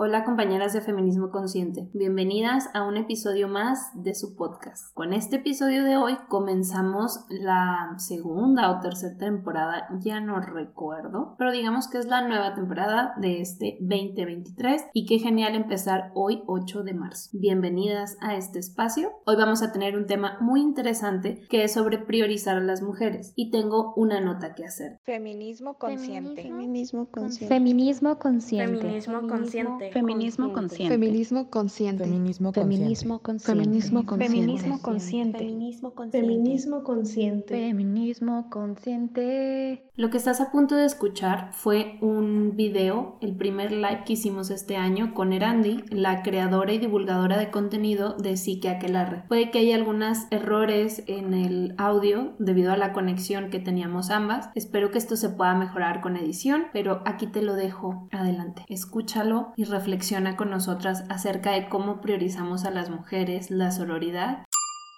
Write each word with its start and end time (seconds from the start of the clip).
Hola 0.00 0.22
compañeras 0.22 0.72
de 0.74 0.80
Feminismo 0.80 1.32
Consciente, 1.32 1.90
bienvenidas 1.92 2.70
a 2.72 2.84
un 2.84 2.96
episodio 2.96 3.48
más 3.48 3.90
de 4.00 4.14
su 4.14 4.36
podcast. 4.36 4.94
Con 4.94 5.12
este 5.12 5.38
episodio 5.38 5.82
de 5.82 5.96
hoy 5.96 6.16
comenzamos 6.28 7.26
la 7.30 7.94
segunda 7.96 8.70
o 8.70 8.80
tercera 8.80 9.16
temporada, 9.16 9.88
ya 9.98 10.20
no 10.20 10.38
recuerdo, 10.40 11.34
pero 11.36 11.50
digamos 11.50 11.88
que 11.88 11.98
es 11.98 12.06
la 12.06 12.28
nueva 12.28 12.54
temporada 12.54 13.14
de 13.16 13.40
este 13.40 13.76
2023 13.80 14.84
y 14.92 15.04
qué 15.04 15.18
genial 15.18 15.56
empezar 15.56 16.12
hoy 16.14 16.44
8 16.46 16.84
de 16.84 16.94
marzo. 16.94 17.30
Bienvenidas 17.32 18.16
a 18.20 18.36
este 18.36 18.60
espacio. 18.60 19.10
Hoy 19.26 19.34
vamos 19.34 19.62
a 19.62 19.72
tener 19.72 19.96
un 19.96 20.06
tema 20.06 20.38
muy 20.40 20.60
interesante 20.60 21.40
que 21.50 21.64
es 21.64 21.72
sobre 21.72 21.98
priorizar 21.98 22.56
a 22.56 22.60
las 22.60 22.82
mujeres 22.82 23.32
y 23.34 23.50
tengo 23.50 23.94
una 23.96 24.20
nota 24.20 24.54
que 24.54 24.64
hacer. 24.64 25.00
Feminismo 25.02 25.76
consciente. 25.76 26.44
Feminismo 26.44 27.06
consciente. 27.10 27.52
Feminismo 27.52 28.16
consciente. 28.20 28.76
Feminismo 28.76 28.78
consciente. 28.78 28.78
Feminismo 28.78 29.28
consciente. 29.28 29.87
Feminismo 29.92 30.52
consciente. 30.52 30.94
Feminismo 30.94 31.50
Feminismo 32.52 33.18
consciente. 33.20 33.44
Feminismo 33.44 34.04
Feminismo 34.04 34.04
consciente. 34.04 34.78
consciente. 34.82 35.38
Feminismo 36.18 36.84
consciente. 36.84 37.54
Feminismo 37.54 38.50
consciente. 38.50 39.90
Lo 39.96 40.10
que 40.10 40.16
estás 40.16 40.40
a 40.40 40.50
punto 40.50 40.76
de 40.76 40.84
escuchar 40.84 41.50
fue 41.52 41.98
un 42.00 42.54
video, 42.56 43.16
el 43.20 43.36
primer 43.36 43.72
live 43.72 44.02
que 44.06 44.12
hicimos 44.14 44.50
este 44.50 44.76
año 44.76 45.14
con 45.14 45.32
Erandi, 45.32 45.82
la 45.90 46.22
creadora 46.22 46.72
y 46.72 46.78
divulgadora 46.78 47.38
de 47.38 47.50
contenido 47.50 48.14
de 48.14 48.36
Psique 48.36 48.68
Aquelarre. 48.68 49.24
Puede 49.28 49.50
que 49.50 49.58
haya 49.58 49.76
algunos 49.76 50.18
errores 50.30 51.02
en 51.06 51.34
el 51.34 51.74
audio 51.78 52.34
debido 52.38 52.72
a 52.72 52.76
la 52.76 52.92
conexión 52.92 53.50
que 53.50 53.58
teníamos 53.58 54.10
ambas. 54.10 54.50
Espero 54.54 54.90
que 54.90 54.98
esto 54.98 55.16
se 55.16 55.30
pueda 55.30 55.54
mejorar 55.54 56.00
con 56.00 56.16
edición, 56.16 56.64
pero 56.72 57.02
aquí 57.04 57.26
te 57.26 57.42
lo 57.42 57.54
dejo. 57.54 58.08
Adelante, 58.12 58.64
escúchalo 58.68 59.52
y 59.56 59.64
reflexiona 59.78 60.36
con 60.36 60.50
nosotras 60.50 61.04
acerca 61.08 61.52
de 61.52 61.68
cómo 61.68 62.00
priorizamos 62.00 62.64
a 62.64 62.72
las 62.72 62.90
mujeres, 62.90 63.50
la 63.50 63.70
sororidad 63.70 64.44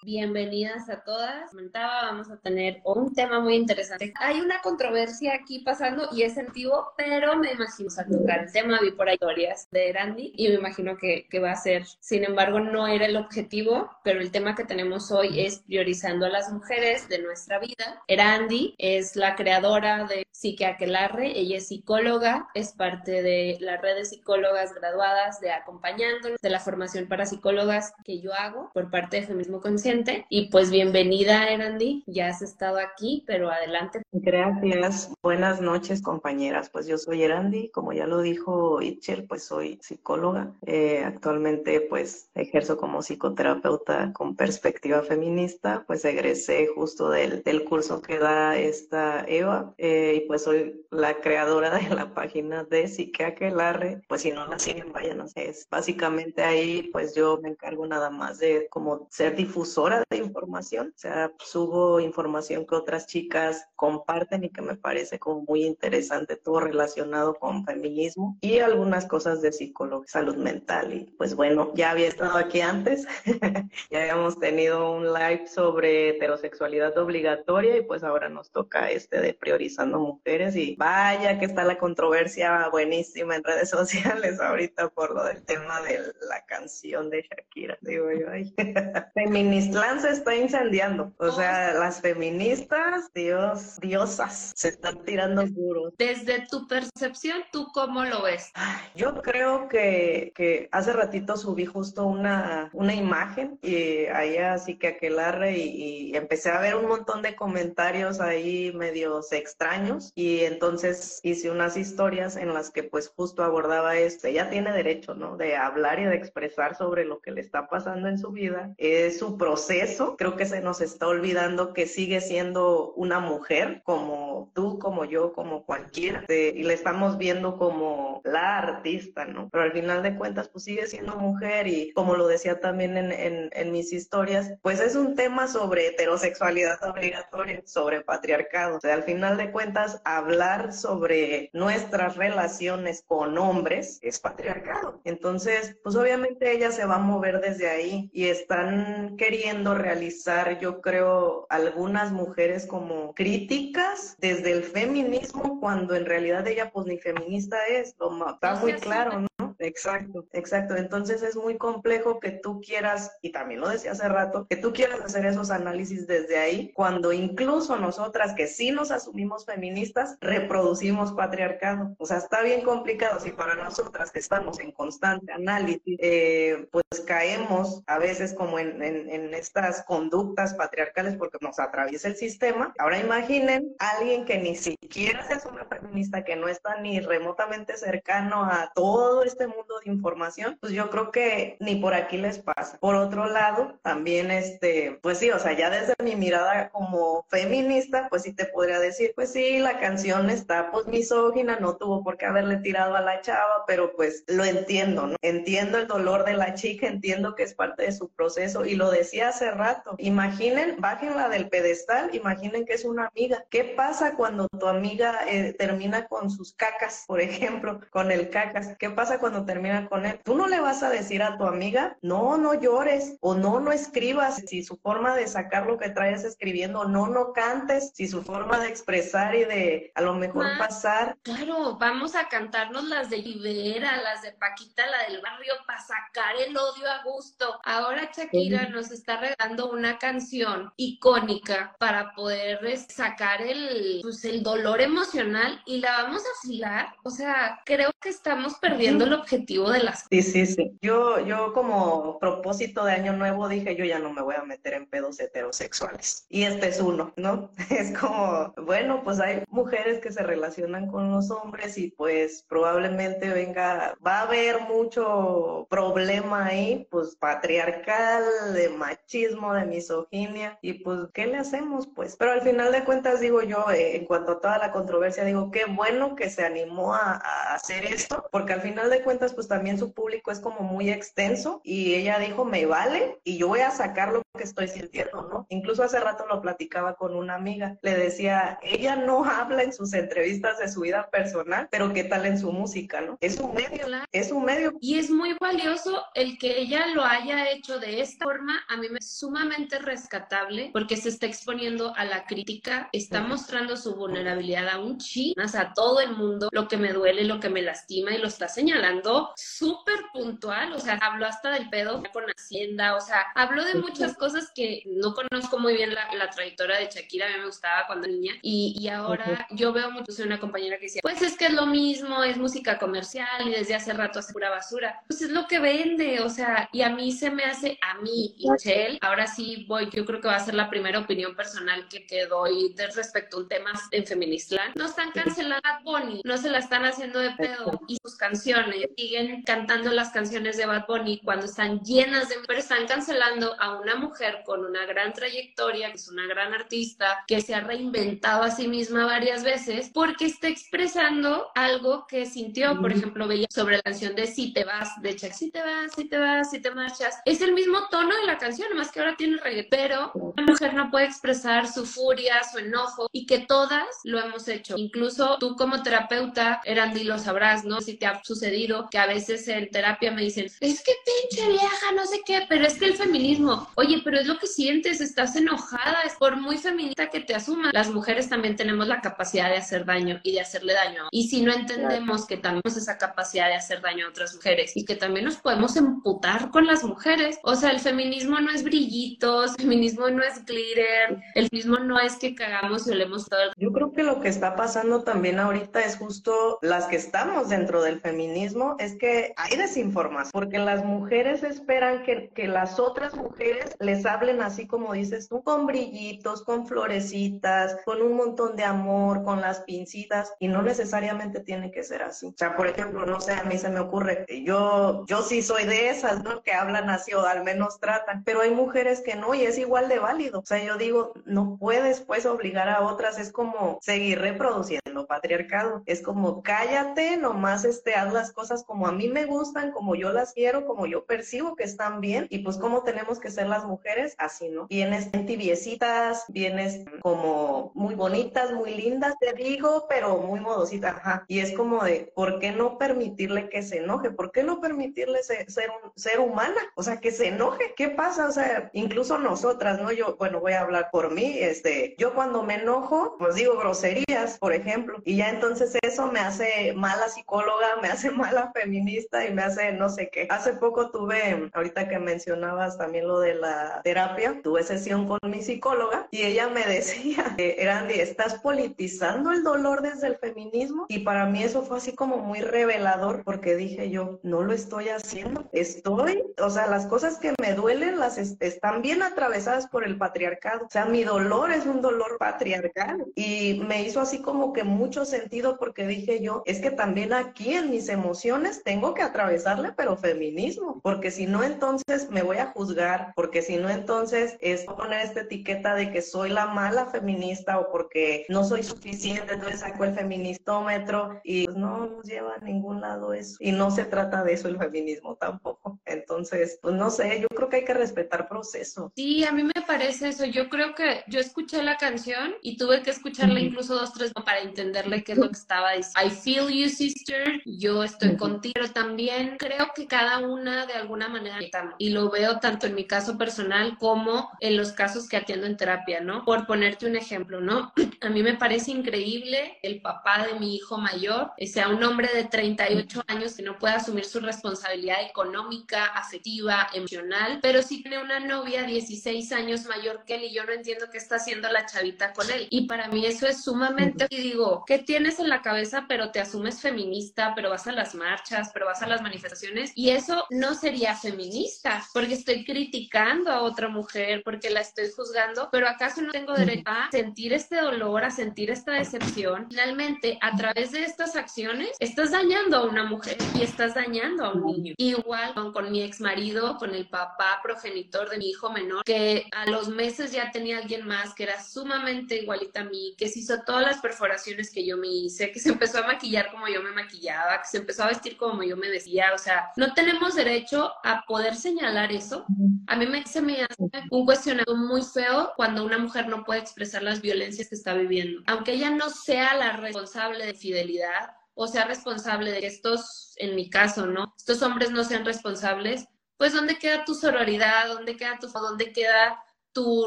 Bienvenidas 0.03 0.89
a 0.89 1.05
todas. 1.05 1.51
Comentaba, 1.51 2.05
vamos 2.05 2.31
a 2.31 2.39
tener 2.39 2.81
un 2.84 3.12
tema 3.12 3.39
muy 3.39 3.55
interesante. 3.55 4.15
Hay 4.17 4.41
una 4.41 4.62
controversia 4.62 5.34
aquí 5.34 5.59
pasando 5.59 6.09
y 6.11 6.23
es 6.23 6.33
sentido, 6.33 6.95
pero 6.97 7.37
me 7.37 7.53
imagino 7.53 7.91
a 7.98 8.06
tocar 8.06 8.45
el 8.45 8.51
tema. 8.51 8.78
Vi 8.81 8.93
por 8.93 9.11
historias 9.11 9.69
de 9.71 9.93
Randy 9.93 10.33
y 10.34 10.48
me 10.48 10.55
imagino 10.55 10.97
que, 10.97 11.27
que, 11.28 11.39
va 11.39 11.51
a 11.51 11.56
ser. 11.56 11.84
Sin 12.01 12.25
embargo, 12.25 12.61
no 12.61 12.89
era 12.89 13.05
el 13.05 13.19
objetivo, 13.19 13.91
pero 14.03 14.21
el 14.21 14.31
tema 14.31 14.55
que 14.55 14.65
tenemos 14.65 15.11
hoy 15.11 15.39
es 15.39 15.59
priorizando 15.59 16.25
a 16.25 16.31
las 16.31 16.51
mujeres 16.51 17.06
de 17.11 17.19
nuestra 17.19 17.59
vida. 17.59 18.03
Erandi 18.09 18.75
es 18.78 19.17
la 19.17 19.37
creadora 19.37 20.05
de 20.05 20.27
Psique 20.31 20.65
Aquelarre. 20.65 21.39
Ella 21.39 21.59
es 21.59 21.69
psicóloga, 21.69 22.48
es 22.55 22.73
parte 22.73 23.21
de 23.23 23.59
la 23.61 23.77
red 23.77 23.97
de 23.97 24.06
psicólogas 24.06 24.73
graduadas 24.73 25.41
de 25.41 25.51
Acompañándonos, 25.53 26.41
de 26.41 26.48
la 26.48 26.59
formación 26.59 27.06
para 27.06 27.27
psicólogas 27.27 27.93
que 28.03 28.21
yo 28.21 28.33
hago 28.33 28.71
por 28.73 28.91
parte 28.91 29.21
de 29.21 29.27
Feminismo 29.27 29.61
Consciente 29.61 29.90
y 30.29 30.51
pues 30.51 30.71
bienvenida, 30.71 31.49
Erandi. 31.49 32.05
Ya 32.07 32.29
has 32.29 32.43
estado 32.43 32.79
aquí, 32.79 33.25
pero 33.27 33.51
adelante. 33.51 34.03
Gracias. 34.13 35.13
Buenas 35.21 35.61
noches, 35.61 36.01
compañeras. 36.01 36.71
Pues 36.71 36.87
yo 36.87 36.97
soy 36.97 37.25
Erandi, 37.25 37.71
como 37.71 37.93
ya 37.93 38.07
lo 38.07 38.21
dijo 38.21 38.81
Itchel, 38.83 39.25
pues 39.27 39.45
soy 39.45 39.81
psicóloga. 39.83 40.53
Eh, 40.65 41.03
actualmente 41.05 41.81
pues 41.81 42.31
ejerzo 42.35 42.77
como 42.77 43.03
psicoterapeuta 43.03 44.13
con 44.13 44.37
perspectiva 44.37 45.03
feminista. 45.03 45.83
Pues 45.89 46.05
egresé 46.05 46.69
justo 46.69 47.11
del, 47.11 47.43
del 47.43 47.65
curso 47.65 48.01
que 48.01 48.19
da 48.19 48.57
esta 48.57 49.25
Eva 49.27 49.75
eh, 49.77 50.23
y 50.23 50.29
pues 50.29 50.45
soy 50.45 50.87
la 50.91 51.21
creadora 51.21 51.75
de 51.75 51.89
la 51.89 52.15
página 52.15 52.63
de 52.63 52.87
Psiqueaquelarre. 52.87 54.03
Pues 54.09 54.23
si 54.23 54.31
no 54.31 54.47
la 54.47 54.61
siguen, 54.61 54.93
vayan. 54.93 55.27
Es 55.35 55.67
básicamente 55.69 56.43
ahí 56.45 56.91
pues 56.93 57.15
yo 57.15 57.41
me 57.43 57.49
encargo 57.49 57.87
nada 57.89 58.11
más 58.11 58.39
de 58.39 58.69
como 58.71 59.09
ser 59.11 59.35
difusor 59.35 59.80
de 59.89 60.19
información, 60.19 60.92
o 60.95 60.98
sea, 60.98 61.33
subo 61.39 62.00
información 62.00 62.67
que 62.67 62.75
otras 62.75 63.06
chicas 63.06 63.66
comparten 63.77 64.44
y 64.44 64.50
que 64.50 64.60
me 64.60 64.77
parece 64.77 65.19
como 65.19 65.43
muy 65.43 65.65
interesante, 65.65 66.37
todo 66.37 66.60
relacionado 66.60 67.34
con 67.34 67.65
feminismo 67.65 68.37
y 68.43 68.59
algunas 68.59 69.06
cosas 69.06 69.41
de 69.41 69.53
psicología, 69.53 70.06
salud 70.06 70.37
mental. 70.37 70.93
Y 70.93 71.05
pues 71.16 71.34
bueno, 71.34 71.72
ya 71.75 71.93
había 71.93 72.09
estado 72.09 72.37
aquí 72.37 72.60
antes, 72.60 73.06
ya 73.91 74.03
habíamos 74.03 74.38
tenido 74.38 74.93
un 74.93 75.15
live 75.15 75.47
sobre 75.47 76.10
heterosexualidad 76.10 76.97
obligatoria 76.99 77.78
y 77.78 77.82
pues 77.82 78.05
ahora 78.05 78.28
nos 78.28 78.50
toca 78.50 78.91
este 78.91 79.21
de 79.21 79.32
priorizando 79.32 79.99
mujeres 79.99 80.56
y 80.56 80.76
vaya 80.76 81.38
que 81.38 81.47
está 81.47 81.65
la 81.65 81.78
controversia 81.78 82.69
buenísima 82.71 83.34
en 83.34 83.44
redes 83.44 83.71
sociales 83.71 84.41
ahorita 84.41 84.91
por 84.91 85.15
lo 85.15 85.25
del 85.25 85.43
tema 85.43 85.81
de 85.82 86.00
la 86.28 86.44
canción 86.47 87.09
de 87.09 87.22
Shakira, 87.22 87.78
digo 87.81 88.10
yo, 88.12 88.31
ay, 88.31 88.55
feminista 89.15 89.69
Islam 89.70 90.00
se 90.00 90.10
está 90.10 90.34
incendiando. 90.34 91.12
O 91.19 91.31
sea, 91.31 91.72
las 91.75 92.00
feministas, 92.00 93.12
Dios, 93.14 93.78
diosas, 93.81 94.53
se 94.56 94.69
están 94.69 95.04
tirando 95.04 95.47
duro. 95.47 95.92
Desde 95.97 96.44
tu 96.48 96.66
percepción, 96.66 97.38
¿tú 97.53 97.69
cómo 97.72 98.04
lo 98.04 98.22
ves? 98.22 98.53
Yo 98.97 99.22
creo 99.22 99.69
que, 99.69 100.32
que 100.34 100.69
hace 100.72 100.92
ratito 100.92 101.36
subí 101.36 101.66
justo 101.66 102.04
una, 102.04 102.70
una 102.72 102.94
imagen 102.94 103.60
y 103.62 104.06
ahí 104.06 104.38
así 104.38 104.76
que 104.76 104.88
aquelarre 104.88 105.56
y, 105.56 106.10
y 106.10 106.16
empecé 106.16 106.50
a 106.50 106.60
ver 106.60 106.75
un 106.75 106.88
montón 106.88 107.22
de 107.22 107.37
comentarios 107.37 108.20
ahí 108.20 108.72
medios 108.75 109.31
extraños 109.31 110.10
y 110.16 110.41
entonces 110.41 111.20
hice 111.22 111.48
unas 111.50 111.76
historias 111.76 112.37
en 112.37 112.52
las 112.52 112.72
que 112.72 112.82
pues 112.82 113.08
justo 113.08 113.44
abordaba 113.44 113.97
esto. 113.97 114.26
Ella 114.26 114.50
tiene 114.50 114.72
derecho, 114.72 115.14
¿no? 115.14 115.37
De 115.37 115.56
hablar 115.56 116.00
y 116.00 116.06
de 116.06 116.16
expresar 116.16 116.76
sobre 116.76 117.04
lo 117.04 117.20
que 117.20 117.31
le 117.31 117.41
está 117.41 117.69
pasando 117.69 118.08
en 118.08 118.19
su 118.19 118.32
vida. 118.32 118.75
Es 118.76 119.20
su 119.20 119.38
proceso 119.38 119.59
proceso. 119.60 120.16
Creo 120.16 120.37
que 120.37 120.47
se 120.47 120.60
nos 120.60 120.81
está 120.81 121.06
olvidando 121.06 121.72
que 121.75 121.87
sigue 121.87 122.21
siendo 122.21 122.93
una 122.94 123.21
mujer 123.21 123.82
como 123.84 124.50
tú, 124.54 124.78
como 124.78 125.04
yo, 125.04 125.32
como 125.32 125.65
cualquiera. 125.65 126.25
y 126.28 126.62
le 126.62 126.75
estamos 126.75 127.19
viendo 127.19 127.59
como 127.59 128.20
la 128.25 128.59
artista, 128.59 129.25
¿no? 129.25 129.49
Pero 129.50 129.65
al 129.65 129.72
final 129.72 130.03
de 130.03 130.16
cuentas, 130.16 130.49
pues 130.49 130.65
sigue 130.65 130.87
siendo 130.87 131.16
mujer 131.16 131.66
y 131.66 131.93
como 131.93 132.16
lo 132.16 132.26
decía 132.26 132.60
también 132.60 132.97
en, 132.97 133.12
en, 133.12 133.50
en 133.53 133.72
mis 133.72 133.93
historias, 133.93 134.53
pues 134.62 134.81
es 134.81 134.94
un 134.94 135.15
tema 135.15 135.47
sobre 135.47 135.88
heterosexualidad 135.88 136.82
obligatoria, 136.84 137.62
sobre 137.66 138.00
patriarcado. 138.00 138.78
O 138.78 138.81
sea, 138.81 138.94
al 138.94 139.03
final 139.03 139.37
de 139.37 139.50
cuentas, 139.50 140.00
hablar 140.04 140.72
sobre 140.72 141.50
nuestras 141.53 142.16
relaciones 142.16 143.03
con 143.06 143.37
hombres 143.38 143.99
es 144.03 144.19
patriarcado. 144.20 145.00
Entonces, 145.04 145.76
pues 145.82 145.97
obviamente 145.97 146.53
ella 146.53 146.70
se 146.70 146.84
va 146.84 146.97
a 146.97 146.99
mover 146.99 147.41
desde 147.41 147.69
ahí 147.69 148.10
y 148.12 148.26
están 148.26 149.16
queriendo 149.16 149.50
realizar, 149.75 150.59
yo 150.61 150.81
creo, 150.81 151.47
algunas 151.49 152.12
mujeres 152.12 152.66
como 152.66 153.15
críticas 153.15 154.16
desde 154.19 154.53
el 154.53 154.65
feminismo, 154.65 155.61
cuando 155.61 155.94
en 155.94 156.06
realidad 156.06 156.47
ella 156.47 156.71
pues 156.71 156.87
ni 156.87 156.99
feminista 156.99 157.56
es, 157.66 157.94
lo, 157.99 158.31
está 158.31 158.56
muy 158.56 158.72
claro, 158.75 159.21
¿no? 159.21 159.30
Exacto, 159.60 160.26
exacto. 160.32 160.75
Entonces 160.76 161.22
es 161.22 161.37
muy 161.37 161.59
complejo 161.59 162.19
que 162.19 162.31
tú 162.31 162.60
quieras, 162.60 163.16
y 163.21 163.31
también 163.31 163.60
lo 163.60 163.69
decía 163.69 163.93
hace 163.93 164.09
rato, 164.09 164.47
que 164.48 164.56
tú 164.56 164.72
quieras 164.72 165.00
hacer 165.00 165.26
esos 165.26 165.50
análisis 165.50 166.06
desde 166.06 166.38
ahí, 166.38 166.72
cuando 166.72 167.12
incluso 167.12 167.76
nosotras 167.76 168.34
que 168.34 168.47
sí 168.47 168.70
nos 168.70 168.91
asumimos 168.91 169.44
feministas, 169.44 170.16
reproducimos 170.20 171.12
patriarcado. 171.12 171.94
O 171.99 172.06
sea, 172.06 172.16
está 172.16 172.43
bien 172.43 172.62
complicado 172.62 173.20
si 173.20 173.32
para 173.32 173.54
nosotras 173.54 174.10
que 174.10 174.19
estamos 174.19 174.59
en 174.60 174.72
constante 174.72 175.32
análisis, 175.32 175.99
eh, 176.00 176.66
pues 176.72 176.84
caemos 177.06 177.82
a 177.87 177.99
veces 177.99 178.34
como 178.34 178.59
en, 178.59 178.82
en, 178.82 179.34
estas 179.34 179.84
conductas 179.84 180.54
patriarcales 180.54 181.16
porque 181.16 181.38
nos 181.41 181.59
atraviesa 181.59 182.09
el 182.09 182.16
sistema. 182.16 182.75
Ahora 182.78 182.99
imaginen 182.99 183.75
a 183.78 183.91
alguien 183.99 184.25
que 184.25 184.38
ni 184.38 184.56
siquiera 184.56 185.26
se 185.26 185.34
asume 185.34 185.65
feminista, 185.66 186.25
que 186.25 186.37
no 186.37 186.49
está 186.49 186.81
ni 186.81 187.00
remotamente 187.00 187.76
cercano 187.76 188.44
a 188.44 188.72
todo 188.75 189.22
este 189.22 189.47
mundo 189.50 189.81
de 189.84 189.91
información, 189.91 190.59
pues 190.61 190.72
yo 190.72 190.91
creo 190.91 191.11
que 191.11 191.56
ni 191.61 191.76
por 191.76 191.94
aquí 191.94 192.17
les 192.17 192.38
pasa. 192.38 192.79
Por 192.81 192.94
otro 192.94 193.26
lado, 193.26 193.79
también 193.82 194.31
este, 194.31 194.99
pues 195.02 195.19
sí, 195.19 195.31
o 195.31 195.38
sea, 195.38 195.52
ya 195.52 195.70
desde 195.70 195.94
mi 196.02 196.17
mirada 196.17 196.70
como 196.70 197.26
feminista, 197.29 198.08
pues 198.08 198.23
sí 198.23 198.32
te 198.32 198.47
podría 198.47 198.79
decir, 198.79 199.12
pues 199.14 199.32
sí, 199.32 199.58
la 199.58 199.79
canción 199.79 200.31
está 200.31 200.70
pues 200.70 200.87
misógina, 200.87 201.58
no 201.61 201.76
tuvo 201.76 202.02
por 202.02 202.17
qué 202.17 202.26
haberle 202.26 202.56
tirado 202.58 202.97
a 202.97 203.00
la 203.00 203.20
chava, 203.20 203.64
pero 203.67 203.94
pues 203.94 204.25
lo 204.26 204.44
entiendo, 204.44 205.06
¿no? 205.06 205.17
Entiendo 205.23 205.79
el 205.79 205.87
dolor 205.87 206.25
de 206.25 206.35
la 206.35 206.55
chica, 206.55 206.87
entiendo 206.87 207.35
que 207.35 207.43
es 207.43 207.55
parte 207.55 207.82
de 207.82 207.93
su 207.93 208.08
proceso 208.08 208.64
y 208.64 208.75
lo 208.75 208.91
decía 208.91 209.29
hace 209.29 209.50
rato. 209.50 209.94
Imaginen, 209.99 210.76
bájenla 210.79 211.29
del 211.29 211.49
pedestal, 211.49 212.14
imaginen 212.14 212.64
que 212.64 212.75
es 212.75 212.85
una 212.85 213.06
amiga. 213.06 213.44
¿Qué 213.50 213.64
pasa 213.64 214.14
cuando 214.17 214.49
tu 214.49 214.67
amiga 214.67 215.20
eh, 215.26 215.55
termina 215.58 216.06
con 216.06 216.31
sus 216.31 216.52
cacas, 216.55 217.05
por 217.06 217.20
ejemplo, 217.20 217.81
con 217.91 218.11
el 218.11 218.31
cacas? 218.31 218.76
¿Qué 218.79 218.91
pasa 218.91 219.19
cuando 219.19 219.39
cuando 219.40 219.52
termina 219.52 219.88
con 219.88 220.04
él, 220.04 220.20
tú 220.25 220.37
no 220.37 220.48
le 220.48 220.60
vas 220.60 220.82
a 220.82 220.90
decir 220.90 221.22
a 221.22 221.38
tu 221.38 221.44
amiga, 221.44 221.96
no, 222.02 222.37
no 222.37 222.54
llores 222.54 223.16
o 223.20 223.34
no, 223.34 223.60
no 223.60 223.72
escribas 223.72 224.42
si 224.46 224.62
su 224.62 224.76
forma 224.76 225.16
de 225.16 225.26
sacar 225.26 225.66
lo 225.66 225.78
que 225.78 225.90
traes 225.90 226.25
escribiendo, 226.25 226.84
no, 226.84 227.06
no 227.08 227.32
cantes 227.32 227.92
si 227.94 228.06
su 228.06 228.22
forma 228.22 228.58
de 228.58 228.69
expresar 228.69 229.34
y 229.34 229.44
de 229.44 229.92
a 229.94 230.02
lo 230.02 230.14
mejor 230.14 230.44
Ma, 230.44 230.58
pasar. 230.58 231.16
Claro, 231.22 231.76
vamos 231.78 232.14
a 232.14 232.28
cantarnos 232.28 232.84
las 232.84 233.10
de 233.10 233.16
Rivera, 233.16 234.00
las 234.02 234.22
de 234.22 234.32
Paquita, 234.32 234.84
la 234.87 235.10
del 235.10 235.20
barrio, 235.22 235.54
para 235.66 235.81
sacar 235.81 236.37
el 236.37 236.56
odio 236.56 236.90
a 236.90 237.02
gusto. 237.02 237.60
Ahora 237.64 238.10
Shakira 238.14 238.69
nos 238.69 238.90
está 238.90 239.19
regalando 239.19 239.70
una 239.70 239.98
canción 239.98 240.72
icónica 240.76 241.75
para 241.78 242.12
poder 242.14 242.64
es, 242.66 242.87
sacar 242.88 243.40
el, 243.40 244.00
pues, 244.02 244.25
el 244.25 244.42
dolor 244.42 244.81
emocional 244.81 245.62
y 245.66 245.78
la 245.78 246.02
vamos 246.02 246.22
a 246.22 246.38
afilar. 246.38 246.94
O 247.04 247.10
sea, 247.10 247.60
creo 247.64 247.90
que 248.00 248.08
estamos 248.08 248.54
perdiendo 248.54 249.04
el 249.04 249.12
objetivo 249.31 249.71
de 249.71 249.82
las 249.85 250.06
Sí, 250.11 250.23
sí, 250.23 250.47
sí. 250.47 250.77
Yo, 250.82 251.21
yo 251.21 251.53
como 251.53 252.19
propósito 252.19 252.85
de 252.85 252.93
año 252.93 253.12
nuevo 253.12 253.49
dije, 253.49 253.77
yo 253.77 253.85
ya 253.85 253.99
no 253.99 254.12
me 254.12 254.23
voy 254.23 254.35
a 254.35 254.43
meter 254.43 254.75
en 254.75 254.87
pedos 254.87 255.21
heterosexuales. 255.21 256.27
Y 256.29 256.43
este 256.43 256.69
es 256.69 256.81
uno, 256.81 257.12
¿no? 257.17 257.50
Es 257.71 257.97
como, 257.97 258.53
bueno, 258.67 259.03
pues 259.05 259.21
hay 259.21 259.44
mujeres 259.49 260.00
que 260.00 260.11
se 260.11 260.23
relacionan 260.23 260.88
con 260.88 261.11
los 261.12 261.31
hombres 261.31 261.79
y 261.79 261.91
pues 261.93 262.44
probablemente 262.49 263.29
venga, 263.29 263.94
va 264.05 264.19
a 264.19 264.23
haber 264.23 264.62
mucho 264.62 265.67
problema 265.71 266.47
ahí, 266.47 266.88
pues 266.91 267.17
patriarcal, 267.17 268.25
de 268.53 268.69
machismo, 268.71 269.55
de 269.55 269.65
misoginia, 269.65 270.59
y 270.62 270.75
pues, 270.75 270.99
¿qué 271.15 271.26
le 271.26 271.38
hacemos? 271.38 271.87
Pues, 271.94 272.17
pero 272.17 272.33
al 272.33 272.43
final 272.43 272.73
de 272.73 272.85
cuentas 272.85 273.21
digo 273.21 273.43
yo, 273.43 273.71
eh, 273.71 273.97
en 273.97 274.06
cuanto 274.06 274.33
a 274.33 274.41
toda 274.41 274.59
la 274.59 274.73
controversia, 274.73 275.25
digo, 275.25 275.50
qué 275.50 275.65
bueno 275.67 276.17
que 276.17 276.31
se 276.31 276.44
animó 276.44 276.94
a, 276.94 277.21
a 277.23 277.55
hacer 277.55 277.85
esto, 277.85 278.26
porque 278.33 278.55
al 278.55 278.62
final 278.62 278.91
de 278.91 279.03
cuentas, 279.03 279.19
pues 279.28 279.49
también 279.49 279.78
su 279.78 279.93
público 279.93 280.31
es 280.31 280.40
como 280.40 280.61
muy 280.61 280.90
extenso 280.90 281.61
y 281.64 281.94
ella 281.94 282.19
dijo, 282.19 282.44
me 282.44 282.67
vale 282.67 283.20
y 283.25 283.38
yo 283.38 283.49
voy 283.49 283.61
a 283.61 283.70
sacar 283.70 284.12
lo 284.12 284.22
que 284.37 284.44
estoy 284.44 284.69
sintiendo, 284.69 285.28
¿no? 285.31 285.46
Incluso 285.50 285.82
hace 285.82 286.00
rato 286.00 286.26
lo 286.26 286.40
platicaba 286.40 286.94
con 286.94 287.14
una 287.14 287.34
amiga, 287.34 287.78
le 287.82 287.94
decía, 287.96 288.58
ella 288.62 288.96
no 288.96 289.25
habla 289.31 289.62
en 289.62 289.72
sus 289.72 289.93
entrevistas 289.93 290.58
de 290.58 290.69
su 290.69 290.81
vida 290.81 291.08
personal, 291.11 291.69
pero 291.70 291.93
¿qué 291.93 292.05
tal 292.05 292.26
en 292.26 292.38
su 292.38 292.52
música, 292.52 293.00
no? 293.00 293.19
Es 293.20 293.38
un 293.38 293.55
medio, 293.55 293.87
es 294.12 294.32
un 294.32 294.44
medio. 294.44 294.72
Y 294.81 294.99
es 294.99 295.11
muy 295.11 295.37
valioso 295.40 296.02
el 296.14 296.38
que 296.38 296.58
ella 296.58 296.87
lo 296.94 297.05
haya 297.05 297.50
hecho 297.50 297.78
de 297.78 298.00
esta 298.00 298.25
forma, 298.25 298.64
a 298.69 298.76
mí 298.76 298.88
me 298.88 298.99
es 298.99 299.19
sumamente 299.19 299.78
rescatable 299.78 300.70
porque 300.73 300.96
se 300.96 301.08
está 301.08 301.26
exponiendo 301.26 301.94
a 301.96 302.05
la 302.05 302.25
crítica, 302.25 302.88
está 302.93 303.20
mostrando 303.20 303.76
su 303.76 303.94
vulnerabilidad 303.94 304.69
a 304.69 304.78
un 304.78 304.99
chi, 304.99 305.34
a 305.37 305.73
todo 305.75 306.00
el 306.00 306.16
mundo, 306.16 306.49
lo 306.52 306.69
que 306.69 306.76
me 306.76 306.93
duele, 306.93 307.25
lo 307.25 307.40
que 307.40 307.49
me 307.49 307.62
lastima 307.62 308.12
y 308.12 308.19
lo 308.19 308.28
está 308.28 308.49
señalando 308.49 309.10
súper 309.37 309.97
puntual, 310.12 310.73
o 310.73 310.79
sea, 310.79 310.99
habló 311.01 311.27
hasta 311.27 311.51
del 311.51 311.69
pedo 311.71 312.03
con 312.12 312.25
Hacienda, 312.37 312.97
o 312.97 313.01
sea, 313.01 313.27
habló 313.35 313.65
de 313.65 313.75
muchas 313.75 314.17
cosas 314.17 314.51
que 314.55 314.83
no 314.87 315.15
conozco 315.15 315.59
muy 315.59 315.75
bien 315.75 315.95
la, 315.95 316.12
la 316.15 316.31
trayectoria 316.31 316.79
de 316.79 316.89
Shakira, 316.93 317.27
a 317.27 317.31
mí 317.31 317.39
me 317.39 317.47
gustaba 317.47 317.87
cuando 317.87 318.07
niña 318.07 318.35
y, 318.43 318.77
y 318.79 318.89
ahora 318.89 319.47
yo 319.51 319.73
veo 319.73 319.91
mucho, 319.91 320.12
soy 320.12 320.27
una 320.27 320.41
compañera 320.41 320.77
que 320.79 320.87
decía, 320.87 321.01
pues 321.03 321.23
es 321.23 321.37
que 321.37 321.47
es 321.47 321.53
lo 321.53 321.67
mismo, 321.67 322.23
es 322.25 322.37
música 322.37 322.79
comercial 322.79 323.47
y 323.47 323.51
desde 323.51 323.75
hace 323.75 323.93
rato 323.93 324.19
hace 324.19 324.33
pura 324.33 324.51
basura, 324.51 325.03
pues 325.07 325.23
es 325.23 325.31
lo 325.31 325.47
que 325.47 325.59
vende, 325.59 326.21
o 326.21 326.29
sea, 326.29 326.69
y 326.73 326.83
a 326.83 326.91
mí 326.91 327.12
se 327.12 327.31
me 327.31 327.45
hace, 327.45 327.79
a 327.83 327.99
mí, 328.01 328.35
Michelle, 328.39 328.99
ahora 329.03 329.27
sí 329.27 329.65
voy, 329.69 329.89
yo 329.91 330.05
creo 330.05 330.21
que 330.21 330.29
va 330.29 330.37
a 330.37 330.41
ser 330.41 330.55
la 330.55 330.71
primera 330.71 330.99
opinión 330.99 331.35
personal 331.35 331.89
que, 331.89 332.07
que 332.07 332.27
doy 332.27 332.73
de 332.75 332.87
respecto 332.89 333.37
a 333.37 333.41
un 333.41 333.49
tema 333.49 333.73
en 333.91 334.07
Feministland, 334.07 334.77
no 334.77 334.87
están 334.87 335.11
cancelando 335.12 335.69
a 335.69 335.81
Bunny, 335.83 336.23
no 336.25 336.37
se 336.37 336.51
la 336.51 336.59
están 336.59 336.85
haciendo 336.85 337.19
de 337.19 337.31
pedo 337.33 337.81
y 337.89 337.97
sus 338.03 338.17
canciones 338.17 338.87
siguen 339.00 339.43
cantando 339.43 339.91
las 339.93 340.11
canciones 340.11 340.58
de 340.58 340.67
Bad 340.67 340.87
Bunny 340.87 341.20
cuando 341.25 341.47
están 341.47 341.81
llenas 341.81 342.29
de... 342.29 342.37
Pero 342.47 342.61
están 342.61 342.87
cancelando 342.87 343.56
a 343.58 343.79
una 343.79 343.97
mujer 343.97 344.43
con 344.44 344.62
una 344.62 344.85
gran 344.85 345.14
trayectoria, 345.14 345.91
que 345.91 345.97
es 345.97 346.08
una 346.08 346.26
gran 346.26 346.52
artista, 346.52 347.25
que 347.26 347.41
se 347.41 347.55
ha 347.55 347.61
reinventado 347.61 348.43
a 348.43 348.50
sí 348.50 348.69
misma 348.69 349.06
varias 349.06 349.43
veces, 349.43 349.91
porque 349.94 350.26
está 350.26 350.49
expresando 350.49 351.50
algo 351.55 352.06
que 352.06 352.26
sintió. 352.26 352.79
Por 352.79 352.93
ejemplo, 352.93 353.26
veía 353.26 353.47
sobre 353.49 353.76
la 353.76 353.82
canción 353.82 354.14
de 354.14 354.26
Si 354.26 354.52
te 354.52 354.64
vas, 354.64 355.00
de 355.00 355.17
Chuck, 355.17 355.32
si 355.32 355.50
te 355.50 355.62
vas, 355.62 355.93
si 355.97 356.05
te 356.05 356.19
vas, 356.19 356.50
si 356.50 356.61
te 356.61 356.70
marchas. 356.70 357.20
Es 357.25 357.41
el 357.41 357.55
mismo 357.55 357.88
tono 357.91 358.14
de 358.14 358.26
la 358.26 358.37
canción, 358.37 358.69
más 358.76 358.93
que 358.93 359.00
ahora 359.00 359.17
tiene 359.17 359.38
reggaetón. 359.38 359.70
Pero 359.70 360.12
una 360.14 360.43
mujer 360.43 360.75
no 360.75 360.91
puede 360.91 361.06
expresar 361.06 361.67
su 361.67 361.87
furia, 361.87 362.43
su 362.44 362.58
enojo, 362.58 363.08
y 363.12 363.25
que 363.25 363.38
todas 363.38 363.87
lo 364.05 364.19
hemos 364.19 364.47
hecho. 364.49 364.75
Incluso 364.76 365.38
tú 365.38 365.56
como 365.56 365.82
terapeuta, 365.82 366.61
Erandi, 366.64 367.05
lo 367.05 367.19
sabrás, 367.19 367.64
¿no? 367.64 367.81
Si 367.81 367.94
te 367.94 368.06
ha 368.06 368.23
sucedido 368.23 368.80
que 368.88 368.99
a 368.99 369.06
veces 369.06 369.47
en 369.49 369.71
terapia 369.71 370.12
me 370.12 370.23
dicen, 370.23 370.47
es 370.61 370.82
que 370.82 370.93
pinche 371.05 371.49
vieja, 371.49 371.93
no 371.94 372.06
sé 372.06 372.21
qué, 372.25 372.47
pero 372.49 372.67
es 372.67 372.75
que 372.75 372.87
el 372.87 372.94
feminismo, 372.94 373.69
oye, 373.75 374.00
pero 374.05 374.19
es 374.19 374.27
lo 374.27 374.38
que 374.38 374.47
sientes, 374.47 375.00
estás 375.00 375.37
enojada, 375.37 376.03
es 376.06 376.15
por 376.15 376.37
muy 376.37 376.56
feminista 376.56 377.11
que 377.11 377.21
te 377.21 377.35
asuma. 377.35 377.71
Las 377.73 377.91
mujeres 377.91 378.29
también 378.29 378.56
tenemos 378.56 378.87
la 378.87 379.00
capacidad 379.00 379.50
de 379.50 379.56
hacer 379.56 379.85
daño 379.85 380.21
y 380.23 380.32
de 380.32 380.41
hacerle 380.41 380.75
daño. 380.75 381.09
Y 381.11 381.29
si 381.29 381.43
no 381.43 381.53
entendemos 381.53 382.27
que 382.27 382.37
tenemos 382.37 382.77
esa 382.77 382.99
capacidad 382.99 383.49
de 383.49 383.55
hacer 383.55 383.81
daño 383.81 384.06
a 384.06 384.11
otras 384.11 384.35
mujeres 384.35 384.77
y 384.77 384.85
que 384.85 384.97
también 384.97 385.25
nos 385.25 385.37
podemos 385.37 385.76
emputar 385.76 386.50
con 386.50 386.67
las 386.67 386.85
mujeres, 386.85 387.38
o 387.43 387.55
sea, 387.55 387.71
el 387.71 387.81
feminismo 387.81 388.41
no 388.41 388.50
es 388.50 388.62
brillitos, 388.62 389.50
el 389.59 389.65
feminismo 389.65 390.09
no 390.11 390.23
es 390.23 390.44
glitter, 390.44 391.21
el 391.35 391.49
feminismo 391.49 391.79
no 391.79 391.99
es 391.99 392.17
que 392.17 392.35
cagamos 392.35 392.87
y 392.87 392.93
olemos 392.93 393.29
todo 393.29 393.41
el... 393.43 393.50
Yo 393.56 393.73
creo 393.73 393.93
que 393.93 394.03
lo 394.03 394.21
que 394.21 394.29
está 394.29 394.56
pasando 394.56 395.03
también 395.03 395.38
ahorita 395.38 395.85
es 395.85 395.97
justo 395.97 396.59
las 396.62 396.87
que 396.87 396.97
estamos 396.97 397.49
dentro 397.49 397.83
del 397.83 398.00
feminismo, 398.00 398.69
es 398.78 398.96
que 398.96 399.32
hay 399.37 399.56
desinformación, 399.56 400.31
porque 400.32 400.58
las 400.58 400.84
mujeres 400.84 401.43
esperan 401.43 402.02
que, 402.02 402.31
que 402.31 402.49
las 402.49 402.78
otras 402.78 403.14
mujeres 403.14 403.76
les 403.78 404.06
hablen 404.06 404.43
así 404.43 404.67
como 404.67 404.93
dices 404.93 405.28
tú, 405.28 405.43
con 405.43 405.67
brillitos, 405.67 406.44
con 406.44 406.67
florecitas, 406.67 407.76
con 407.84 408.02
un 408.02 408.17
montón 408.17 408.56
de 408.56 408.64
amor, 408.64 409.25
con 409.25 409.40
las 409.40 409.61
pincitas, 409.61 410.32
y 410.38 410.49
no 410.49 410.62
necesariamente 410.62 411.40
tiene 411.40 411.70
que 411.70 411.82
ser 411.82 412.02
así. 412.02 412.26
O 412.26 412.34
sea, 412.37 412.56
por 412.56 412.67
ejemplo, 412.67 413.06
no 413.06 413.20
sé, 413.20 413.32
a 413.32 413.44
mí 413.44 413.58
se 413.58 413.69
me 413.69 413.81
ocurre, 413.81 414.26
yo, 414.44 415.05
yo 415.06 415.23
sí 415.23 415.43
soy 415.43 415.64
de 415.64 415.90
esas, 415.90 416.23
¿no? 416.23 416.43
Que 416.43 416.52
hablan 416.52 416.90
así 416.90 417.12
o 417.14 417.25
al 417.25 417.44
menos 417.44 417.81
tratan, 417.81 418.25
pero 418.25 418.40
hay 418.40 418.50
mujeres 418.50 419.00
que 419.00 419.16
no, 419.16 419.34
y 419.34 419.43
es 419.43 419.58
igual 419.58 419.88
de 419.88 419.99
válido. 419.99 420.40
O 420.40 420.46
sea, 420.46 420.62
yo 420.62 420.76
digo, 420.76 421.12
no 421.25 421.56
puedes 421.58 422.00
pues 422.00 422.26
obligar 422.26 422.69
a 422.69 422.82
otras, 422.82 423.19
es 423.19 423.32
como 423.32 423.78
seguir 423.82 424.20
reproduciendo 424.20 425.06
patriarcado, 425.06 425.82
es 425.87 426.02
como 426.02 426.43
cállate, 426.43 427.16
nomás 427.16 427.64
este, 427.64 427.94
haz 427.94 428.12
las 428.12 428.32
cosas 428.32 428.60
como 428.65 428.87
a 428.87 428.93
mí 428.93 429.09
me 429.09 429.27
gustan, 429.27 429.73
como 429.73 429.95
yo 429.95 430.12
las 430.12 430.33
quiero, 430.33 430.67
como 430.67 430.87
yo 430.87 431.05
percibo 431.05 431.57
que 431.57 431.65
están 431.65 432.01
bien, 432.01 432.27
y 432.31 432.39
pues 432.39 432.57
como 432.57 432.83
tenemos 432.83 433.19
que 433.19 433.31
ser 433.31 433.49
las 433.49 433.65
mujeres, 433.65 434.15
así, 434.19 434.49
¿no? 434.49 434.67
Vienes 434.69 435.11
tibiecitas, 435.12 436.25
vienes 436.29 436.85
como 437.03 437.73
muy 437.75 437.95
bonitas, 437.95 438.53
muy 438.53 438.75
lindas, 438.75 439.15
te 439.21 439.33
digo, 439.33 439.87
pero 439.89 440.19
muy 440.19 440.41
modositas, 440.41 440.97
ajá. 440.97 441.25
Y 441.29 441.41
es 441.41 441.53
como 441.53 441.85
de, 441.85 442.12
¿por 442.15 442.39
qué 442.39 442.53
no 442.53 442.79
permitirle 442.79 443.49
que 443.49 443.62
se 443.62 443.79
enoje? 443.79 444.11
¿Por 444.11 444.33
qué 444.33 444.43
no 444.43 444.61
permitirle 444.61 445.23
ser, 445.23 445.51
ser, 445.51 445.71
ser 445.97 446.21
humana? 446.21 446.61
O 446.75 446.83
sea, 446.83 446.99
que 446.99 447.11
se 447.11 447.29
enoje. 447.29 447.75
¿Qué 447.76 447.88
pasa? 447.88 448.26
O 448.26 448.33
sea, 448.33 448.71
incluso 448.73 449.19
nosotras, 449.19 449.81
¿no? 449.81 449.93
Yo, 449.93 450.17
bueno, 450.17 450.40
voy 450.40 450.52
a 450.52 450.61
hablar 450.61 450.90
por 450.90 451.12
mí, 451.12 451.38
este, 451.38 451.95
yo 451.99 452.14
cuando 452.14 452.43
me 452.43 452.55
enojo, 452.55 453.17
pues 453.19 453.35
digo 453.35 453.57
groserías, 453.59 454.38
por 454.38 454.52
ejemplo, 454.52 455.00
y 455.05 455.17
ya 455.17 455.31
entonces 455.31 455.76
eso 455.83 456.07
me 456.07 456.21
hace 456.21 456.73
mala 456.75 457.09
psicóloga, 457.09 457.76
me 457.83 457.88
hace 457.88 458.11
mala 458.11 458.50
feminista 458.52 459.26
y 459.26 459.33
me 459.33 459.42
hace 459.42 459.73
no 459.73 459.88
sé 459.88 460.11
qué. 460.11 460.26
Hace 460.30 460.54
poco 460.54 460.90
tuve, 460.90 461.50
ahorita 461.52 461.88
que 461.88 461.99
mencionabas 461.99 462.78
también 462.78 463.09
lo 463.09 463.21
de 463.21 463.35
la 463.35 463.80
terapia, 463.85 464.40
tuve 464.42 464.62
sesión 464.62 465.07
con 465.07 465.19
mi 465.28 465.42
psicóloga 465.42 466.09
y 466.11 466.23
ella 466.23 466.49
me 466.49 466.64
decía, 466.66 467.35
Erandi, 467.38 467.95
estás 467.95 468.35
politizando 468.40 469.33
el 469.33 469.42
dolor 469.42 469.83
desde 469.83 470.09
el 470.09 470.16
feminismo 470.16 470.87
y 470.88 471.00
para 471.00 471.26
mí 471.26 471.42
eso 471.42 471.62
fue 471.62 471.78
así 471.78 471.92
como 471.95 472.19
muy 472.19 472.40
revelador 472.40 473.23
porque 473.25 473.57
dije 473.57 473.90
yo, 473.90 474.21
no 474.23 474.42
lo 474.42 474.52
estoy 474.52 474.88
haciendo, 474.88 475.49
estoy, 475.52 476.23
o 476.38 476.50
sea, 476.50 476.66
las 476.66 476.87
cosas 476.87 477.19
que 477.19 477.35
me 477.40 477.54
duelen 477.54 477.99
las 477.99 478.19
est 478.19 478.42
están 478.42 478.83
bien 478.83 479.02
atravesadas 479.02 479.66
por 479.69 479.85
el 479.85 479.99
patriarcado, 479.99 480.66
o 480.66 480.71
sea, 480.71 480.85
mi 480.85 481.04
dolor 481.04 481.50
es 481.52 481.66
un 481.66 481.80
dolor 481.80 482.16
patriarcal 482.19 483.07
y 483.14 483.62
me 483.66 483.83
hizo 483.83 484.00
así 484.00 484.21
como 484.21 484.52
que 484.52 484.64
mucho 484.64 485.04
sentido 485.04 485.59
porque 485.59 485.87
dije 485.87 486.21
yo, 486.23 486.42
es 486.47 486.61
que 486.61 486.71
también 486.71 487.12
aquí 487.12 487.54
en 487.54 487.71
mis 487.71 487.88
emociones 487.88 488.39
tengo 488.64 488.94
que 488.94 489.02
atravesarle, 489.02 489.73
pero 489.76 489.97
feminismo, 489.97 490.80
porque 490.82 491.11
si 491.11 491.26
no 491.26 491.42
entonces 491.42 492.11
me 492.11 492.23
voy 492.23 492.38
a 492.38 492.47
juzgar, 492.47 493.12
porque 493.14 493.42
si 493.42 493.56
no 493.56 493.68
entonces 493.68 494.37
es 494.40 494.64
poner 494.64 495.04
esta 495.04 495.20
etiqueta 495.20 495.75
de 495.75 495.90
que 495.90 496.02
soy 496.02 496.30
la 496.30 496.47
mala 496.47 496.87
feminista 496.87 497.59
o 497.59 497.70
porque 497.70 498.26
no 498.28 498.44
soy 498.44 498.62
suficiente, 498.62 499.35
entonces 499.35 499.61
saco 499.61 499.85
el 499.85 499.94
feministómetro 499.94 501.20
y 501.25 501.47
pues 501.47 501.56
no 501.56 501.87
nos 501.87 502.04
lleva 502.04 502.35
a 502.35 502.44
ningún 502.44 502.80
lado 502.80 503.12
eso. 503.12 503.37
Y 503.40 503.52
no 503.52 503.70
se 503.70 503.85
trata 503.85 504.25
de 504.25 504.35
eso 504.35 504.49
el 504.49 504.59
feminismo 504.59 505.16
tampoco. 505.16 505.78
Entonces, 505.85 506.59
pues 506.62 506.75
no 506.75 506.90
sé, 506.90 507.20
yo 507.20 507.28
creo 507.28 507.49
que 507.49 507.56
hay 507.56 507.64
que 507.64 507.75
respetar 507.75 508.28
proceso. 508.28 508.92
Sí, 508.97 509.25
a 509.25 509.32
mí 509.32 509.42
me 509.42 509.62
parece 509.66 510.09
eso. 510.09 510.25
Yo 510.25 510.49
creo 510.49 510.75
que 510.75 511.04
yo 511.09 511.20
escuché 511.20 511.62
la 511.62 511.76
canción 511.76 512.35
y 512.42 512.56
tuve 512.56 512.82
que 512.82 512.90
escucharla 512.90 513.40
incluso 513.40 513.75
dos, 513.75 513.92
tres 513.92 514.12
para 514.12 514.40
entenderle 514.40 515.04
qué 515.04 515.12
es 515.12 515.18
lo 515.18 515.28
que 515.28 515.38
estaba 515.38 515.73
diciendo. 515.73 516.00
I 516.06 516.11
feel 516.11 516.49
you, 516.49 516.68
sister. 516.68 517.42
Yo 517.44 517.82
estoy 517.82 518.16
contigo. 518.30 518.52
Pero 518.54 518.70
también 518.70 519.37
creo 519.38 519.72
que 519.75 519.87
cada 519.87 520.18
una 520.18 520.66
de 520.66 520.75
alguna 520.75 521.08
manera 521.08 521.38
y 521.78 521.90
lo 521.90 522.10
veo 522.10 522.38
tanto 522.38 522.66
en 522.66 522.75
mi 522.75 522.84
caso 522.84 523.16
personal 523.16 523.76
como 523.78 524.30
en 524.40 524.56
los 524.56 524.72
casos 524.72 525.08
que 525.08 525.16
atiendo 525.16 525.46
en 525.46 525.56
terapia, 525.56 526.00
¿no? 526.00 526.25
Por 526.25 526.46
ponerte 526.46 526.87
un 526.87 526.96
ejemplo, 526.96 527.40
¿no? 527.40 527.72
A 528.00 528.08
mí 528.08 528.22
me 528.22 528.34
parece 528.34 528.70
increíble 528.70 529.58
el 529.62 529.80
papá 529.80 530.26
de 530.26 530.38
mi 530.38 530.56
hijo 530.56 530.78
mayor, 530.78 531.32
sea 531.46 531.68
un 531.68 531.82
hombre 531.82 532.08
de 532.14 532.25
38 532.25 533.02
años 533.08 533.34
que 533.34 533.42
no 533.42 533.58
pueda 533.58 533.76
asumir 533.76 534.04
su 534.04 534.20
responsabilidad 534.20 535.02
económica, 535.02 535.87
afectiva, 535.87 536.68
emocional, 536.72 537.40
pero 537.42 537.62
sí 537.62 537.82
tiene 537.82 538.02
una 538.02 538.20
novia 538.20 538.62
16 538.62 539.32
años 539.32 539.66
mayor 539.66 540.04
que 540.04 540.16
él 540.16 540.25
y 540.25 540.34
yo 540.34 540.44
no 540.44 540.52
entiendo 540.52 540.87
qué 540.90 540.99
está 540.99 541.16
haciendo 541.16 541.50
la 541.50 541.66
chavita 541.66 542.12
con 542.12 542.30
él. 542.30 542.46
Y 542.50 542.66
para 542.66 542.88
mí 542.88 543.04
eso 543.04 543.26
es 543.26 543.44
sumamente, 543.44 544.06
y 544.10 544.20
digo, 544.20 544.64
¿qué 544.66 544.78
tienes 544.78 545.18
en 545.18 545.28
la 545.28 545.42
cabeza 545.42 545.87
pero 545.88 546.10
te 546.10 546.20
asumes 546.20 546.60
feminista, 546.60 547.32
pero 547.34 547.50
vas 547.50 547.66
a 547.66 547.72
las 547.72 547.94
marchas, 547.94 548.20
pero 548.53 548.67
vas 548.67 548.83
a 548.83 548.87
las 548.87 549.03
manifestaciones? 549.03 549.73
Y 549.75 549.91
eso 549.91 550.25
no 550.31 550.55
sería 550.55 550.95
feminista, 550.95 551.85
porque 551.93 552.15
estoy 552.15 552.45
criticando 552.45 553.31
a 553.31 553.43
otra 553.43 553.69
mujer, 553.69 554.23
porque 554.25 554.50
la 554.50 554.61
estoy 554.61 554.91
juzgando, 554.91 555.49
pero 555.50 555.69
¿acaso 555.69 556.03
no 556.03 556.12
tengo 556.12 556.35
derecho 556.35 556.62
a 556.67 556.89
sentir 556.91 557.33
este 557.33 557.57
dolor, 557.57 558.05
a 558.05 558.11
sentir 558.11 558.50
esta 558.50 558.73
decepción? 558.73 559.47
Finalmente, 559.50 560.19
a 560.21 560.37
través 560.37 560.73
de 560.73 560.85
estas 560.85 561.17
acciones, 561.17 561.71
estás 561.79 562.11
dañando 562.11 562.59
a 562.59 562.65
una 562.65 562.85
mujer 562.85 563.17
y 563.35 563.43
estás 563.43 563.75
dañando 563.75 564.25
a 564.25 564.33
un 564.33 564.45
niño. 564.45 564.75
Igual 564.77 565.35
con, 565.35 565.53
con 565.53 565.71
mi 565.71 565.83
ex 565.83 566.00
marido, 566.00 566.57
con 566.59 566.75
el 566.75 566.89
papá 566.89 567.41
progenitor 567.43 568.11
de 568.11 568.19
mi 568.19 568.31
hijo 568.31 568.50
menor, 568.50 568.85
que 568.85 569.27
a 569.33 569.47
los 569.47 569.69
meses 569.69 570.12
ya 570.12 570.31
tenía 570.31 570.59
alguien 570.59 570.87
más 570.87 571.15
que 571.15 571.25
era 571.25 571.43
sumamente 571.43 572.17
igualita 572.17 572.61
a 572.61 572.65
mí, 572.65 572.95
que 572.97 573.09
se 573.09 573.21
hizo 573.21 573.43
todas 573.43 573.62
las 573.62 573.79
perforaciones 573.79 574.50
que 574.50 574.65
yo 574.67 574.77
me 574.77 574.89
hice, 574.89 575.33
que 575.33 575.41
se 575.41 575.50
empezó 575.50 575.79
a 575.79 575.87
maquillar 575.87 576.31
como 576.31 576.49
yo 576.49 576.62
me 576.62 576.73
maquillaba, 576.73 577.41
que 577.41 577.49
se 577.49 577.59
empezó 577.59 577.85
a 577.85 577.89
vestir 577.89 578.10
como 578.17 578.43
yo 578.43 578.57
me 578.57 578.71
vestía, 578.71 579.12
o 579.14 579.19
sea, 579.19 579.50
no 579.57 579.73
tenemos 579.75 580.14
derecho 580.14 580.73
a 580.85 581.05
poder 581.07 581.35
señalar 581.35 581.93
eso. 581.93 582.26
A 582.67 582.76
mí 582.76 582.87
me, 582.87 583.07
se 583.07 583.23
me 583.23 583.43
hace 583.43 583.69
un 583.90 584.05
cuestionamiento 584.05 584.57
muy 584.57 584.83
feo 584.83 585.33
cuando 585.37 585.64
una 585.64 585.79
mujer 585.79 586.09
no 586.09 586.25
puede 586.25 586.40
expresar 586.40 586.83
las 586.83 587.00
violencias 587.00 587.49
que 587.49 587.55
está 587.55 587.75
viviendo. 587.75 588.23
Aunque 588.26 588.52
ella 588.52 588.71
no 588.71 588.90
sea 588.90 589.35
la 589.35 589.57
responsable 589.57 590.26
de 590.26 590.35
fidelidad 590.35 591.11
o 591.35 591.47
sea 591.47 591.64
responsable 591.64 592.33
de 592.33 592.40
que 592.40 592.47
estos, 592.49 593.14
en 593.17 593.35
mi 593.35 593.49
caso, 593.49 593.87
¿no? 593.87 594.12
Estos 594.19 594.43
hombres 594.43 594.73
no 594.73 594.85
sean 594.85 595.07
responsables, 595.07 595.87
pues 596.19 596.35
¿dónde 596.35 596.59
queda 596.59 596.85
tu 596.85 596.95
sororidad? 596.95 597.69
¿Dónde 597.69 597.97
queda 597.97 598.19
tu, 598.19 598.29
dónde 598.29 598.75
queda 598.75 599.25
tu 599.52 599.87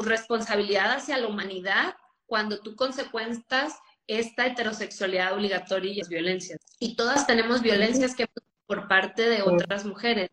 responsabilidad 0.00 0.96
hacia 0.96 1.18
la 1.18 1.28
humanidad 1.28 1.94
cuando 2.26 2.58
tú 2.60 2.74
consecuencias 2.74 3.74
esta 4.06 4.46
heterosexualidad 4.46 5.34
obligatoria 5.34 5.92
y 5.92 5.96
las 5.96 6.08
violencias? 6.08 6.60
Y 6.78 6.96
todas 6.96 7.26
tenemos 7.26 7.62
violencias 7.62 8.14
que 8.14 8.26
por 8.66 8.88
parte 8.88 9.28
de 9.28 9.42
otras 9.42 9.84
mujeres, 9.84 10.30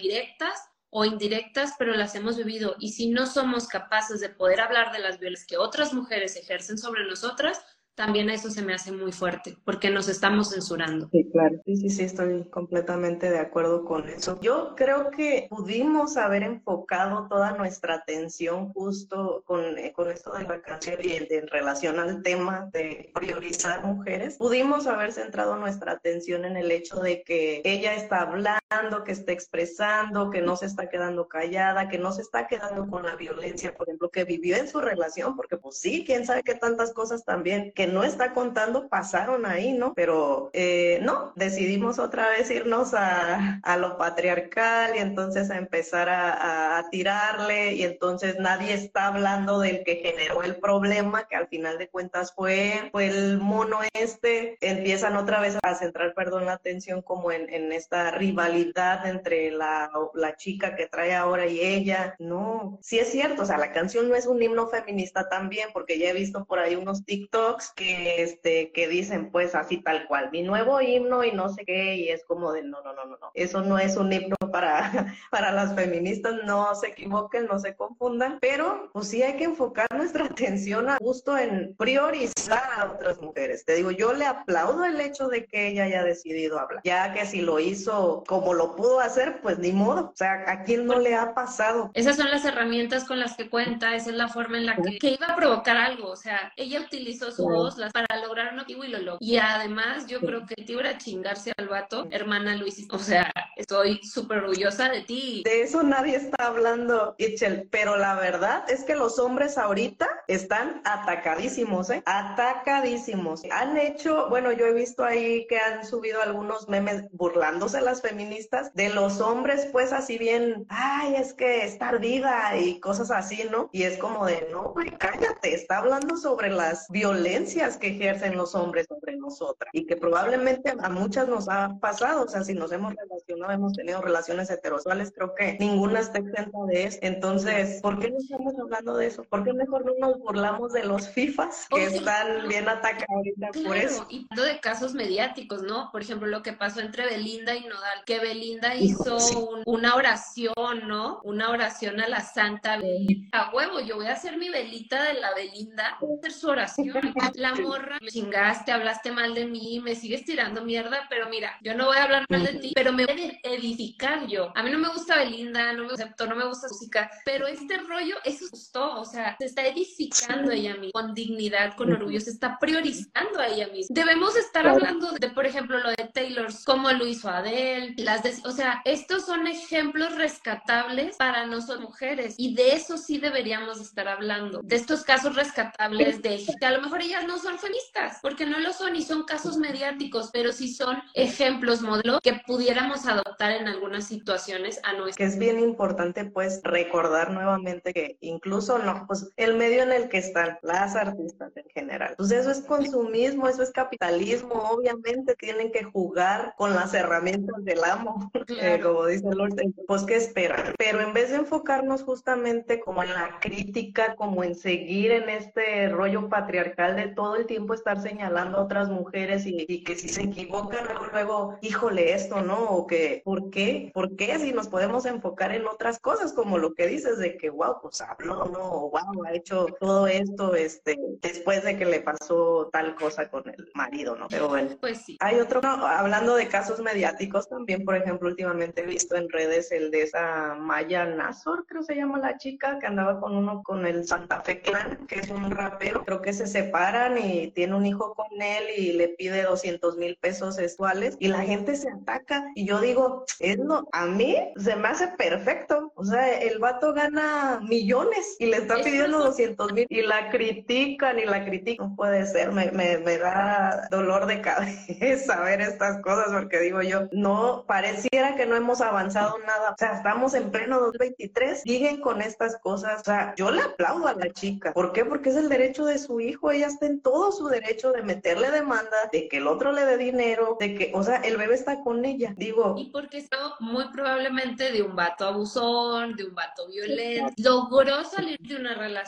directas 0.00 0.70
o 0.90 1.04
indirectas, 1.04 1.74
pero 1.78 1.94
las 1.94 2.14
hemos 2.14 2.36
vivido. 2.36 2.76
Y 2.78 2.92
si 2.92 3.10
no 3.10 3.26
somos 3.26 3.66
capaces 3.66 4.20
de 4.20 4.28
poder 4.28 4.60
hablar 4.60 4.92
de 4.92 5.00
las 5.00 5.18
violencias 5.18 5.46
que 5.46 5.58
otras 5.58 5.92
mujeres 5.92 6.36
ejercen 6.36 6.78
sobre 6.78 7.04
nosotras, 7.04 7.60
también 7.94 8.30
eso 8.30 8.50
se 8.50 8.62
me 8.62 8.74
hace 8.74 8.92
muy 8.92 9.12
fuerte, 9.12 9.56
porque 9.64 9.90
nos 9.90 10.08
estamos 10.08 10.50
censurando. 10.50 11.08
Sí, 11.10 11.28
claro. 11.30 11.60
Sí, 11.64 11.76
sí, 11.76 11.90
sí, 11.90 12.02
estoy 12.02 12.44
completamente 12.50 13.30
de 13.30 13.38
acuerdo 13.38 13.84
con 13.84 14.08
eso. 14.08 14.38
Yo 14.40 14.74
creo 14.76 15.10
que 15.10 15.46
pudimos 15.48 16.16
haber 16.16 16.42
enfocado 16.42 17.28
toda 17.28 17.52
nuestra 17.56 17.94
atención 17.94 18.72
justo 18.72 19.42
con, 19.46 19.78
eh, 19.78 19.92
con 19.94 20.10
esto 20.10 20.32
de 20.32 20.44
la 20.44 20.60
canción 20.60 20.98
y 21.02 21.12
en 21.12 21.48
relación 21.48 21.98
al 21.98 22.22
tema 22.22 22.68
de 22.72 23.10
priorizar 23.14 23.84
mujeres. 23.84 24.36
Pudimos 24.36 24.86
haber 24.86 25.12
centrado 25.12 25.56
nuestra 25.56 25.92
atención 25.92 26.44
en 26.44 26.56
el 26.56 26.70
hecho 26.70 27.00
de 27.00 27.22
que 27.22 27.62
ella 27.64 27.94
está 27.94 28.22
hablando, 28.22 28.60
que 29.04 29.12
está 29.12 29.32
expresando, 29.32 30.30
que 30.30 30.40
no 30.40 30.56
se 30.56 30.66
está 30.66 30.88
quedando 30.88 31.28
callada, 31.28 31.88
que 31.88 31.98
no 31.98 32.12
se 32.12 32.22
está 32.22 32.46
quedando 32.46 32.88
con 32.88 33.04
la 33.04 33.16
violencia, 33.16 33.74
por 33.74 33.88
ejemplo, 33.88 34.10
que 34.10 34.24
vivió 34.24 34.56
en 34.56 34.68
su 34.68 34.80
relación, 34.80 35.36
porque 35.36 35.56
pues 35.56 35.78
sí, 35.78 36.04
quién 36.04 36.26
sabe 36.26 36.42
qué 36.42 36.54
tantas 36.54 36.92
cosas 36.92 37.24
también 37.24 37.72
que 37.72 37.86
no 37.86 38.04
está 38.04 38.32
contando 38.32 38.88
pasaron 38.88 39.46
ahí, 39.46 39.72
¿no? 39.72 39.94
Pero 39.94 40.50
eh, 40.52 40.98
no, 41.02 41.32
decidimos 41.36 41.98
otra 41.98 42.28
vez 42.30 42.50
irnos 42.50 42.94
a, 42.94 43.60
a, 43.62 43.76
lo 43.76 43.96
patriarcal 43.96 44.96
y 44.96 44.98
entonces 44.98 45.50
a 45.50 45.58
empezar 45.58 46.08
a, 46.08 46.78
a, 46.78 46.90
tirarle 46.90 47.74
y 47.74 47.82
entonces 47.82 48.36
nadie 48.38 48.74
está 48.74 49.06
hablando 49.08 49.60
del 49.60 49.84
que 49.84 49.96
generó 49.96 50.42
el 50.42 50.56
problema, 50.56 51.26
que 51.28 51.36
al 51.36 51.48
final 51.48 51.78
de 51.78 51.88
cuentas 51.88 52.32
fue, 52.34 52.88
fue 52.92 53.06
el 53.06 53.38
mono 53.38 53.78
este. 53.94 54.56
Empiezan 54.60 55.16
otra 55.16 55.40
vez 55.40 55.56
a 55.62 55.74
centrar, 55.74 56.14
perdón, 56.14 56.46
la 56.46 56.54
atención 56.54 57.02
como 57.02 57.32
en, 57.32 57.48
en 57.52 57.72
esta 57.72 58.10
rivalidad 58.10 58.63
entre 59.04 59.50
la, 59.50 59.90
la 60.14 60.36
chica 60.36 60.74
que 60.76 60.86
trae 60.86 61.14
ahora 61.14 61.46
y 61.46 61.60
ella. 61.60 62.14
No, 62.18 62.78
sí 62.80 62.98
es 62.98 63.10
cierto, 63.10 63.42
o 63.42 63.46
sea, 63.46 63.58
la 63.58 63.72
canción 63.72 64.08
no 64.08 64.14
es 64.14 64.26
un 64.26 64.42
himno 64.42 64.68
feminista 64.68 65.28
también, 65.28 65.68
porque 65.72 65.98
ya 65.98 66.10
he 66.10 66.12
visto 66.12 66.44
por 66.44 66.58
ahí 66.58 66.76
unos 66.76 67.04
TikToks 67.04 67.72
que, 67.74 68.22
este, 68.22 68.72
que 68.72 68.88
dicen 68.88 69.30
pues 69.30 69.54
así 69.54 69.78
tal 69.78 70.06
cual, 70.06 70.30
mi 70.30 70.42
nuevo 70.42 70.80
himno 70.80 71.24
y 71.24 71.32
no 71.32 71.48
sé 71.48 71.64
qué, 71.64 71.96
y 71.96 72.08
es 72.08 72.24
como 72.24 72.52
de 72.52 72.62
no, 72.62 72.82
no, 72.82 72.92
no, 72.92 73.04
no, 73.04 73.16
no, 73.16 73.30
eso 73.34 73.62
no 73.62 73.78
es 73.78 73.96
un 73.96 74.12
himno 74.12 74.36
para, 74.52 75.14
para 75.30 75.52
las 75.52 75.74
feministas, 75.74 76.34
no 76.44 76.74
se 76.74 76.88
equivoquen, 76.88 77.46
no 77.46 77.58
se 77.58 77.74
confundan, 77.74 78.38
pero 78.40 78.90
pues 78.92 79.08
sí 79.08 79.22
hay 79.22 79.36
que 79.36 79.44
enfocar 79.44 79.86
nuestra 79.94 80.26
atención 80.26 80.88
a 80.88 80.98
justo 80.98 81.36
en 81.36 81.74
priorizar 81.76 82.62
a 82.76 82.92
otras 82.92 83.20
mujeres. 83.20 83.64
Te 83.64 83.74
digo, 83.74 83.90
yo 83.90 84.12
le 84.12 84.26
aplaudo 84.26 84.84
el 84.84 85.00
hecho 85.00 85.28
de 85.28 85.46
que 85.46 85.68
ella 85.68 85.84
haya 85.84 86.04
decidido 86.04 86.58
hablar, 86.58 86.80
ya 86.84 87.12
que 87.12 87.26
si 87.26 87.40
lo 87.40 87.58
hizo 87.60 88.24
como 88.26 88.43
lo 88.52 88.76
pudo 88.76 89.00
hacer, 89.00 89.40
pues 89.40 89.58
ni 89.58 89.72
modo, 89.72 90.10
o 90.12 90.16
sea, 90.16 90.44
¿a 90.48 90.64
quién 90.64 90.86
no 90.86 90.98
le 90.98 91.14
ha 91.14 91.34
pasado? 91.34 91.90
Esas 91.94 92.16
son 92.16 92.30
las 92.30 92.44
herramientas 92.44 93.04
con 93.04 93.18
las 93.18 93.36
que 93.36 93.48
cuenta, 93.48 93.94
esa 93.94 94.10
es 94.10 94.16
la 94.16 94.28
forma 94.28 94.58
en 94.58 94.66
la 94.66 94.76
que, 94.76 94.98
que 94.98 95.10
iba 95.12 95.28
a 95.28 95.36
provocar 95.36 95.76
algo, 95.76 96.10
o 96.10 96.16
sea, 96.16 96.52
ella 96.56 96.80
utilizó 96.80 97.30
su 97.30 97.44
voz 97.44 97.76
para 97.92 98.20
lograr 98.20 98.52
un 98.52 98.60
objetivo 98.60 98.84
y 98.84 98.88
lo 98.88 98.98
logró. 98.98 99.18
Y 99.20 99.38
además, 99.38 100.06
yo 100.06 100.20
creo 100.20 100.46
que 100.46 100.54
te 100.54 100.72
iba 100.72 100.88
a 100.88 100.98
chingarse 100.98 101.52
al 101.56 101.68
vato, 101.68 102.06
hermana 102.10 102.56
Luis. 102.56 102.86
O 102.90 102.98
sea, 102.98 103.32
estoy 103.56 104.02
súper 104.02 104.38
orgullosa 104.38 104.88
de 104.88 105.02
ti. 105.02 105.42
De 105.44 105.62
eso 105.62 105.82
nadie 105.82 106.16
está 106.16 106.46
hablando, 106.46 107.14
Itchel, 107.18 107.68
pero 107.70 107.96
la 107.96 108.14
verdad 108.14 108.64
es 108.68 108.84
que 108.84 108.96
los 108.96 109.18
hombres 109.18 109.58
ahorita 109.58 110.08
están 110.28 110.82
atacadísimos, 110.84 111.90
¿eh? 111.90 112.02
Atacadísimos. 112.06 113.42
Han 113.50 113.76
hecho, 113.76 114.28
bueno, 114.28 114.52
yo 114.52 114.66
he 114.66 114.72
visto 114.72 115.04
ahí 115.04 115.46
que 115.48 115.58
han 115.58 115.86
subido 115.86 116.22
algunos 116.22 116.68
memes 116.68 117.04
burlándose 117.12 117.80
las 117.80 118.02
feministas 118.02 118.33
de 118.74 118.88
los 118.90 119.20
hombres, 119.20 119.68
pues 119.72 119.92
así 119.92 120.18
bien, 120.18 120.66
ay, 120.68 121.16
es 121.16 121.34
que 121.34 121.64
estar 121.64 121.98
viva 122.00 122.56
y 122.56 122.80
cosas 122.80 123.10
así, 123.10 123.44
¿no? 123.50 123.68
Y 123.72 123.84
es 123.84 123.98
como 123.98 124.26
de, 124.26 124.48
no, 124.50 124.72
güey, 124.72 124.90
cállate, 124.98 125.54
está 125.54 125.78
hablando 125.78 126.16
sobre 126.16 126.50
las 126.50 126.88
violencias 126.90 127.76
que 127.76 127.88
ejercen 127.88 128.36
los 128.36 128.54
hombres 128.54 128.86
sobre 128.88 129.16
nosotras 129.16 129.70
y 129.72 129.86
que 129.86 129.96
probablemente 129.96 130.74
a 130.78 130.88
muchas 130.88 131.28
nos 131.28 131.48
ha 131.48 131.78
pasado, 131.80 132.24
o 132.24 132.28
sea, 132.28 132.44
si 132.44 132.54
nos 132.54 132.72
hemos 132.72 132.94
relacionado, 132.94 133.52
hemos 133.52 133.72
tenido 133.72 134.00
relaciones 134.00 134.50
heterosexuales, 134.50 135.12
creo 135.14 135.34
que 135.34 135.56
ninguna 135.58 136.00
está 136.00 136.18
exenta 136.18 136.58
de 136.68 136.84
eso. 136.84 136.98
Entonces, 137.02 137.80
¿por 137.80 137.98
qué 137.98 138.10
no 138.10 138.18
estamos 138.18 138.54
hablando 138.58 138.96
de 138.96 139.06
eso? 139.06 139.24
¿Por 139.24 139.44
qué 139.44 139.52
mejor 139.52 139.84
no 139.84 139.92
nos 139.98 140.18
burlamos 140.18 140.72
de 140.72 140.84
los 140.84 141.08
FIFAs 141.08 141.68
que 141.70 141.84
están 141.84 142.48
bien 142.48 142.68
atacados 142.68 143.08
ahorita 143.08 143.48
por 143.64 143.76
eso? 143.76 144.06
Y 144.08 144.26
de 144.34 144.60
casos 144.60 144.94
mediáticos, 144.94 145.62
¿no? 145.62 145.90
Por 145.92 146.02
ejemplo, 146.02 146.26
lo 146.26 146.42
que 146.42 146.52
pasó 146.52 146.80
entre 146.80 147.06
Belinda 147.06 147.54
y 147.54 147.64
Nodal, 147.64 148.04
que 148.04 148.18
Belinda 148.24 148.74
hizo 148.74 149.18
una 149.66 149.96
oración, 149.96 150.88
¿no? 150.88 151.20
Una 151.24 151.50
oración 151.50 152.00
a 152.00 152.08
la 152.08 152.20
Santa 152.20 152.78
Belinda. 152.78 153.28
A 153.32 153.54
huevo, 153.54 153.80
yo 153.80 153.96
voy 153.96 154.06
a 154.06 154.14
hacer 154.14 154.38
mi 154.38 154.48
velita 154.48 155.02
de 155.02 155.20
la 155.20 155.34
Belinda, 155.34 155.98
hacer 156.18 156.32
su 156.32 156.48
oración. 156.48 157.14
La 157.34 157.54
morra, 157.54 157.98
me 158.00 158.08
chingaste, 158.08 158.72
hablaste 158.72 159.12
mal 159.12 159.34
de 159.34 159.44
mí, 159.44 159.80
me 159.80 159.94
sigues 159.94 160.24
tirando 160.24 160.64
mierda, 160.64 161.06
pero 161.10 161.28
mira, 161.28 161.58
yo 161.62 161.74
no 161.74 161.86
voy 161.86 161.98
a 161.98 162.04
hablar 162.04 162.24
mal 162.30 162.44
de 162.44 162.54
ti, 162.54 162.72
pero 162.74 162.94
me 162.94 163.04
voy 163.04 163.38
a 163.44 163.48
edificar 163.50 164.26
yo. 164.26 164.52
A 164.54 164.62
mí 164.62 164.70
no 164.70 164.78
me 164.78 164.88
gusta 164.88 165.18
Belinda, 165.18 165.74
no 165.74 165.84
me 165.84 165.90
gusta, 165.90 166.26
no 166.26 166.34
me 166.36 166.46
gusta 166.46 166.68
música, 166.70 167.10
pero 167.26 167.46
este 167.46 167.76
rollo, 167.76 168.16
eso 168.24 168.46
gustó, 168.50 169.00
o 169.00 169.04
sea, 169.04 169.36
se 169.38 169.46
está 169.46 169.66
edificando 169.66 170.50
ella 170.50 170.76
misma, 170.76 170.92
con 170.92 171.12
dignidad, 171.12 171.76
con 171.76 171.92
orgullo, 171.92 172.20
se 172.20 172.30
está 172.30 172.58
priorizando 172.58 173.38
a 173.38 173.48
ella 173.48 173.68
misma. 173.68 173.94
Debemos 173.94 174.34
estar 174.36 174.66
hablando 174.66 175.12
de, 175.12 175.28
por 175.28 175.44
ejemplo, 175.44 175.78
lo 175.78 175.90
de 175.90 176.10
Taylor, 176.14 176.46
como 176.64 176.90
lo 176.92 177.06
hizo 177.06 177.28
Adele, 177.28 177.94
las 178.22 178.44
o 178.44 178.50
sea, 178.52 178.82
estos 178.84 179.26
son 179.26 179.46
ejemplos 179.46 180.16
rescatables 180.16 181.16
para 181.16 181.46
nosotros 181.46 181.80
mujeres 181.80 182.34
y 182.38 182.54
de 182.54 182.72
eso 182.72 182.96
sí 182.98 183.18
deberíamos 183.18 183.80
estar 183.80 184.08
hablando, 184.08 184.60
de 184.62 184.76
estos 184.76 185.02
casos 185.02 185.34
rescatables 185.34 186.22
de 186.22 186.44
que 186.58 186.66
a 186.66 186.72
lo 186.72 186.82
mejor 186.82 187.02
ellas 187.02 187.26
no 187.26 187.38
son 187.38 187.58
feministas, 187.58 188.18
porque 188.22 188.46
no 188.46 188.58
lo 188.58 188.72
son 188.72 188.96
y 188.96 189.02
son 189.02 189.24
casos 189.24 189.56
mediáticos, 189.56 190.30
pero 190.32 190.52
sí 190.52 190.72
son 190.72 190.98
ejemplos, 191.14 191.82
modelos 191.82 192.20
que 192.22 192.40
pudiéramos 192.46 193.06
adoptar 193.06 193.52
en 193.52 193.68
algunas 193.68 194.06
situaciones 194.06 194.80
a 194.84 194.92
nuestra. 194.94 195.24
Que 195.24 195.30
es 195.30 195.38
bien 195.38 195.58
importante 195.58 196.24
pues 196.24 196.60
recordar 196.64 197.30
nuevamente 197.30 197.92
que 197.92 198.18
incluso 198.20 198.78
no, 198.78 199.04
pues 199.06 199.30
el 199.36 199.54
medio 199.54 199.82
en 199.82 199.92
el 199.92 200.08
que 200.08 200.18
están 200.18 200.58
las 200.62 200.96
artistas 200.96 201.56
en 201.56 201.68
general, 201.70 202.14
pues 202.16 202.30
eso 202.30 202.50
es 202.50 202.60
consumismo, 202.60 203.48
eso 203.48 203.62
es 203.62 203.70
capitalismo, 203.70 204.54
obviamente 204.54 205.34
tienen 205.36 205.72
que 205.72 205.84
jugar 205.84 206.54
con 206.56 206.74
las 206.74 206.94
herramientas 206.94 207.64
del 207.64 207.82
amo, 207.84 208.03
eh, 208.48 208.80
como 208.82 209.06
dice 209.06 209.34
Lord, 209.34 209.54
pues 209.86 210.04
qué 210.04 210.16
esperan, 210.16 210.74
pero 210.78 211.00
en 211.00 211.12
vez 211.12 211.30
de 211.30 211.36
enfocarnos 211.36 212.02
justamente 212.02 212.80
como 212.80 213.02
en 213.02 213.10
la 213.10 213.38
crítica, 213.40 214.14
como 214.16 214.44
en 214.44 214.54
seguir 214.54 215.12
en 215.12 215.28
este 215.28 215.88
rollo 215.88 216.28
patriarcal 216.28 216.96
de 216.96 217.08
todo 217.08 217.36
el 217.36 217.46
tiempo 217.46 217.74
estar 217.74 218.00
señalando 218.00 218.58
a 218.58 218.62
otras 218.62 218.88
mujeres 218.88 219.46
y, 219.46 219.64
y 219.68 219.84
que 219.84 219.96
si 219.96 220.08
se 220.08 220.22
equivocan 220.22 220.86
luego, 221.12 221.56
híjole 221.60 222.14
esto, 222.14 222.42
¿no? 222.42 222.64
O 222.64 222.86
que, 222.86 223.22
¿por 223.24 223.50
qué? 223.50 223.90
¿Por 223.94 224.16
qué 224.16 224.38
si 224.38 224.52
nos 224.52 224.68
podemos 224.68 225.06
enfocar 225.06 225.52
en 225.52 225.66
otras 225.66 225.98
cosas 225.98 226.32
como 226.32 226.58
lo 226.58 226.74
que 226.74 226.86
dices 226.86 227.18
de 227.18 227.36
que, 227.36 227.50
wow, 227.50 227.76
pues 227.80 228.00
habló, 228.00 228.44
no, 228.46 228.90
wow, 228.90 229.24
ha 229.26 229.32
hecho 229.32 229.66
todo 229.80 230.06
esto 230.06 230.54
este, 230.54 230.98
después 231.20 231.64
de 231.64 231.76
que 231.76 231.84
le 231.84 232.00
pasó 232.00 232.68
tal 232.72 232.94
cosa 232.94 233.28
con 233.30 233.48
el 233.48 233.70
marido, 233.74 234.16
¿no? 234.16 234.28
Pero 234.28 234.48
bueno. 234.48 234.76
Pues 234.80 234.98
sí. 234.98 235.16
Hay 235.20 235.40
otro, 235.40 235.60
no, 235.60 235.86
hablando 235.86 236.34
de 236.36 236.48
casos 236.48 236.80
mediáticos 236.80 237.48
también, 237.48 237.84
por 237.84 237.93
ejemplo, 237.96 238.28
últimamente 238.28 238.82
he 238.82 238.86
visto 238.86 239.16
en 239.16 239.28
redes 239.28 239.72
el 239.72 239.90
de 239.90 240.02
esa 240.02 240.54
Maya 240.54 241.04
Nazor, 241.04 241.66
creo 241.66 241.82
se 241.82 241.96
llama 241.96 242.18
la 242.18 242.38
chica, 242.38 242.78
que 242.78 242.86
andaba 242.86 243.20
con 243.20 243.36
uno 243.36 243.62
con 243.62 243.86
el 243.86 244.06
Santa 244.06 244.40
Fe 244.40 244.60
Clan, 244.60 245.06
que 245.06 245.20
es 245.20 245.30
un 245.30 245.50
rapero, 245.50 246.04
creo 246.04 246.22
que 246.22 246.32
se 246.32 246.46
separan 246.46 247.18
y 247.18 247.50
tiene 247.52 247.74
un 247.74 247.86
hijo 247.86 248.14
con 248.14 248.40
él 248.40 248.64
y 248.76 248.92
le 248.92 249.08
pide 249.08 249.42
200 249.42 249.96
mil 249.96 250.16
pesos 250.16 250.56
sexuales 250.56 251.16
y 251.18 251.28
la 251.28 251.42
gente 251.42 251.76
se 251.76 251.90
ataca. 251.90 252.44
Y 252.54 252.66
yo 252.66 252.80
digo, 252.80 253.24
es 253.40 253.58
no, 253.58 253.88
a 253.92 254.06
mí 254.06 254.36
se 254.56 254.76
me 254.76 254.88
hace 254.88 255.08
perfecto, 255.08 255.92
o 255.94 256.04
sea, 256.04 256.38
el 256.38 256.58
vato 256.58 256.92
gana 256.92 257.60
millones 257.62 258.36
y 258.38 258.46
le 258.46 258.58
está 258.58 258.76
pidiendo 258.76 259.18
200 259.18 259.72
mil 259.72 259.86
y 259.88 260.02
la 260.02 260.30
critican 260.30 261.18
y 261.18 261.24
la 261.24 261.44
critican, 261.44 261.88
no 261.88 261.96
puede 261.96 262.26
ser, 262.26 262.52
me, 262.52 262.70
me, 262.70 262.98
me 262.98 263.18
da 263.18 263.88
dolor 263.90 264.26
de 264.26 264.40
cabeza 264.40 265.40
ver 265.44 265.60
estas 265.60 266.00
cosas 266.02 266.32
porque 266.32 266.60
digo 266.60 266.82
yo, 266.82 267.08
no, 267.12 267.64
pareciera 267.84 268.34
que 268.34 268.46
no 268.46 268.56
hemos 268.56 268.80
avanzado 268.80 269.38
nada, 269.40 269.72
o 269.72 269.74
sea, 269.78 269.96
estamos 269.96 270.32
en 270.32 270.50
pleno 270.50 270.80
2023, 270.80 271.62
siguen 271.62 272.00
con 272.00 272.22
estas 272.22 272.56
cosas, 272.60 273.02
o 273.02 273.04
sea, 273.04 273.34
yo 273.36 273.50
le 273.50 273.60
aplaudo 273.60 274.08
a 274.08 274.14
la 274.14 274.32
chica, 274.32 274.72
¿por 274.72 274.92
qué? 274.92 275.04
Porque 275.04 275.28
es 275.28 275.36
el 275.36 275.50
derecho 275.50 275.84
de 275.84 275.98
su 275.98 276.18
hijo, 276.20 276.50
ella 276.50 276.68
está 276.68 276.86
en 276.86 277.02
todo 277.02 277.30
su 277.30 277.46
derecho 277.48 277.92
de 277.92 278.02
meterle 278.02 278.50
demanda, 278.50 278.96
de 279.12 279.28
que 279.28 279.36
el 279.36 279.46
otro 279.46 279.72
le 279.72 279.84
dé 279.84 279.98
dinero, 279.98 280.56
de 280.58 280.74
que, 280.74 280.92
o 280.94 281.02
sea, 281.02 281.16
el 281.16 281.36
bebé 281.36 281.54
está 281.54 281.82
con 281.82 282.04
ella, 282.06 282.32
digo. 282.38 282.74
Y 282.78 282.86
porque 282.86 283.18
está 283.18 283.36
muy 283.60 283.84
probablemente 283.92 284.72
de 284.72 284.82
un 284.82 284.96
vato 284.96 285.26
abusón, 285.26 286.16
de 286.16 286.24
un 286.24 286.34
vato 286.34 286.66
violento, 286.66 287.34
logró 287.36 288.02
salir 288.04 288.38
de 288.40 288.56
una 288.56 288.74
relación 288.74 289.04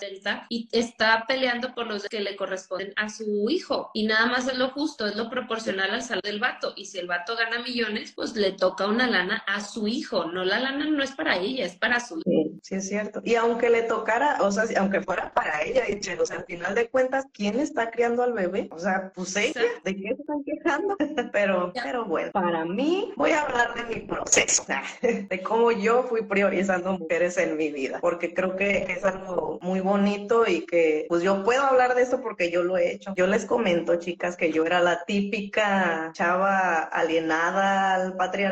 y 0.51 0.69
está 0.73 1.25
peleando 1.27 1.75
por 1.75 1.87
los 1.87 2.05
que 2.05 2.21
le 2.21 2.37
corresponden 2.37 2.93
a 2.97 3.09
su 3.09 3.49
hijo. 3.49 3.91
Y 3.95 4.07
nada 4.07 4.27
más 4.27 4.47
es 4.49 4.59
lo 4.59 4.69
justo, 4.71 5.07
es 5.07 5.17
lo 5.17 5.31
proporcional 5.31 5.91
al 5.91 6.03
salario 6.03 6.31
del 6.31 6.41
vato. 6.41 6.75
Y 6.77 6.85
si 6.85 6.99
el 6.99 7.07
vato 7.07 7.37
gana 7.37 7.61
millones, 7.61 8.13
pues 8.13 8.35
le 8.35 8.53
toca 8.53 8.66
una 8.89 9.07
lana 9.07 9.43
a 9.47 9.61
su 9.61 9.87
hijo. 9.87 10.27
No, 10.27 10.45
la 10.45 10.59
lana 10.59 10.87
no 10.87 11.03
es 11.03 11.13
para 11.13 11.37
ella, 11.37 11.65
es 11.65 11.77
para 11.77 12.01
su 12.01 12.19
hijo. 12.19 12.25
Sí, 12.25 12.61
sí 12.63 12.75
es 12.77 12.89
cierto. 12.89 13.21
Y 13.25 13.35
aunque 13.35 13.71
le 13.71 13.83
tocara, 13.83 14.39
o 14.41 14.51
sea, 14.51 14.65
aunque 14.79 15.01
fuera 15.03 15.33
para 15.33 15.63
ella, 15.63 15.85
o 16.21 16.27
sea, 16.27 16.39
al 16.39 16.45
final 16.45 16.75
de 16.75 16.89
cuentas, 16.89 17.27
¿quién 17.33 17.59
está 17.61 17.91
criando 17.91 18.23
al 18.23 18.33
bebé? 18.33 18.69
O 18.71 18.79
sea, 18.79 19.13
pues 19.15 19.37
ella, 19.37 19.61
¿de 19.85 19.97
qué 19.97 20.09
están 20.19 20.43
quejando? 20.45 20.97
pero, 21.33 21.73
pero 21.75 22.05
bueno, 22.05 22.31
para 22.33 22.65
mí, 22.65 23.13
voy 23.17 23.33
a 23.33 23.43
hablar 23.43 23.75
de 23.75 23.95
mi 23.95 24.01
proceso, 24.03 24.65
de 25.03 25.43
cómo 25.43 25.73
yo 25.73 26.05
fui 26.05 26.23
priorizando 26.23 26.93
mujeres 26.99 27.37
en 27.39 27.57
mi 27.57 27.71
vida, 27.71 27.99
porque 28.01 28.35
creo 28.35 28.57
que 28.57 28.87
es 28.89 29.05
algo 29.05 29.59
muy 29.63 29.81
bonito 29.81 30.47
y 30.47 30.67
que 30.67 31.07
pues 31.09 31.23
yo 31.23 31.43
puedo 31.45 31.63
hablar 31.63 31.95
de 31.95 32.03
eso 32.03 32.21
porque 32.21 32.51
yo 32.51 32.63
lo 32.63 32.77
he 32.77 32.93
hecho. 32.93 33.13
Yo 33.17 33.27
les 33.27 33.45
comento, 33.45 33.97
chicas, 33.97 34.37
que 34.37 34.53
yo 34.53 34.65
era 34.65 34.81
la 34.81 35.05
típica 35.05 36.11
chava 36.13 36.79
alienada 36.79 37.95
al 37.95 38.17
patriarcado 38.17 38.46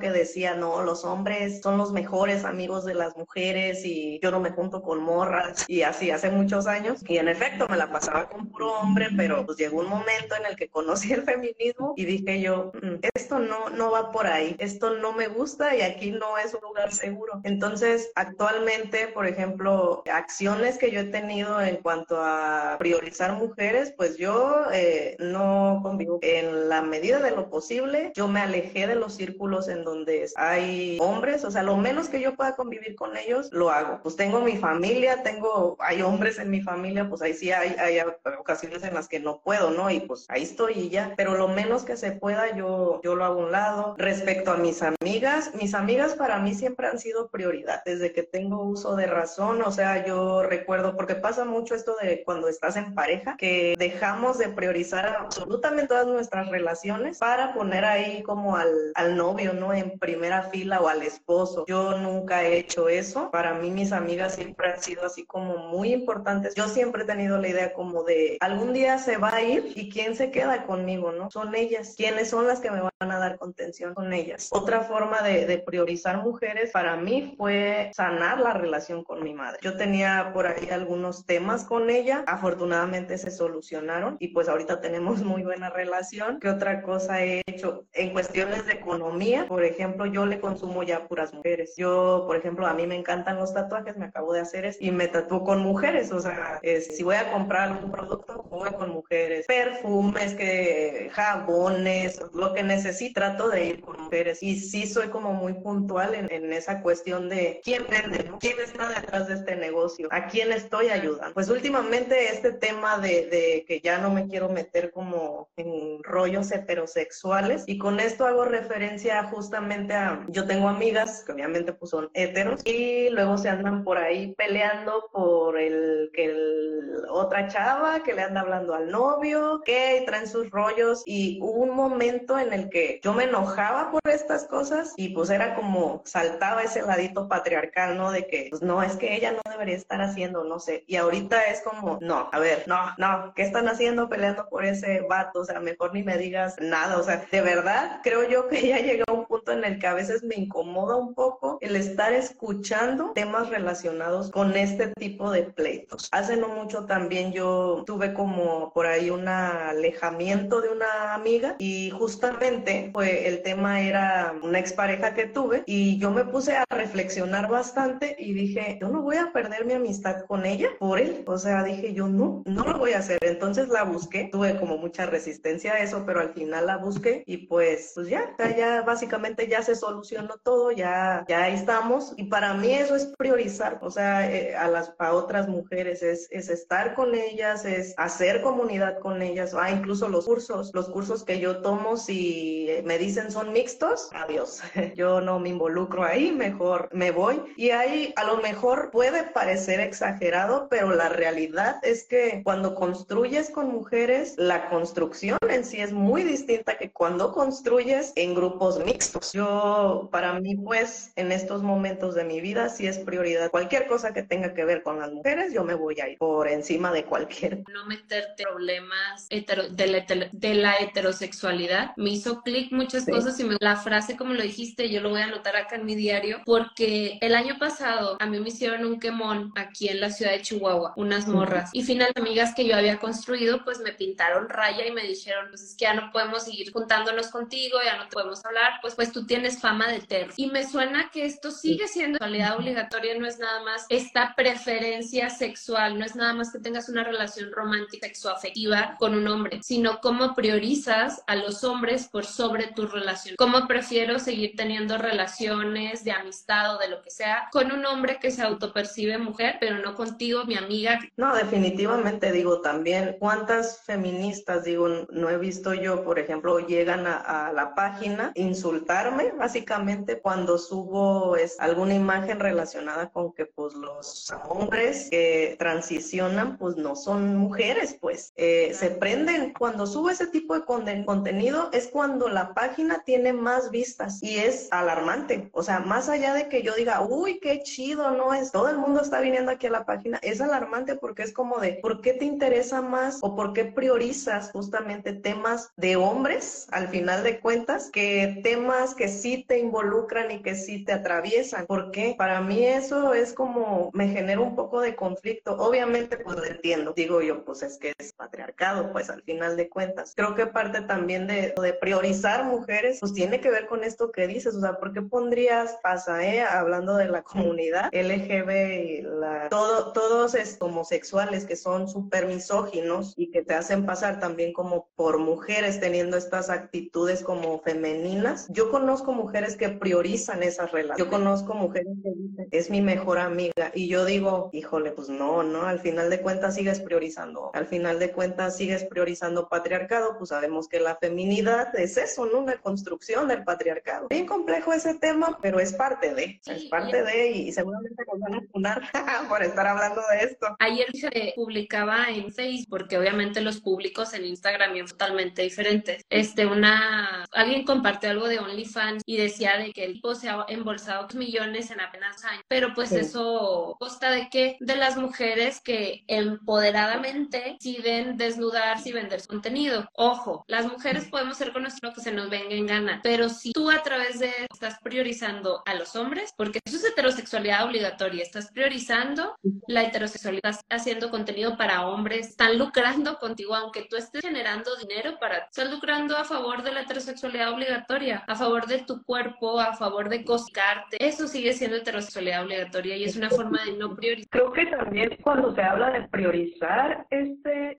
que 0.00 0.10
decía, 0.10 0.54
no, 0.54 0.82
los 0.82 1.04
hombres 1.04 1.60
son 1.62 1.78
los 1.78 1.92
mejores 1.92 2.44
amigos 2.44 2.84
de 2.84 2.94
las 2.94 3.16
mujeres 3.16 3.84
y 3.84 4.18
yo 4.22 4.30
no 4.30 4.40
me 4.40 4.50
junto 4.50 4.82
con 4.82 5.02
morras 5.02 5.64
y 5.68 5.82
así 5.82 6.10
hace 6.10 6.30
muchos 6.30 6.66
años. 6.66 7.02
Y 7.06 7.18
en 7.18 7.28
efecto 7.28 7.66
me 7.68 7.76
la 7.76 7.90
pasaba 7.90 8.28
con 8.28 8.48
puro 8.48 8.72
hombre, 8.78 9.08
pero 9.16 9.44
pues 9.46 9.58
llegó 9.58 9.80
un 9.80 9.88
momento 9.88 10.34
en 10.38 10.46
el 10.46 10.56
que 10.56 10.68
conocí 10.68 11.12
el 11.12 11.22
feminismo 11.22 11.94
y 11.96 12.04
dije 12.04 12.40
yo, 12.40 12.72
mm, 12.74 13.06
esto 13.14 13.38
no, 13.38 13.70
no 13.70 13.90
va 13.90 14.10
por 14.10 14.26
ahí, 14.26 14.56
esto 14.58 14.90
no 14.98 15.12
me 15.12 15.28
gusta 15.28 15.76
y 15.76 15.82
aquí 15.82 16.10
no 16.10 16.38
es 16.38 16.54
un 16.54 16.60
lugar 16.62 16.92
seguro. 16.92 17.40
Entonces, 17.44 18.10
actualmente, 18.14 19.08
por 19.08 19.26
ejemplo, 19.26 20.02
acciones 20.12 20.78
que 20.78 20.90
yo 20.90 21.00
he 21.00 21.04
tenido 21.04 21.60
en 21.60 21.76
cuanto 21.76 22.18
a 22.20 22.76
priorizar 22.78 23.34
mujeres, 23.34 23.94
pues 23.96 24.16
yo 24.16 24.64
eh, 24.72 25.16
no 25.18 25.80
convivo. 25.82 26.18
En 26.22 26.68
la 26.68 26.82
medida 26.82 27.20
de 27.20 27.30
lo 27.30 27.48
posible, 27.48 28.12
yo 28.14 28.28
me 28.28 28.40
alejé 28.40 28.86
de 28.86 28.96
los 28.96 29.14
círculos 29.14 29.35
en 29.68 29.84
donde 29.84 30.28
hay 30.36 30.98
hombres, 31.00 31.44
o 31.44 31.50
sea, 31.50 31.62
lo 31.62 31.76
menos 31.76 32.08
que 32.08 32.20
yo 32.20 32.34
pueda 32.34 32.56
convivir 32.56 32.96
con 32.96 33.16
ellos, 33.16 33.48
lo 33.52 33.70
hago. 33.70 34.00
Pues 34.02 34.16
tengo 34.16 34.40
mi 34.40 34.56
familia, 34.56 35.22
tengo, 35.22 35.76
hay 35.78 36.02
hombres 36.02 36.38
en 36.38 36.50
mi 36.50 36.62
familia, 36.62 37.08
pues 37.08 37.22
ahí 37.22 37.34
sí 37.34 37.52
hay, 37.52 37.76
hay 37.78 38.00
ocasiones 38.38 38.82
en 38.82 38.94
las 38.94 39.08
que 39.08 39.20
no 39.20 39.40
puedo, 39.40 39.70
¿no? 39.70 39.90
Y 39.90 40.00
pues 40.00 40.26
ahí 40.28 40.42
estoy 40.42 40.72
y 40.74 40.88
ya, 40.88 41.14
pero 41.16 41.36
lo 41.36 41.48
menos 41.48 41.84
que 41.84 41.96
se 41.96 42.12
pueda, 42.12 42.56
yo, 42.56 43.00
yo 43.02 43.14
lo 43.14 43.24
hago 43.24 43.42
a 43.42 43.44
un 43.46 43.52
lado. 43.52 43.94
Respecto 43.98 44.52
a 44.52 44.56
mis 44.56 44.82
amigas, 44.82 45.52
mis 45.54 45.74
amigas 45.74 46.14
para 46.14 46.38
mí 46.38 46.54
siempre 46.54 46.86
han 46.86 46.98
sido 46.98 47.28
prioridad, 47.28 47.82
desde 47.84 48.12
que 48.12 48.22
tengo 48.22 48.62
uso 48.62 48.96
de 48.96 49.06
razón, 49.06 49.62
o 49.62 49.70
sea, 49.70 50.04
yo 50.06 50.42
recuerdo, 50.42 50.96
porque 50.96 51.14
pasa 51.14 51.44
mucho 51.44 51.74
esto 51.74 51.94
de 52.00 52.22
cuando 52.24 52.48
estás 52.48 52.76
en 52.76 52.94
pareja, 52.94 53.36
que 53.36 53.74
dejamos 53.78 54.38
de 54.38 54.48
priorizar 54.48 55.06
absolutamente 55.06 55.88
todas 55.88 56.06
nuestras 56.06 56.48
relaciones 56.48 57.18
para 57.18 57.54
poner 57.54 57.84
ahí 57.84 58.22
como 58.22 58.56
al, 58.56 58.92
al 58.94 59.16
novio, 59.26 59.52
¿no? 59.52 59.72
En 59.72 59.98
primera 59.98 60.42
fila 60.42 60.80
o 60.80 60.88
al 60.88 61.02
esposo. 61.02 61.64
Yo 61.66 61.98
nunca 61.98 62.44
he 62.44 62.58
hecho 62.58 62.88
eso. 62.88 63.30
Para 63.30 63.54
mí 63.54 63.70
mis 63.70 63.92
amigas 63.92 64.36
siempre 64.36 64.72
han 64.72 64.80
sido 64.80 65.04
así 65.04 65.24
como 65.26 65.56
muy 65.56 65.92
importantes. 65.92 66.54
Yo 66.54 66.68
siempre 66.68 67.02
he 67.02 67.06
tenido 67.06 67.38
la 67.38 67.48
idea 67.48 67.72
como 67.72 68.04
de 68.04 68.38
algún 68.40 68.72
día 68.72 68.98
se 68.98 69.16
va 69.16 69.34
a 69.34 69.42
ir 69.42 69.72
y 69.74 69.90
quién 69.90 70.14
se 70.14 70.30
queda 70.30 70.64
conmigo, 70.64 71.10
¿no? 71.12 71.30
Son 71.30 71.54
ellas. 71.54 71.94
¿Quiénes 71.96 72.30
son 72.30 72.46
las 72.46 72.60
que 72.60 72.70
me 72.70 72.80
van 72.80 73.10
a 73.10 73.18
dar 73.18 73.38
contención? 73.38 73.94
Son 73.94 74.12
ellas. 74.12 74.48
Otra 74.52 74.82
forma 74.82 75.22
de, 75.22 75.46
de 75.46 75.58
priorizar 75.58 76.22
mujeres 76.22 76.70
para 76.70 76.96
mí 76.96 77.34
fue 77.36 77.90
sanar 77.94 78.38
la 78.40 78.52
relación 78.52 79.02
con 79.02 79.24
mi 79.24 79.34
madre. 79.34 79.58
Yo 79.62 79.76
tenía 79.76 80.30
por 80.32 80.46
ahí 80.46 80.68
algunos 80.70 81.26
temas 81.26 81.64
con 81.64 81.90
ella, 81.90 82.22
afortunadamente 82.26 83.18
se 83.18 83.30
solucionaron 83.30 84.16
y 84.20 84.28
pues 84.28 84.48
ahorita 84.48 84.80
tenemos 84.80 85.22
muy 85.22 85.42
buena 85.42 85.70
relación. 85.70 86.38
¿Qué 86.38 86.48
otra 86.48 86.82
cosa 86.82 87.24
he 87.24 87.42
hecho? 87.46 87.86
En 87.92 88.12
cuestiones 88.12 88.66
de 88.66 88.74
economía, 88.74 89.15
por 89.48 89.64
ejemplo, 89.64 90.06
yo 90.06 90.26
le 90.26 90.40
consumo 90.40 90.82
ya 90.82 91.06
puras 91.06 91.32
mujeres. 91.32 91.74
Yo, 91.76 92.24
por 92.26 92.36
ejemplo, 92.36 92.66
a 92.66 92.74
mí 92.74 92.86
me 92.86 92.96
encantan 92.96 93.36
los 93.36 93.54
tatuajes, 93.54 93.96
me 93.96 94.06
acabo 94.06 94.32
de 94.32 94.40
hacer 94.40 94.64
eso 94.64 94.78
y 94.80 94.90
me 94.90 95.08
tatúo 95.08 95.44
con 95.44 95.60
mujeres, 95.60 96.12
o 96.12 96.20
sea, 96.20 96.60
si 96.62 97.02
voy 97.02 97.16
a 97.16 97.32
comprar 97.32 97.70
algún 97.70 97.90
producto, 97.90 98.44
voy 98.50 98.70
con 98.70 98.90
mujeres, 98.90 99.46
perfumes, 99.46 100.34
que 100.34 101.10
jabones, 101.12 102.20
lo 102.32 102.52
que 102.54 102.62
necesito, 102.62 103.20
trato 103.20 103.48
de 103.48 103.64
ir 103.66 103.80
con 103.80 104.04
mujeres. 104.04 104.42
Y 104.42 104.58
sí 104.60 104.86
soy 104.86 105.08
como 105.08 105.32
muy 105.32 105.54
puntual 105.54 106.14
en, 106.14 106.30
en 106.30 106.52
esa 106.52 106.82
cuestión 106.82 107.28
de 107.28 107.60
quién 107.64 107.86
vende, 107.88 108.30
quién 108.40 108.58
está 108.60 108.88
detrás 108.88 109.28
de 109.28 109.34
este 109.34 109.56
negocio, 109.56 110.08
a 110.10 110.26
quién 110.26 110.52
estoy 110.52 110.88
ayudando. 110.88 111.34
Pues 111.34 111.48
últimamente 111.48 112.28
este 112.28 112.52
tema 112.52 112.98
de, 112.98 113.26
de 113.26 113.64
que 113.66 113.80
ya 113.80 113.98
no 113.98 114.10
me 114.10 114.26
quiero 114.26 114.48
meter 114.48 114.90
como 114.90 115.48
en 115.56 116.02
rollos 116.02 116.50
heterosexuales 116.52 117.64
y 117.66 117.78
con 117.78 118.00
esto 118.00 118.26
hago 118.26 118.44
referencia 118.44 119.05
justamente 119.30 119.94
a, 119.94 120.24
yo 120.28 120.46
tengo 120.46 120.68
amigas 120.68 121.22
que 121.24 121.32
obviamente 121.32 121.72
pues 121.72 121.90
son 121.90 122.10
heteros 122.14 122.64
y 122.64 123.10
luego 123.10 123.38
se 123.38 123.48
andan 123.48 123.84
por 123.84 123.98
ahí 123.98 124.34
peleando 124.34 125.08
por 125.12 125.58
el 125.58 126.10
que 126.12 126.26
el, 126.26 127.04
otra 127.10 127.48
chava 127.48 128.02
que 128.02 128.14
le 128.14 128.22
anda 128.22 128.40
hablando 128.40 128.74
al 128.74 128.90
novio, 128.90 129.62
que 129.64 130.02
traen 130.06 130.26
sus 130.26 130.50
rollos 130.50 131.02
y 131.06 131.38
hubo 131.42 131.62
un 131.62 131.74
momento 131.74 132.38
en 132.38 132.52
el 132.52 132.68
que 132.68 133.00
yo 133.02 133.12
me 133.12 133.24
enojaba 133.24 133.90
por 133.90 134.00
estas 134.10 134.44
cosas 134.46 134.94
y 134.96 135.10
pues 135.10 135.30
era 135.30 135.54
como 135.54 136.02
saltaba 136.04 136.62
ese 136.62 136.82
ladito 136.82 137.28
patriarcal, 137.28 137.96
¿no? 137.96 138.12
De 138.12 138.26
que 138.26 138.48
pues 138.50 138.62
no, 138.62 138.82
es 138.82 138.96
que 138.96 139.14
ella 139.14 139.32
no 139.32 139.40
debería 139.50 139.76
estar 139.76 140.00
haciendo, 140.00 140.44
no 140.44 140.58
sé. 140.58 140.84
Y 140.86 140.96
ahorita 140.96 141.44
es 141.44 141.62
como, 141.62 141.98
no, 142.00 142.28
a 142.32 142.38
ver, 142.38 142.64
no, 142.66 142.94
no, 142.98 143.32
¿qué 143.34 143.42
están 143.42 143.68
haciendo 143.68 144.08
peleando 144.08 144.48
por 144.48 144.64
ese 144.64 145.00
vato? 145.08 145.40
O 145.40 145.44
sea, 145.44 145.60
mejor 145.60 145.92
ni 145.94 146.02
me 146.02 146.18
digas 146.18 146.56
nada. 146.60 146.98
O 146.98 147.02
sea, 147.02 147.26
de 147.30 147.40
verdad 147.40 148.00
creo 148.02 148.28
yo 148.28 148.48
que 148.48 148.66
ya 148.66 148.78
llega 148.96 149.12
un 149.12 149.26
punto 149.26 149.52
en 149.52 149.64
el 149.64 149.78
que 149.78 149.86
a 149.86 149.94
veces 149.94 150.22
me 150.22 150.36
incomoda 150.36 150.96
un 150.96 151.14
poco 151.14 151.58
el 151.60 151.76
estar 151.76 152.12
escuchando 152.12 153.12
temas 153.14 153.50
relacionados 153.50 154.30
con 154.30 154.56
este 154.56 154.88
tipo 154.88 155.30
de 155.30 155.42
pleitos. 155.44 156.08
Hace 156.12 156.36
no 156.36 156.48
mucho 156.48 156.86
también 156.86 157.32
yo 157.32 157.82
tuve 157.86 158.14
como 158.14 158.72
por 158.72 158.86
ahí 158.86 159.10
un 159.10 159.28
alejamiento 159.28 160.60
de 160.60 160.68
una 160.70 161.14
amiga 161.14 161.56
y 161.58 161.90
justamente 161.90 162.90
fue 162.92 163.28
el 163.28 163.42
tema 163.42 163.80
era 163.80 164.34
una 164.42 164.58
expareja 164.58 165.14
que 165.14 165.26
tuve 165.26 165.62
y 165.66 165.98
yo 165.98 166.10
me 166.10 166.24
puse 166.24 166.56
a 166.56 166.64
reflexionar 166.70 167.48
bastante 167.48 168.16
y 168.18 168.32
dije, 168.32 168.78
yo 168.80 168.88
no 168.88 169.02
voy 169.02 169.16
a 169.16 169.32
perder 169.32 169.64
mi 169.64 169.74
amistad 169.74 170.24
con 170.26 170.46
ella 170.46 170.70
por 170.78 170.98
él. 170.98 171.24
O 171.26 171.38
sea, 171.38 171.62
dije 171.62 171.92
yo 171.94 172.08
no, 172.08 172.42
no 172.46 172.64
lo 172.64 172.78
voy 172.78 172.92
a 172.92 172.98
hacer. 172.98 173.18
Entonces 173.22 173.68
la 173.68 173.84
busqué, 173.84 174.28
tuve 174.30 174.58
como 174.58 174.78
mucha 174.78 175.06
resistencia 175.06 175.74
a 175.74 175.78
eso, 175.80 176.04
pero 176.06 176.20
al 176.20 176.32
final 176.32 176.66
la 176.66 176.76
busqué 176.76 177.22
y 177.26 177.46
pues, 177.46 177.92
pues 177.94 178.08
ya, 178.08 178.34
ya 178.56 178.82
básicamente 178.86 179.48
ya 179.48 179.62
se 179.62 179.76
solucionó 179.76 180.36
todo, 180.42 180.70
ya, 180.70 181.24
ya 181.28 181.42
ahí 181.42 181.54
estamos. 181.54 182.14
Y 182.16 182.24
para 182.24 182.54
mí 182.54 182.72
eso 182.72 182.96
es 182.96 183.06
priorizar, 183.18 183.78
o 183.82 183.90
sea, 183.90 184.30
eh, 184.30 184.56
a 184.56 184.68
las 184.68 184.94
a 184.98 185.12
otras 185.12 185.48
mujeres 185.48 186.02
es, 186.02 186.28
es 186.30 186.48
estar 186.48 186.94
con 186.94 187.14
ellas, 187.14 187.64
es 187.64 187.94
hacer 187.98 188.40
comunidad 188.40 188.98
con 189.00 189.20
ellas, 189.22 189.54
ah, 189.54 189.70
incluso 189.70 190.08
los 190.08 190.24
cursos, 190.24 190.70
los 190.74 190.88
cursos 190.88 191.24
que 191.24 191.38
yo 191.38 191.58
tomo, 191.60 191.96
si 191.96 192.68
me 192.84 192.98
dicen 192.98 193.30
son 193.30 193.52
mixtos, 193.52 194.08
adiós, 194.12 194.62
yo 194.96 195.20
no 195.20 195.38
me 195.38 195.50
involucro 195.50 196.04
ahí, 196.04 196.32
mejor 196.32 196.88
me 196.92 197.10
voy. 197.10 197.42
Y 197.56 197.70
ahí 197.70 198.12
a 198.16 198.24
lo 198.24 198.38
mejor 198.38 198.90
puede 198.90 199.24
parecer 199.24 199.80
exagerado, 199.80 200.68
pero 200.68 200.94
la 200.94 201.08
realidad 201.08 201.80
es 201.82 202.04
que 202.04 202.42
cuando 202.44 202.74
construyes 202.74 203.50
con 203.50 203.68
mujeres, 203.68 204.34
la 204.36 204.68
construcción 204.68 205.38
en 205.48 205.64
sí 205.64 205.80
es 205.80 205.92
muy 205.92 206.22
distinta 206.22 206.78
que 206.78 206.90
cuando 206.92 207.32
construyes 207.32 208.12
en 208.16 208.34
grupos 208.34 208.75
mixtos. 208.84 209.32
Yo, 209.32 210.08
para 210.10 210.38
mí, 210.40 210.56
pues, 210.56 211.12
en 211.16 211.32
estos 211.32 211.62
momentos 211.62 212.14
de 212.14 212.24
mi 212.24 212.40
vida, 212.40 212.68
sí 212.68 212.86
es 212.86 212.98
prioridad. 212.98 213.50
Cualquier 213.50 213.86
cosa 213.86 214.12
que 214.12 214.22
tenga 214.22 214.54
que 214.54 214.64
ver 214.64 214.82
con 214.82 214.98
las 214.98 215.12
mujeres, 215.12 215.52
yo 215.52 215.64
me 215.64 215.74
voy 215.74 216.00
a 216.00 216.08
ir 216.08 216.18
por 216.18 216.48
encima 216.48 216.92
de 216.92 217.04
cualquier. 217.04 217.64
No 217.76 217.84
meterte 217.84 218.44
problemas 218.44 219.28
de, 219.28 220.54
la 220.54 220.76
heterosexualidad. 220.76 221.92
Me 221.96 222.10
hizo 222.10 222.40
clic 222.42 222.72
muchas 222.72 223.04
cosas 223.04 223.38
y 223.38 223.44
me, 223.44 223.56
la 223.60 223.76
frase, 223.76 224.16
como 224.16 224.32
lo 224.32 224.42
dijiste, 224.42 224.88
yo 224.88 225.00
lo 225.00 225.10
voy 225.10 225.20
a 225.20 225.24
anotar 225.24 225.56
acá 225.56 225.76
en 225.76 225.84
mi 225.84 225.94
diario, 225.94 226.40
porque 226.46 227.18
el 227.20 227.34
año 227.34 227.58
pasado 227.58 228.16
a 228.18 228.26
mí 228.26 228.40
me 228.40 228.48
hicieron 228.48 228.86
un 228.86 228.98
quemón 228.98 229.52
aquí 229.56 229.88
en 229.88 230.00
la 230.00 230.10
ciudad 230.10 230.32
de 230.32 230.40
Chihuahua, 230.40 230.94
unas 230.96 231.28
morras, 231.28 231.70
y 231.72 231.82
finalmente 231.82 232.20
amigas 232.26 232.54
que 232.54 232.66
yo 232.66 232.74
había 232.74 232.98
construido, 232.98 233.62
pues 233.64 233.80
me 233.80 233.92
pintaron 233.92 234.48
raya 234.48 234.86
y 234.86 234.90
me 234.90 235.02
dijeron, 235.02 235.46
pues 235.48 235.62
es 235.62 235.76
que 235.76 235.84
ya 235.84 235.94
no 235.94 236.10
podemos 236.12 236.44
seguir 236.44 236.72
juntándonos 236.72 237.28
contigo, 237.28 237.78
ya 237.84 237.96
no 237.96 238.08
te 238.08 238.14
podemos 238.14 238.44
hablar, 238.44 238.65
pues 238.80 238.94
pues 238.94 239.12
tú 239.12 239.26
tienes 239.26 239.60
fama 239.60 239.88
de 239.88 240.00
terror. 240.00 240.32
Y 240.36 240.48
me 240.48 240.66
suena 240.66 241.10
que 241.10 241.24
esto 241.24 241.50
sigue 241.50 241.88
siendo 241.88 242.18
sexualidad 242.18 242.56
obligatoria, 242.56 243.18
no 243.18 243.26
es 243.26 243.38
nada 243.38 243.62
más 243.62 243.86
esta 243.88 244.34
preferencia 244.36 245.30
sexual, 245.30 245.98
no 245.98 246.04
es 246.04 246.16
nada 246.16 246.34
más 246.34 246.52
que 246.52 246.58
tengas 246.58 246.88
una 246.88 247.04
relación 247.04 247.50
romántica 247.52 248.06
sexoafectiva 248.06 248.96
con 248.98 249.14
un 249.14 249.26
hombre, 249.28 249.60
sino 249.62 250.00
cómo 250.00 250.34
priorizas 250.34 251.22
a 251.26 251.36
los 251.36 251.64
hombres 251.64 252.08
por 252.08 252.24
sobre 252.24 252.68
tu 252.68 252.86
relación. 252.86 253.36
Cómo 253.36 253.66
prefiero 253.66 254.18
seguir 254.18 254.54
teniendo 254.56 254.98
relaciones 254.98 256.04
de 256.04 256.12
amistad 256.12 256.76
o 256.76 256.78
de 256.78 256.88
lo 256.88 257.02
que 257.02 257.10
sea 257.10 257.48
con 257.52 257.72
un 257.72 257.84
hombre 257.86 258.18
que 258.20 258.30
se 258.30 258.42
autopercibe 258.42 259.18
mujer, 259.18 259.56
pero 259.60 259.78
no 259.78 259.94
contigo, 259.94 260.44
mi 260.44 260.56
amiga. 260.56 261.00
No, 261.16 261.34
definitivamente 261.34 262.32
digo 262.32 262.60
también, 262.60 263.16
¿cuántas 263.18 263.82
feministas, 263.82 264.64
digo, 264.64 264.88
no 265.10 265.30
he 265.30 265.38
visto 265.38 265.74
yo, 265.74 266.04
por 266.04 266.18
ejemplo, 266.18 266.58
llegan 266.60 267.06
a, 267.06 267.52
la 267.52 267.74
página 267.74 268.32
insultarme 268.46 269.32
básicamente 269.32 270.20
cuando 270.20 270.58
subo 270.58 271.36
es, 271.36 271.58
alguna 271.58 271.94
imagen 271.94 272.40
relacionada 272.40 273.10
con 273.10 273.32
que 273.32 273.46
pues 273.46 273.74
los 273.74 274.32
hombres 274.48 275.08
que 275.10 275.56
transicionan 275.58 276.56
pues 276.58 276.76
no 276.76 276.96
son 276.96 277.36
mujeres, 277.36 277.96
pues 278.00 278.32
eh, 278.36 278.72
se 278.74 278.90
prenden. 278.90 279.52
Cuando 279.52 279.86
subo 279.86 280.10
ese 280.10 280.26
tipo 280.26 280.58
de 280.58 280.64
contenido 280.64 281.70
es 281.72 281.88
cuando 281.88 282.28
la 282.28 282.54
página 282.54 283.02
tiene 283.04 283.32
más 283.32 283.70
vistas 283.70 284.22
y 284.22 284.38
es 284.38 284.68
alarmante. 284.70 285.50
O 285.52 285.62
sea, 285.62 285.80
más 285.80 286.08
allá 286.08 286.34
de 286.34 286.48
que 286.48 286.62
yo 286.62 286.74
diga, 286.74 287.02
uy, 287.02 287.38
qué 287.40 287.62
chido, 287.62 288.10
no 288.10 288.34
es, 288.34 288.52
todo 288.52 288.68
el 288.68 288.78
mundo 288.78 289.00
está 289.00 289.20
viniendo 289.20 289.52
aquí 289.52 289.66
a 289.66 289.70
la 289.70 289.86
página, 289.86 290.18
es 290.22 290.40
alarmante 290.40 290.96
porque 290.96 291.22
es 291.22 291.32
como 291.32 291.58
de, 291.58 291.78
¿por 291.82 292.00
qué 292.00 292.12
te 292.12 292.24
interesa 292.24 292.82
más 292.82 293.18
o 293.22 293.34
por 293.34 293.52
qué 293.52 293.64
priorizas 293.64 294.50
justamente 294.52 295.12
temas 295.12 295.70
de 295.76 295.96
hombres 295.96 296.66
al 296.70 296.88
final 296.88 297.22
de 297.22 297.40
cuentas 297.40 297.90
que 297.90 298.35
temas 298.42 298.94
que 298.94 299.08
sí 299.08 299.44
te 299.46 299.58
involucran 299.58 300.30
y 300.30 300.42
que 300.42 300.54
sí 300.54 300.84
te 300.84 300.92
atraviesan? 300.92 301.66
Porque 301.66 302.14
para 302.16 302.40
mí 302.40 302.64
eso 302.64 303.14
es 303.14 303.32
como 303.32 303.90
me 303.92 304.08
genera 304.08 304.40
un 304.40 304.56
poco 304.56 304.80
de 304.80 304.96
conflicto. 304.96 305.56
Obviamente 305.58 306.16
pues 306.18 306.36
lo 306.36 306.44
entiendo. 306.44 306.92
Digo 306.94 307.20
yo, 307.20 307.44
pues 307.44 307.62
es 307.62 307.78
que 307.78 307.92
es 307.98 308.12
patriarcado, 308.12 308.92
pues 308.92 309.10
al 309.10 309.22
final 309.22 309.56
de 309.56 309.68
cuentas. 309.68 310.12
Creo 310.16 310.34
que 310.34 310.46
parte 310.46 310.82
también 310.82 311.26
de, 311.26 311.54
de 311.60 311.72
priorizar 311.74 312.44
mujeres, 312.44 312.98
pues 313.00 313.12
tiene 313.12 313.40
que 313.40 313.50
ver 313.50 313.66
con 313.66 313.84
esto 313.84 314.10
que 314.12 314.26
dices. 314.26 314.54
O 314.54 314.60
sea, 314.60 314.78
¿por 314.78 314.92
qué 314.92 315.02
pondrías, 315.02 315.78
pasa, 315.82 316.24
eh, 316.24 316.42
hablando 316.42 316.96
de 316.96 317.08
la 317.08 317.22
comunidad 317.22 317.90
LGB 317.92 318.50
y 318.72 319.02
la, 319.02 319.48
todo, 319.48 319.92
todos 319.92 320.34
es, 320.34 320.56
homosexuales 320.60 321.44
que 321.44 321.56
son 321.56 321.88
súper 321.88 322.26
misóginos 322.26 323.14
y 323.16 323.30
que 323.30 323.42
te 323.42 323.54
hacen 323.54 323.86
pasar 323.86 324.20
también 324.20 324.52
como 324.52 324.88
por 324.96 325.18
mujeres 325.18 325.80
teniendo 325.80 326.16
estas 326.16 326.50
actitudes 326.50 327.22
como 327.22 327.60
femeninas. 327.60 328.25
Yo 328.48 328.70
conozco 328.70 329.12
mujeres 329.12 329.56
que 329.56 329.68
priorizan 329.68 330.42
esas 330.42 330.72
relaciones. 330.72 330.98
Yo 330.98 331.10
conozco 331.10 331.54
mujeres 331.54 331.94
que 332.02 332.10
dicen, 332.10 332.48
es 332.50 332.70
mi 332.70 332.80
mejor 332.80 333.18
amiga. 333.18 333.70
Y 333.74 333.88
yo 333.88 334.04
digo, 334.04 334.50
híjole, 334.52 334.92
pues 334.92 335.08
no, 335.08 335.42
no, 335.42 335.62
al 335.62 335.80
final 335.80 336.10
de 336.10 336.20
cuentas 336.20 336.54
sigues 336.54 336.80
priorizando. 336.80 337.50
Al 337.54 337.66
final 337.66 337.98
de 337.98 338.12
cuentas 338.12 338.56
sigues 338.56 338.84
priorizando 338.84 339.48
patriarcado, 339.48 340.16
pues 340.18 340.30
sabemos 340.30 340.68
que 340.68 340.80
la 340.80 340.96
feminidad 340.96 341.74
es 341.78 341.96
eso, 341.96 342.26
¿no? 342.26 342.38
Una 342.40 342.60
construcción 342.60 343.28
del 343.28 343.44
patriarcado. 343.44 344.08
Bien 344.08 344.26
complejo 344.26 344.72
ese 344.72 344.94
tema, 344.94 345.38
pero 345.42 345.60
es 345.60 345.72
parte 345.72 346.14
de, 346.14 346.40
es 346.46 346.64
parte 346.64 347.02
de, 347.02 347.30
y 347.30 347.52
seguramente 347.52 348.04
nos 348.06 348.20
van 348.20 348.34
a 348.34 348.42
funar 348.52 348.82
por 349.28 349.42
estar 349.42 349.66
hablando 349.66 350.02
de 350.10 350.26
esto. 350.26 350.46
Ayer 350.58 350.86
se 350.92 351.32
publicaba 351.34 352.06
en 352.08 352.32
Facebook, 352.32 352.68
porque 352.68 352.98
obviamente 352.98 353.40
los 353.40 353.60
públicos 353.60 354.14
en 354.14 354.24
Instagram 354.24 354.76
son 354.76 354.86
totalmente 354.86 355.42
diferentes. 355.42 356.04
Este, 356.10 356.46
una, 356.46 357.24
alguien 357.32 357.64
compartió 357.64 358.10
algo 358.16 358.28
de 358.28 358.38
OnlyFans 358.38 359.02
y 359.04 359.18
decía 359.18 359.58
de 359.58 359.72
que 359.72 359.84
el 359.84 359.94
tipo 359.94 360.14
se 360.14 360.30
ha 360.30 360.46
embolsado 360.48 361.06
millones 361.14 361.70
en 361.70 361.80
apenas 361.80 362.24
años, 362.24 362.42
pero 362.48 362.72
pues 362.74 362.92
eso 362.92 363.76
consta 363.78 364.10
de 364.10 364.28
que 364.30 364.56
de 364.60 364.76
las 364.76 364.96
mujeres 364.96 365.60
que 365.60 366.02
empoderadamente 366.08 367.58
deciden 367.60 368.16
desnudarse 368.16 368.88
y 368.88 368.92
vender 368.92 369.20
su 369.20 369.28
contenido. 369.28 369.88
Ojo, 369.92 370.44
las 370.48 370.66
mujeres 370.66 371.06
podemos 371.06 371.36
ser 371.36 371.52
con 371.52 371.62
nuestro 371.62 371.92
que 371.92 372.00
se 372.00 372.12
nos 372.12 372.30
venga 372.30 372.54
en 372.54 372.66
gana, 372.66 373.00
pero 373.02 373.28
si 373.28 373.52
tú 373.52 373.70
a 373.70 373.82
través 373.82 374.18
de 374.18 374.32
estás 374.50 374.78
priorizando 374.82 375.62
a 375.66 375.74
los 375.74 375.94
hombres, 375.94 376.32
porque 376.36 376.60
eso 376.64 376.78
es 376.78 376.84
heterosexualidad 376.84 377.66
obligatoria, 377.66 378.22
estás 378.22 378.50
priorizando 378.50 379.36
la 379.68 379.82
heterosexualidad, 379.82 380.52
estás 380.52 380.80
haciendo 380.80 381.10
contenido 381.10 381.56
para 381.58 381.86
hombres, 381.86 382.28
están 382.28 382.58
lucrando 382.58 383.18
contigo, 383.18 383.54
aunque 383.54 383.86
tú 383.90 383.96
estés 383.96 384.22
generando 384.22 384.74
dinero 384.76 385.18
para, 385.20 385.38
estás 385.38 385.70
lucrando 385.70 386.16
a 386.16 386.24
favor 386.24 386.62
de 386.62 386.72
la 386.72 386.82
heterosexualidad 386.82 387.52
obligatoria, 387.52 388.05
a 388.12 388.34
favor 388.34 388.66
de 388.66 388.78
tu 388.78 389.02
cuerpo, 389.02 389.60
a 389.60 389.74
favor 389.74 390.08
de 390.08 390.24
cosicarte. 390.24 390.96
Eso 391.00 391.26
sigue 391.28 391.52
siendo 391.52 391.76
heterosexualidad 391.76 392.44
obligatoria 392.44 392.96
y 392.96 393.04
es 393.04 393.16
una 393.16 393.30
forma 393.30 393.64
de 393.64 393.72
no 393.72 393.94
priorizar. 393.96 394.30
Creo 394.30 394.52
que 394.52 394.66
también 394.66 395.16
cuando 395.22 395.54
se 395.54 395.62
habla 395.62 395.90
de 395.90 396.08
priorizar, 396.08 397.06
este, 397.10 397.78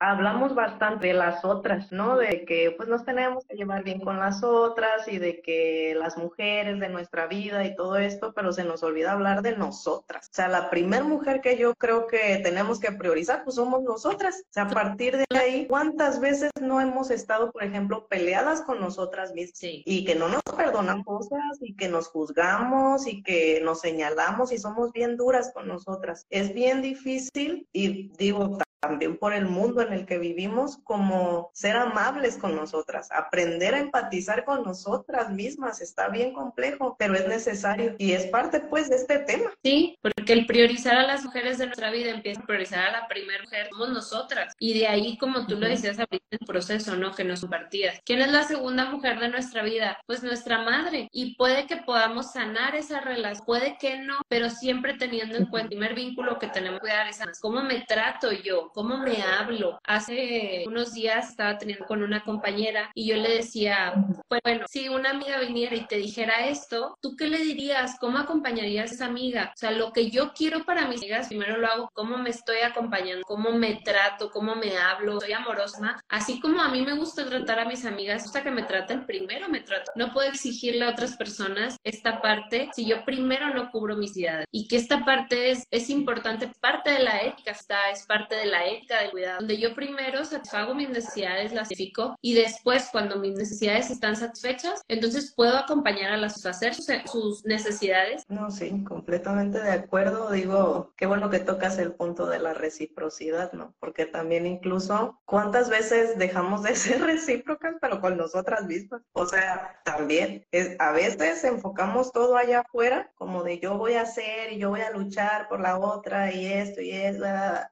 hablamos 0.00 0.54
bastante 0.54 1.08
de 1.08 1.14
las 1.14 1.44
otras, 1.44 1.90
¿no? 1.92 2.16
De 2.16 2.44
que 2.44 2.74
pues 2.76 2.88
nos 2.88 3.04
tenemos 3.04 3.44
que 3.46 3.56
llevar 3.56 3.84
bien 3.84 4.00
con 4.00 4.18
las 4.18 4.42
otras 4.42 5.08
y 5.08 5.18
de 5.18 5.40
que 5.40 5.94
las 5.96 6.16
mujeres 6.16 6.80
de 6.80 6.88
nuestra 6.88 7.26
vida 7.26 7.64
y 7.64 7.74
todo 7.74 7.96
esto, 7.96 8.32
pero 8.34 8.52
se 8.52 8.64
nos 8.64 8.82
olvida 8.82 9.12
hablar 9.12 9.42
de 9.42 9.56
nosotras. 9.56 10.28
O 10.30 10.34
sea, 10.34 10.48
la 10.48 10.70
primer 10.70 11.04
mujer 11.04 11.40
que 11.40 11.56
yo 11.56 11.74
creo 11.74 12.06
que 12.06 12.40
tenemos 12.42 12.80
que 12.80 12.92
priorizar, 12.92 13.44
pues 13.44 13.56
somos 13.56 13.82
nosotras. 13.82 14.42
O 14.50 14.52
sea, 14.52 14.64
a 14.64 14.68
partir 14.68 15.16
de 15.16 15.38
ahí, 15.38 15.66
¿cuántas 15.66 16.20
veces 16.20 16.50
no 16.60 16.80
hemos 16.80 17.10
estado, 17.10 17.50
por 17.52 17.62
ejemplo, 17.64 18.06
peleadas 18.08 18.62
con 18.62 18.80
nosotras 18.80 19.32
mismas? 19.32 19.61
Y 19.62 20.04
que 20.04 20.14
no 20.14 20.28
nos 20.28 20.42
perdonamos 20.56 21.04
cosas 21.04 21.58
y 21.60 21.74
que 21.74 21.88
nos 21.88 22.08
juzgamos 22.08 23.06
y 23.06 23.22
que 23.22 23.60
nos 23.62 23.80
señalamos 23.80 24.52
y 24.52 24.58
somos 24.58 24.92
bien 24.92 25.16
duras 25.16 25.52
con 25.54 25.68
nosotras. 25.68 26.26
Es 26.30 26.52
bien 26.52 26.82
difícil 26.82 27.68
y 27.72 28.08
digo, 28.16 28.58
también 28.82 29.16
por 29.16 29.32
el 29.32 29.46
mundo 29.46 29.80
en 29.80 29.92
el 29.92 30.06
que 30.06 30.18
vivimos, 30.18 30.78
como 30.82 31.50
ser 31.54 31.76
amables 31.76 32.36
con 32.36 32.56
nosotras, 32.56 33.08
aprender 33.12 33.74
a 33.74 33.78
empatizar 33.78 34.44
con 34.44 34.64
nosotras 34.64 35.30
mismas. 35.30 35.80
Está 35.80 36.08
bien 36.08 36.32
complejo, 36.32 36.96
pero 36.98 37.14
es 37.14 37.28
necesario 37.28 37.94
y 37.98 38.12
es 38.12 38.26
parte 38.26 38.58
pues 38.58 38.90
de 38.90 38.96
este 38.96 39.20
tema. 39.20 39.52
Sí, 39.62 39.96
porque 40.02 40.32
el 40.32 40.46
priorizar 40.46 40.96
a 40.96 41.06
las 41.06 41.24
mujeres 41.24 41.58
de 41.58 41.66
nuestra 41.66 41.92
vida 41.92 42.10
empieza 42.10 42.40
a 42.40 42.46
priorizar 42.46 42.88
a 42.88 42.92
la 42.92 43.08
primera 43.08 43.44
mujer, 43.44 43.68
somos 43.70 43.90
nosotras. 43.90 44.52
Y 44.58 44.76
de 44.76 44.88
ahí, 44.88 45.16
como 45.16 45.46
tú 45.46 45.54
lo 45.56 45.68
decías 45.68 46.00
ahorita, 46.00 46.26
el 46.30 46.38
proceso, 46.40 46.96
¿no? 46.96 47.12
Que 47.12 47.22
nos 47.22 47.42
compartías. 47.42 48.00
¿Quién 48.04 48.20
es 48.20 48.32
la 48.32 48.42
segunda 48.42 48.86
mujer 48.86 49.20
de 49.20 49.28
nuestra 49.28 49.62
vida? 49.62 49.98
Pues 50.06 50.24
nuestra 50.24 50.62
madre. 50.62 51.08
Y 51.12 51.36
puede 51.36 51.68
que 51.68 51.76
podamos 51.76 52.32
sanar 52.32 52.74
esa 52.74 53.00
relación, 53.00 53.46
puede 53.46 53.76
que 53.78 53.98
no, 53.98 54.16
pero 54.28 54.50
siempre 54.50 54.94
teniendo 54.94 55.36
en 55.36 55.46
cuenta 55.46 55.62
el 55.62 55.78
primer 55.78 55.94
vínculo 55.94 56.40
que 56.40 56.48
tenemos 56.48 56.80
que 56.80 56.88
cuidar 56.88 57.06
es 57.06 57.20
cómo 57.40 57.62
me 57.62 57.82
trato 57.82 58.32
yo, 58.32 58.71
cómo 58.72 58.98
me 58.98 59.22
hablo. 59.22 59.78
Hace 59.84 60.64
unos 60.66 60.92
días 60.94 61.30
estaba 61.30 61.58
teniendo 61.58 61.86
con 61.86 62.02
una 62.02 62.24
compañera 62.24 62.90
y 62.94 63.06
yo 63.06 63.16
le 63.16 63.36
decía, 63.36 63.94
bueno, 64.28 64.66
si 64.68 64.88
una 64.88 65.10
amiga 65.10 65.38
viniera 65.40 65.76
y 65.76 65.86
te 65.86 65.96
dijera 65.96 66.46
esto, 66.46 66.96
¿tú 67.00 67.16
qué 67.16 67.28
le 67.28 67.38
dirías? 67.38 67.96
¿Cómo 67.98 68.18
acompañarías 68.18 68.90
a 68.90 68.94
esa 68.94 69.06
amiga? 69.06 69.52
O 69.54 69.58
sea, 69.58 69.70
lo 69.70 69.92
que 69.92 70.10
yo 70.10 70.32
quiero 70.32 70.64
para 70.64 70.86
mis 70.86 71.00
amigas, 71.00 71.28
primero 71.28 71.58
lo 71.58 71.66
hago, 71.66 71.90
cómo 71.92 72.18
me 72.18 72.30
estoy 72.30 72.58
acompañando, 72.58 73.24
cómo 73.26 73.50
me 73.52 73.80
trato, 73.84 74.30
cómo 74.30 74.54
me 74.54 74.76
hablo, 74.76 75.20
soy 75.20 75.32
amorosa. 75.32 76.02
Así 76.08 76.40
como 76.40 76.60
a 76.60 76.68
mí 76.68 76.82
me 76.82 76.94
gusta 76.94 77.24
tratar 77.26 77.60
a 77.60 77.64
mis 77.64 77.84
amigas, 77.84 78.24
gusta 78.24 78.42
que 78.42 78.50
me 78.50 78.62
traten, 78.62 79.06
primero 79.06 79.48
me 79.48 79.60
trato. 79.60 79.92
No 79.94 80.12
puedo 80.12 80.28
exigirle 80.28 80.84
a 80.84 80.90
otras 80.90 81.16
personas 81.16 81.76
esta 81.84 82.20
parte 82.20 82.70
si 82.74 82.86
yo 82.86 83.04
primero 83.04 83.52
no 83.54 83.70
cubro 83.70 83.96
mis 83.96 84.16
ideas. 84.16 84.44
Y 84.50 84.68
que 84.68 84.76
esta 84.76 85.04
parte 85.04 85.50
es, 85.50 85.64
es 85.70 85.90
importante, 85.90 86.50
parte 86.60 86.90
de 86.90 87.00
la 87.00 87.22
ética 87.22 87.52
está, 87.52 87.90
es 87.90 88.06
parte 88.06 88.36
de 88.36 88.46
la 88.46 88.61
ética 88.66 89.00
del 89.00 89.10
cuidado, 89.10 89.38
donde 89.40 89.58
yo 89.58 89.74
primero 89.74 90.24
satisfago 90.24 90.74
mis 90.74 90.88
necesidades, 90.88 91.52
las 91.52 91.70
identifico 91.70 92.16
y 92.20 92.34
después 92.34 92.88
cuando 92.92 93.16
mis 93.16 93.34
necesidades 93.34 93.90
están 93.90 94.16
satisfechas, 94.16 94.82
entonces 94.88 95.32
puedo 95.34 95.56
acompañar 95.56 96.12
a 96.12 96.16
las 96.16 96.44
hacer 96.46 96.74
sus, 96.74 97.44
necesidades. 97.44 98.24
No, 98.28 98.50
sí, 98.50 98.84
completamente 98.84 99.60
de 99.60 99.72
acuerdo. 99.72 100.30
Digo, 100.30 100.92
qué 100.96 101.06
bueno 101.06 101.30
que 101.30 101.38
tocas 101.38 101.78
el 101.78 101.92
punto 101.92 102.26
de 102.26 102.38
la 102.38 102.54
reciprocidad, 102.54 103.52
¿no? 103.52 103.74
Porque 103.80 104.06
también 104.06 104.46
incluso, 104.46 105.20
¿cuántas 105.24 105.68
veces 105.68 106.18
dejamos 106.18 106.62
de 106.62 106.74
ser 106.76 107.02
recíprocas, 107.02 107.76
pero 107.80 108.00
con 108.00 108.16
nosotras 108.16 108.64
mismas? 108.64 109.02
O 109.12 109.26
sea, 109.26 109.80
también, 109.84 110.46
a 110.78 110.92
veces 110.92 111.44
enfocamos 111.44 112.12
todo 112.12 112.36
allá 112.36 112.60
afuera, 112.60 113.10
como 113.14 113.42
de 113.42 113.58
yo 113.58 113.76
voy 113.78 113.94
a 113.94 114.02
hacer 114.02 114.52
y 114.52 114.58
yo 114.58 114.70
voy 114.70 114.80
a 114.80 114.90
luchar 114.90 115.48
por 115.48 115.60
la 115.60 115.78
otra 115.78 116.32
y 116.32 116.46
esto 116.46 116.80
y 116.80 116.90
eso, 116.90 117.24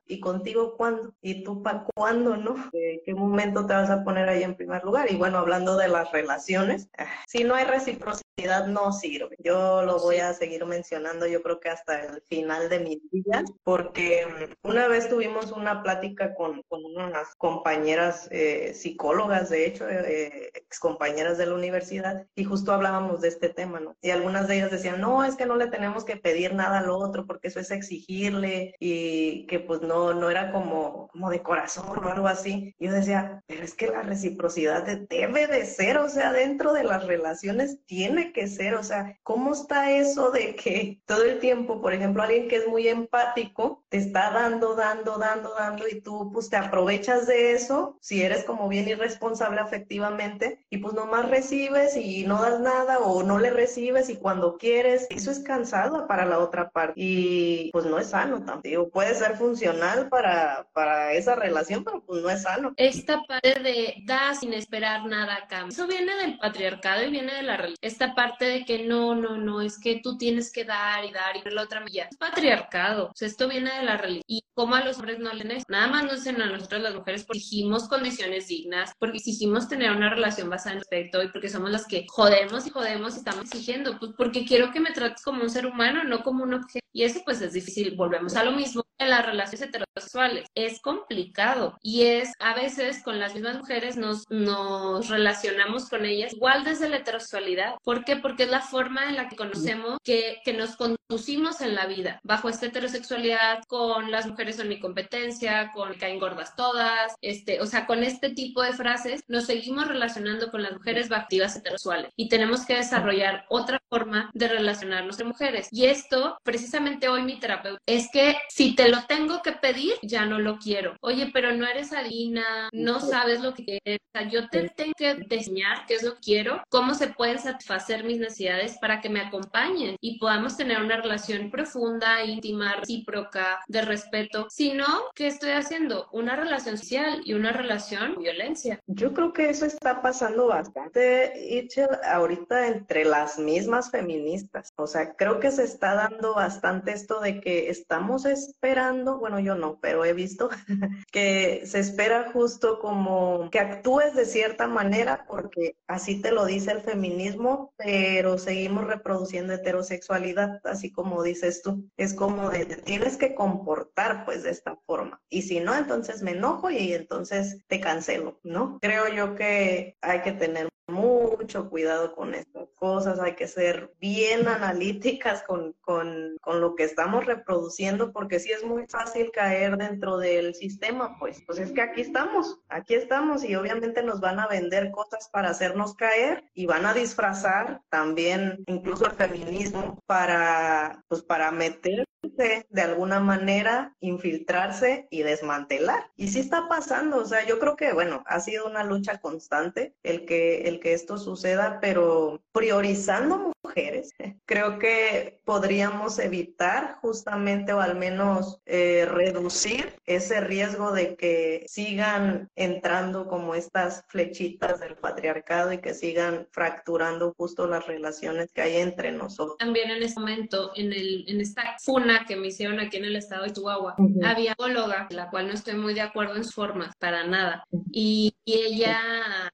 y 0.06 0.20
contigo 0.20 0.76
cuándo, 0.80 1.12
y 1.20 1.44
tú 1.44 1.62
para 1.62 1.84
cuándo, 1.94 2.38
¿no? 2.38 2.54
¿De 2.72 3.02
qué 3.04 3.14
momento 3.14 3.66
te 3.66 3.74
vas 3.74 3.90
a 3.90 4.02
poner 4.02 4.30
ahí 4.30 4.42
en 4.42 4.56
primer 4.56 4.82
lugar? 4.82 5.12
Y 5.12 5.16
bueno, 5.16 5.36
hablando 5.36 5.76
de 5.76 5.88
las 5.88 6.10
relaciones, 6.10 6.88
ah, 6.96 7.04
si 7.28 7.44
no 7.44 7.54
hay 7.54 7.66
reciprocidad, 7.66 8.66
no 8.66 8.90
sirve. 8.90 9.36
Yo 9.44 9.82
lo 9.82 9.98
voy 9.98 10.16
a 10.16 10.32
seguir 10.32 10.64
mencionando, 10.64 11.26
yo 11.26 11.42
creo 11.42 11.60
que 11.60 11.68
hasta 11.68 12.02
el 12.02 12.22
final 12.30 12.70
de 12.70 12.78
mis 12.78 12.98
días, 13.10 13.44
porque 13.62 14.24
mm, 14.26 14.68
una 14.68 14.88
vez 14.88 15.10
tuvimos 15.10 15.52
una 15.52 15.82
plática 15.82 16.34
con, 16.34 16.62
con 16.62 16.82
unas 16.86 17.34
compañeras 17.36 18.26
eh, 18.30 18.72
psicólogas, 18.72 19.50
de 19.50 19.66
hecho, 19.66 19.86
eh, 19.86 20.50
ex 20.54 20.78
compañeras 20.78 21.36
de 21.36 21.44
la 21.44 21.54
universidad, 21.56 22.26
y 22.34 22.44
justo 22.44 22.72
hablábamos 22.72 23.20
de 23.20 23.28
este 23.28 23.50
tema, 23.50 23.80
¿no? 23.80 23.96
Y 24.00 24.12
algunas 24.12 24.48
de 24.48 24.56
ellas 24.56 24.70
decían, 24.70 24.98
no, 24.98 25.24
es 25.24 25.36
que 25.36 25.44
no 25.44 25.56
le 25.56 25.66
tenemos 25.66 26.06
que 26.06 26.16
pedir 26.16 26.54
nada 26.54 26.78
al 26.78 26.88
otro, 26.88 27.26
porque 27.26 27.48
eso 27.48 27.60
es 27.60 27.70
exigirle, 27.70 28.74
y 28.80 29.46
que 29.46 29.60
pues 29.60 29.82
no, 29.82 30.14
no 30.14 30.30
era 30.30 30.52
como, 30.52 30.59
como 30.62 31.30
de 31.30 31.42
corazón 31.42 31.98
o 32.04 32.08
algo 32.08 32.26
así. 32.26 32.74
Yo 32.78 32.92
decía, 32.92 33.42
pero 33.46 33.64
es 33.64 33.74
que 33.74 33.88
la 33.88 34.02
reciprocidad 34.02 34.84
debe 35.08 35.46
de 35.46 35.66
ser, 35.66 35.98
o 35.98 36.08
sea, 36.08 36.32
dentro 36.32 36.72
de 36.72 36.84
las 36.84 37.06
relaciones 37.06 37.78
tiene 37.86 38.32
que 38.32 38.46
ser, 38.46 38.74
o 38.74 38.82
sea, 38.82 39.18
¿cómo 39.22 39.52
está 39.52 39.90
eso 39.90 40.30
de 40.30 40.54
que 40.56 41.00
todo 41.06 41.24
el 41.24 41.38
tiempo, 41.38 41.80
por 41.80 41.92
ejemplo, 41.92 42.22
alguien 42.22 42.48
que 42.48 42.56
es 42.56 42.68
muy 42.68 42.88
empático, 42.88 43.79
te 43.90 43.98
está 43.98 44.30
dando, 44.30 44.76
dando, 44.76 45.18
dando, 45.18 45.52
dando, 45.58 45.88
y 45.88 46.00
tú 46.00 46.30
pues 46.32 46.48
te 46.48 46.56
aprovechas 46.56 47.26
de 47.26 47.52
eso, 47.52 47.98
si 48.00 48.22
eres 48.22 48.44
como 48.44 48.68
bien 48.68 48.88
irresponsable 48.88 49.60
afectivamente, 49.60 50.64
y 50.70 50.78
pues 50.78 50.94
nomás 50.94 51.28
recibes 51.28 51.96
y 51.96 52.24
no 52.24 52.40
das 52.40 52.60
nada, 52.60 53.00
o 53.00 53.24
no 53.24 53.38
le 53.38 53.50
recibes 53.50 54.08
y 54.08 54.16
cuando 54.16 54.56
quieres, 54.56 55.08
eso 55.10 55.32
es 55.32 55.40
cansado 55.40 56.06
para 56.06 56.24
la 56.24 56.38
otra 56.38 56.70
parte, 56.70 56.94
y 56.96 57.70
pues 57.72 57.84
no 57.84 57.98
es 57.98 58.10
sano 58.10 58.44
tampoco, 58.44 58.90
puede 58.90 59.14
ser 59.14 59.36
funcional 59.36 60.08
para, 60.08 60.68
para 60.72 61.12
esa 61.12 61.34
relación, 61.34 61.82
pero 61.82 62.04
pues 62.04 62.22
no 62.22 62.30
es 62.30 62.42
sano. 62.42 62.72
Esta 62.76 63.20
parte 63.26 63.58
de 63.60 63.96
dar 64.04 64.36
sin 64.36 64.54
esperar 64.54 65.04
nada 65.06 65.34
a 65.34 65.46
cambio, 65.48 65.72
eso 65.72 65.88
viene 65.88 66.14
del 66.14 66.38
patriarcado 66.38 67.02
y 67.02 67.10
viene 67.10 67.34
de 67.34 67.42
la 67.42 67.56
religión, 67.56 67.78
esta 67.82 68.14
parte 68.14 68.44
de 68.44 68.64
que 68.64 68.84
no, 68.86 69.16
no, 69.16 69.36
no, 69.36 69.60
es 69.60 69.80
que 69.80 70.00
tú 70.00 70.16
tienes 70.16 70.52
que 70.52 70.64
dar 70.64 71.04
y 71.04 71.10
dar 71.10 71.36
y 71.36 71.50
la 71.50 71.62
otra 71.62 71.80
milla. 71.80 72.06
Es 72.08 72.16
patriarcado, 72.16 73.06
o 73.06 73.12
sea, 73.16 73.26
esto 73.26 73.48
viene 73.48 73.72
de 73.72 73.79
la 73.82 73.96
religión. 73.96 74.24
Y 74.26 74.44
como 74.54 74.74
a 74.74 74.84
los 74.84 74.96
hombres 74.98 75.18
no 75.18 75.32
leen 75.32 75.50
eso, 75.52 75.64
nada 75.68 75.88
más 75.88 76.04
nos 76.04 76.16
dicen 76.16 76.40
a 76.42 76.46
nosotros 76.46 76.82
las 76.82 76.94
mujeres 76.94 77.24
porque 77.24 77.38
exigimos 77.38 77.88
condiciones 77.88 78.48
dignas, 78.48 78.92
porque 78.98 79.18
exigimos 79.18 79.68
tener 79.68 79.90
una 79.90 80.10
relación 80.10 80.50
basada 80.50 80.74
en 80.74 80.78
respeto 80.80 81.22
y 81.22 81.28
porque 81.28 81.48
somos 81.48 81.70
las 81.70 81.86
que 81.86 82.06
jodemos 82.08 82.66
y 82.66 82.70
jodemos 82.70 83.14
y 83.14 83.18
estamos 83.18 83.44
exigiendo, 83.44 83.98
pues 83.98 84.12
porque 84.16 84.44
quiero 84.44 84.72
que 84.72 84.80
me 84.80 84.92
trates 84.92 85.22
como 85.22 85.42
un 85.42 85.50
ser 85.50 85.66
humano, 85.66 86.04
no 86.04 86.22
como 86.22 86.44
un 86.44 86.54
objeto. 86.54 86.86
Y 86.92 87.04
eso 87.04 87.20
pues 87.24 87.40
es 87.40 87.52
difícil, 87.52 87.96
volvemos 87.96 88.36
a 88.36 88.44
lo 88.44 88.52
mismo 88.52 88.84
en 88.98 89.10
las 89.10 89.24
relaciones 89.24 89.68
heterosexuales. 89.68 90.46
Es 90.54 90.80
complicado 90.80 91.78
y 91.82 92.02
es 92.02 92.32
a 92.38 92.54
veces 92.54 93.02
con 93.02 93.18
las 93.18 93.34
mismas 93.34 93.58
mujeres 93.58 93.96
nos, 93.96 94.24
nos 94.30 95.08
relacionamos 95.08 95.88
con 95.88 96.04
ellas 96.04 96.32
igual 96.34 96.64
desde 96.64 96.88
la 96.88 96.98
heterosexualidad. 96.98 97.74
¿Por 97.82 98.04
qué? 98.04 98.16
Porque 98.16 98.44
es 98.44 98.50
la 98.50 98.60
forma 98.60 99.08
en 99.08 99.16
la 99.16 99.28
que 99.28 99.36
conocemos 99.36 99.98
que, 100.04 100.40
que 100.44 100.52
nos 100.52 100.76
conducimos 100.76 101.60
en 101.60 101.74
la 101.74 101.86
vida. 101.86 102.20
Bajo 102.22 102.48
esta 102.48 102.66
heterosexualidad, 102.66 103.64
con 103.66 104.10
las 104.10 104.26
mujeres 104.26 104.56
son 104.56 104.68
mi 104.68 104.80
competencia, 104.80 105.70
con 105.72 105.94
caen 105.94 106.18
gordas 106.18 106.54
todas, 106.56 107.14
este, 107.20 107.60
o 107.60 107.66
sea, 107.66 107.86
con 107.86 108.02
este 108.02 108.30
tipo 108.30 108.62
de 108.62 108.72
frases 108.72 109.22
nos 109.28 109.46
seguimos 109.46 109.88
relacionando 109.88 110.50
con 110.50 110.62
las 110.62 110.72
mujeres 110.72 111.10
activas 111.10 111.56
heterosexuales 111.56 112.12
y 112.16 112.28
tenemos 112.28 112.66
que 112.66 112.76
desarrollar 112.76 113.44
otra 113.48 113.80
forma 113.88 114.30
de 114.34 114.48
relacionarnos 114.48 115.14
entre 115.14 115.26
mujeres. 115.26 115.68
Y 115.70 115.86
esto, 115.86 116.38
precisamente 116.42 116.79
hoy 117.08 117.22
mi 117.22 117.38
terapeuta, 117.38 117.80
es 117.86 118.08
que 118.12 118.36
si 118.48 118.74
te 118.74 118.88
lo 118.88 119.04
tengo 119.06 119.42
que 119.42 119.52
pedir, 119.52 119.94
ya 120.02 120.26
no 120.26 120.38
lo 120.38 120.58
quiero. 120.58 120.96
Oye, 121.00 121.30
pero 121.32 121.52
no 121.52 121.66
eres 121.66 121.92
adina, 121.92 122.68
no 122.72 123.00
sabes 123.00 123.40
lo 123.40 123.54
que 123.54 123.64
quieres. 123.64 124.00
O 124.12 124.18
sea, 124.18 124.28
yo 124.28 124.48
te 124.48 124.68
tengo 124.70 124.92
que 124.96 125.14
diseñar 125.14 125.86
qué 125.86 125.94
es 125.94 126.02
lo 126.02 126.14
que 126.14 126.20
quiero, 126.20 126.62
cómo 126.68 126.94
se 126.94 127.08
pueden 127.08 127.38
satisfacer 127.38 128.04
mis 128.04 128.18
necesidades 128.18 128.78
para 128.80 129.00
que 129.00 129.08
me 129.08 129.20
acompañen 129.20 129.96
y 130.00 130.18
podamos 130.18 130.56
tener 130.56 130.80
una 130.80 130.96
relación 130.96 131.50
profunda, 131.50 132.24
íntima, 132.24 132.76
recíproca, 132.76 133.60
de 133.68 133.82
respeto. 133.82 134.46
Si 134.50 134.72
no, 134.72 134.86
¿qué 135.14 135.28
estoy 135.28 135.50
haciendo? 135.50 136.08
Una 136.12 136.36
relación 136.36 136.76
social 136.76 137.22
y 137.24 137.34
una 137.34 137.52
relación 137.52 138.16
violencia. 138.18 138.80
Yo 138.86 139.12
creo 139.12 139.32
que 139.32 139.50
eso 139.50 139.66
está 139.66 140.02
pasando 140.02 140.48
bastante, 140.48 141.32
Itchel, 141.50 141.88
ahorita 142.04 142.68
entre 142.68 143.04
las 143.04 143.38
mismas 143.38 143.90
feministas. 143.90 144.72
O 144.76 144.86
sea, 144.86 145.14
creo 145.14 145.40
que 145.40 145.50
se 145.50 145.64
está 145.64 145.94
dando 145.94 146.34
bastante 146.34 146.69
esto 146.86 147.20
de 147.20 147.40
que 147.40 147.70
estamos 147.70 148.24
esperando, 148.24 149.18
bueno, 149.18 149.40
yo 149.40 149.54
no, 149.54 149.78
pero 149.80 150.04
he 150.04 150.12
visto 150.12 150.48
que 151.12 151.62
se 151.66 151.80
espera 151.80 152.30
justo 152.32 152.78
como 152.78 153.48
que 153.50 153.58
actúes 153.58 154.14
de 154.14 154.24
cierta 154.24 154.66
manera 154.66 155.26
porque 155.28 155.76
así 155.86 156.20
te 156.20 156.32
lo 156.32 156.44
dice 156.46 156.72
el 156.72 156.80
feminismo, 156.80 157.72
pero 157.76 158.38
seguimos 158.38 158.86
reproduciendo 158.86 159.52
heterosexualidad, 159.52 160.60
así 160.64 160.90
como 160.92 161.22
dices 161.22 161.62
tú. 161.62 161.88
Es 161.96 162.14
como 162.14 162.50
de 162.50 162.66
tienes 162.66 163.16
que 163.16 163.34
comportar 163.34 164.24
pues 164.24 164.42
de 164.42 164.50
esta 164.50 164.76
forma. 164.86 165.20
Y 165.28 165.42
si 165.42 165.60
no, 165.60 165.76
entonces 165.76 166.22
me 166.22 166.32
enojo 166.32 166.70
y 166.70 166.92
entonces 166.92 167.64
te 167.66 167.80
cancelo, 167.80 168.38
¿no? 168.42 168.78
Creo 168.80 169.08
yo 169.08 169.34
que 169.34 169.96
hay 170.00 170.22
que 170.22 170.32
tener 170.32 170.68
mucho 170.90 171.68
cuidado 171.68 172.14
con 172.14 172.34
estas 172.34 172.68
cosas, 172.74 173.20
hay 173.20 173.34
que 173.34 173.46
ser 173.46 173.92
bien 174.00 174.48
analíticas 174.48 175.42
con, 175.42 175.74
con, 175.80 176.36
con, 176.40 176.60
lo 176.60 176.74
que 176.74 176.84
estamos 176.84 177.26
reproduciendo, 177.26 178.12
porque 178.12 178.40
sí 178.40 178.52
es 178.52 178.64
muy 178.64 178.86
fácil 178.86 179.30
caer 179.32 179.76
dentro 179.76 180.18
del 180.18 180.54
sistema, 180.54 181.16
pues, 181.18 181.42
pues 181.46 181.58
es 181.58 181.72
que 181.72 181.82
aquí 181.82 182.00
estamos, 182.00 182.58
aquí 182.68 182.94
estamos 182.94 183.44
y 183.44 183.54
obviamente 183.54 184.02
nos 184.02 184.20
van 184.20 184.40
a 184.40 184.48
vender 184.48 184.90
cosas 184.90 185.28
para 185.28 185.50
hacernos 185.50 185.94
caer 185.94 186.44
y 186.54 186.66
van 186.66 186.86
a 186.86 186.94
disfrazar 186.94 187.80
también 187.88 188.64
incluso 188.66 189.06
el 189.06 189.12
feminismo 189.12 189.98
para, 190.06 191.04
pues, 191.08 191.22
para 191.22 191.50
meter 191.50 192.04
de 192.22 192.82
alguna 192.82 193.20
manera 193.20 193.94
infiltrarse 194.00 195.06
y 195.10 195.22
desmantelar. 195.22 196.10
Y 196.16 196.28
sí 196.28 196.40
está 196.40 196.68
pasando, 196.68 197.18
o 197.18 197.24
sea, 197.24 197.46
yo 197.46 197.58
creo 197.58 197.76
que, 197.76 197.92
bueno, 197.92 198.22
ha 198.26 198.40
sido 198.40 198.66
una 198.66 198.84
lucha 198.84 199.18
constante 199.18 199.94
el 200.02 200.26
que, 200.26 200.62
el 200.62 200.80
que 200.80 200.92
esto 200.92 201.18
suceda, 201.18 201.78
pero 201.80 202.42
priorizando 202.52 203.52
mujeres, 203.62 204.12
creo 204.46 204.78
que 204.78 205.40
podríamos 205.44 206.18
evitar 206.18 206.96
justamente 207.00 207.72
o 207.72 207.80
al 207.80 207.96
menos 207.96 208.60
eh, 208.66 209.06
reducir 209.10 209.94
ese 210.06 210.40
riesgo 210.40 210.92
de 210.92 211.16
que 211.16 211.64
sigan 211.68 212.50
entrando 212.54 213.26
como 213.28 213.54
estas 213.54 214.04
flechitas 214.08 214.80
del 214.80 214.96
patriarcado 214.96 215.72
y 215.72 215.78
que 215.78 215.94
sigan 215.94 216.48
fracturando 216.50 217.34
justo 217.36 217.66
las 217.66 217.86
relaciones 217.86 218.50
que 218.52 218.62
hay 218.62 218.76
entre 218.76 219.12
nosotros. 219.12 219.56
También 219.58 219.90
en 219.90 220.02
este 220.02 220.20
momento, 220.20 220.72
en, 220.74 220.92
el, 220.92 221.24
en 221.28 221.40
esta 221.40 221.76
funa 221.82 222.09
que 222.26 222.36
me 222.36 222.48
hicieron 222.48 222.80
aquí 222.80 222.96
en 222.96 223.04
el 223.04 223.16
estado 223.16 223.44
de 223.44 223.52
Chihuahua, 223.52 223.94
Ujú. 223.98 224.20
había 224.24 224.52
psicóloga, 224.52 225.08
la 225.10 225.30
cual 225.30 225.48
no 225.48 225.54
estoy 225.54 225.74
muy 225.74 225.94
de 225.94 226.00
acuerdo 226.02 226.36
en 226.36 226.44
sus 226.44 226.54
formas, 226.54 226.94
para 226.98 227.24
nada. 227.24 227.64
Y, 227.92 228.34
y 228.44 228.54
ella 228.54 229.00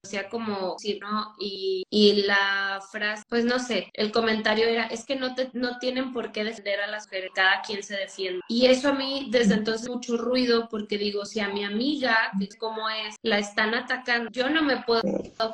hacía 0.03 0.29
como, 0.29 0.77
sí, 0.79 0.99
¿no? 1.01 1.35
Y, 1.38 1.85
y 1.90 2.23
la 2.23 2.81
frase, 2.90 3.23
pues 3.29 3.45
no 3.45 3.59
sé, 3.59 3.90
el 3.92 4.12
comentario 4.12 4.66
era, 4.66 4.87
es 4.87 5.05
que 5.05 5.16
no, 5.16 5.35
te, 5.35 5.51
no 5.53 5.79
tienen 5.79 6.12
por 6.12 6.33
qué 6.33 6.45
defender 6.45 6.81
a 6.81 6.87
las 6.87 7.07
mujeres, 7.07 7.31
cada 7.35 7.62
quien 7.62 7.83
se 7.83 7.97
defiende. 7.97 8.40
Y 8.49 8.66
eso 8.66 8.88
a 8.88 8.92
mí 8.92 9.29
desde 9.31 9.55
entonces 9.55 9.88
mucho 9.88 10.16
ruido, 10.16 10.69
porque 10.69 10.99
digo, 10.99 11.25
si 11.25 11.40
a 11.40 11.49
mi 11.49 11.64
amiga, 11.64 12.33
como 12.59 12.88
es, 12.88 13.16
la 13.23 13.38
están 13.38 13.75
atacando, 13.75 14.31
yo 14.31 14.49
no 14.51 14.62
me 14.62 14.79
puedo 14.83 15.03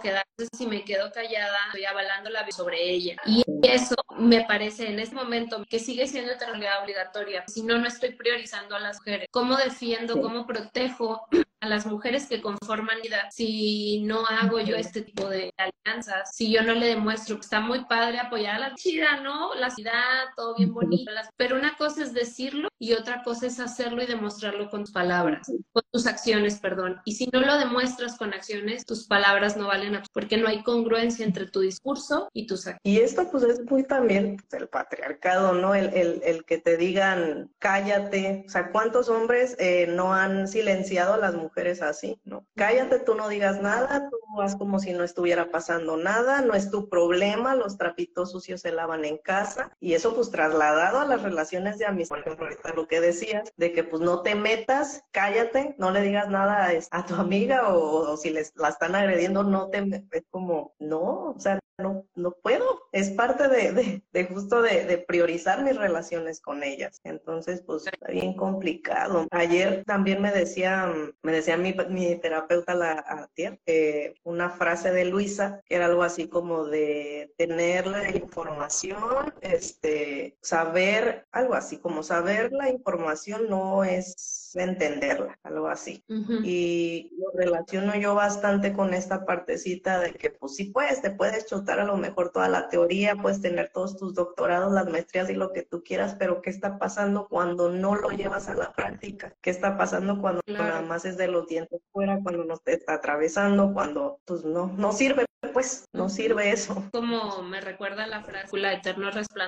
quedar, 0.01 0.25
si 0.57 0.67
me 0.67 0.85
quedo 0.85 1.11
callada, 1.12 1.57
estoy 1.67 1.85
avalando 1.85 2.31
la 2.31 2.43
vida 2.43 2.57
sobre 2.57 2.91
ella. 2.91 3.17
Y 3.27 3.43
eso 3.62 3.95
me 4.19 4.45
parece 4.45 4.88
en 4.88 4.99
este 4.99 5.15
momento 5.15 5.65
que 5.69 5.79
sigue 5.79 6.07
siendo 6.07 6.33
heteronormidad 6.33 6.83
obligatoria, 6.92 7.44
si 7.46 7.62
no, 7.62 7.78
no 7.78 7.88
estoy 7.88 8.12
priorizando 8.12 8.76
a 8.76 8.81
las 8.81 8.98
mujeres. 8.98 9.28
¿Cómo 9.31 9.57
defiendo, 9.57 10.20
cómo 10.20 10.46
protejo 10.46 11.26
a 11.62 11.68
las 11.68 11.87
mujeres 11.87 12.27
que 12.27 12.42
conforman 12.42 12.98
vida 13.03 13.29
si 13.31 14.03
no 14.03 14.27
hago 14.27 14.61
yo 14.61 14.75
este 14.75 15.03
tipo 15.03 15.29
de 15.29 15.53
alianzas, 15.57 16.35
si 16.35 16.53
yo 16.53 16.62
no 16.62 16.75
le 16.75 16.87
demuestro 16.87 17.37
que 17.37 17.42
está 17.42 17.61
muy 17.61 17.85
padre 17.85 18.18
apoyar 18.18 18.57
a 18.57 18.59
la 18.59 18.75
chida, 18.75 19.20
¿no? 19.20 19.55
La 19.55 19.70
ciudad, 19.70 20.25
todo 20.37 20.57
bien 20.57 20.75
bonito, 20.75 21.11
pero 21.37 21.57
una 21.57 21.77
cosa 21.77 22.03
es 22.03 22.12
decirlo 22.12 22.68
y 22.81 22.94
otra 22.94 23.22
cosa 23.22 23.46
es 23.46 23.61
hacerlo 23.61 24.03
y 24.03 24.07
demostrarlo 24.07 24.68
con 24.70 24.83
tus 24.83 24.92
palabras, 24.92 25.46
con 25.72 25.85
tus 25.92 26.07
acciones, 26.07 26.59
perdón. 26.59 27.01
Y 27.05 27.12
si 27.12 27.29
no 27.33 27.40
lo 27.40 27.57
demuestras 27.57 28.18
con 28.18 28.35
acciones, 28.35 28.85
tus 28.85 29.07
palabras 29.07 29.57
no 29.57 29.68
valen 29.68 30.01
porque 30.12 30.37
no 30.38 30.48
hay 30.48 30.64
congruencia 30.64 31.25
entre 31.25 31.46
tu 31.46 31.61
discurso 31.61 32.29
y 32.33 32.48
tus 32.48 32.66
acciones. 32.66 32.81
Y 32.83 32.98
esto 32.98 33.29
pues 33.31 33.44
es 33.44 33.61
muy 33.70 33.85
también 33.85 34.37
el 34.51 34.68
patriarcado, 34.68 35.53
¿no? 35.53 35.77
El, 35.77 35.94
el, 35.94 36.22
el 36.25 36.44
que 36.44 36.59
te 36.59 36.77
digan 36.77 37.53
cállate. 37.61 38.44
O 38.48 38.51
sea, 38.51 38.72
¿cuántos 38.72 39.09
hombres 39.09 39.55
eh, 39.61 39.87
no 39.88 40.12
han 40.12 40.48
silenciado 40.48 41.14
a 41.14 41.18
las 41.18 41.35
mujeres 41.35 41.52
así, 41.83 42.21
¿no? 42.25 42.47
Cállate, 42.57 42.99
tú 43.01 43.15
no 43.15 43.29
digas 43.29 43.61
nada, 43.61 44.09
tú 44.11 44.41
haz 44.41 44.57
como 44.57 44.79
si 44.79 44.93
no 44.93 45.05
estuviera 45.05 45.51
pasando 45.51 45.97
nada, 45.97 46.41
no 46.41 46.55
es 46.55 46.71
tu 46.71 46.88
problema, 46.88 47.55
los 47.55 47.77
trapitos 47.77 48.33
sucios 48.33 48.61
se 48.61 48.73
lavan 48.73 49.05
en 49.05 49.19
casa. 49.19 49.71
Y 49.81 49.95
eso 49.95 50.15
pues 50.15 50.31
trasladado 50.31 51.01
a 51.01 51.05
las 51.05 51.23
relaciones 51.23 51.79
de 51.79 51.87
amistad, 51.87 52.17
por 52.17 52.21
ejemplo, 52.21 52.47
ahorita 52.47 52.75
lo 52.75 52.88
que 52.88 53.01
decías, 53.01 53.53
de 53.57 53.73
que 53.73 53.85
pues 53.85 54.03
no 54.03 54.23
te 54.23 54.35
metas, 54.35 55.05
cállate, 55.12 55.75
no 55.79 55.91
le 55.91 56.03
digas 56.03 56.29
nada 56.29 56.69
a, 56.69 56.99
a 56.99 57.07
tu 57.07 57.15
amiga 57.15 57.69
o, 57.69 58.12
o 58.12 58.17
si 58.17 58.31
les 58.31 58.53
la 58.57 58.69
están 58.69 58.95
agrediendo, 58.95 59.45
no 59.45 59.69
te 59.69 59.83
es 60.12 60.25
como, 60.31 60.75
no, 60.79 61.31
o 61.31 61.38
sea, 61.38 61.59
no, 61.83 62.07
no 62.14 62.33
puedo. 62.42 62.83
Es 62.92 63.11
parte 63.11 63.49
de, 63.49 63.73
de, 63.73 64.03
de 64.12 64.25
justo 64.25 64.62
de, 64.62 64.85
de, 64.85 64.99
priorizar 64.99 65.62
mis 65.62 65.77
relaciones 65.77 66.40
con 66.40 66.62
ellas. 66.62 67.01
Entonces, 67.05 67.62
pues 67.62 67.87
está 67.87 68.09
bien 68.11 68.35
complicado. 68.35 69.27
Ayer 69.31 69.85
también 69.85 70.23
me 70.23 70.33
decía, 70.33 70.92
me 71.23 71.33
decía 71.33 71.57
mi, 71.57 71.75
mi 71.90 72.16
terapeuta 72.16 72.75
la 72.75 73.05
ayer, 73.35 73.61
eh, 73.66 74.14
una 74.25 74.51
frase 74.51 74.90
de 74.92 75.05
Luisa, 75.05 75.61
que 75.64 75.77
era 75.77 75.87
algo 75.87 76.03
así 76.03 76.29
como 76.29 76.64
de 76.64 77.33
tener 77.37 77.87
la 77.87 78.11
información, 78.11 79.35
este, 79.40 80.37
saber, 80.40 81.27
algo 81.33 81.55
así 81.55 81.79
como 81.79 82.03
saber 82.03 82.53
la 82.53 82.71
información 82.71 83.49
no 83.49 83.85
es 83.85 84.53
entenderla, 84.55 85.38
algo 85.42 85.68
así. 85.68 86.05
Uh 86.09 86.14
-huh. 86.14 86.40
Y 86.45 87.11
lo 87.16 87.31
relaciono 87.35 87.95
yo 87.97 88.14
bastante 88.14 88.73
con 88.73 88.95
esta 88.95 89.25
partecita 89.25 90.01
de 90.01 90.12
que, 90.12 90.31
pues 90.31 90.57
sí 90.57 90.66
puedes, 90.66 91.03
te 91.03 91.11
puedes 91.11 91.47
chutar 91.47 91.71
a 91.80 91.85
lo 91.85 91.96
mejor 91.96 92.30
toda 92.30 92.48
la 92.48 92.68
teoría, 92.68 93.16
puedes 93.16 93.40
tener 93.40 93.70
todos 93.72 93.96
tus 93.96 94.14
doctorados, 94.14 94.72
las 94.72 94.88
maestrías 94.88 95.30
y 95.30 95.35
lo 95.35 95.52
que 95.52 95.62
tú 95.62 95.82
quieras, 95.82 96.16
pero 96.18 96.42
¿qué 96.42 96.50
está 96.50 96.78
pasando 96.78 97.28
cuando 97.28 97.70
no 97.70 97.94
lo 97.94 98.11
llevas 98.11 98.48
a 98.48 98.54
la 98.54 98.72
práctica? 98.72 99.35
¿Qué 99.40 99.50
está 99.50 99.76
pasando 99.76 100.20
cuando 100.20 100.42
claro. 100.42 100.64
nada 100.64 100.82
más 100.82 101.04
es 101.04 101.16
de 101.16 101.28
los 101.28 101.46
dientes 101.46 101.80
fuera, 101.92 102.20
cuando 102.22 102.44
no 102.44 102.56
te 102.58 102.74
está 102.74 102.94
atravesando, 102.94 103.72
cuando 103.72 104.20
pues 104.24 104.44
no, 104.44 104.66
no 104.66 104.92
sirve? 104.92 105.24
Pues 105.53 105.85
no 105.93 106.09
sirve 106.09 106.51
eso. 106.51 106.88
Como 106.93 107.43
me 107.43 107.61
recuerda 107.61 108.07
la 108.07 108.23
frase, 108.23 108.57
la 108.59 108.73
eterno 108.73 109.11
resplandeciente 109.11 109.43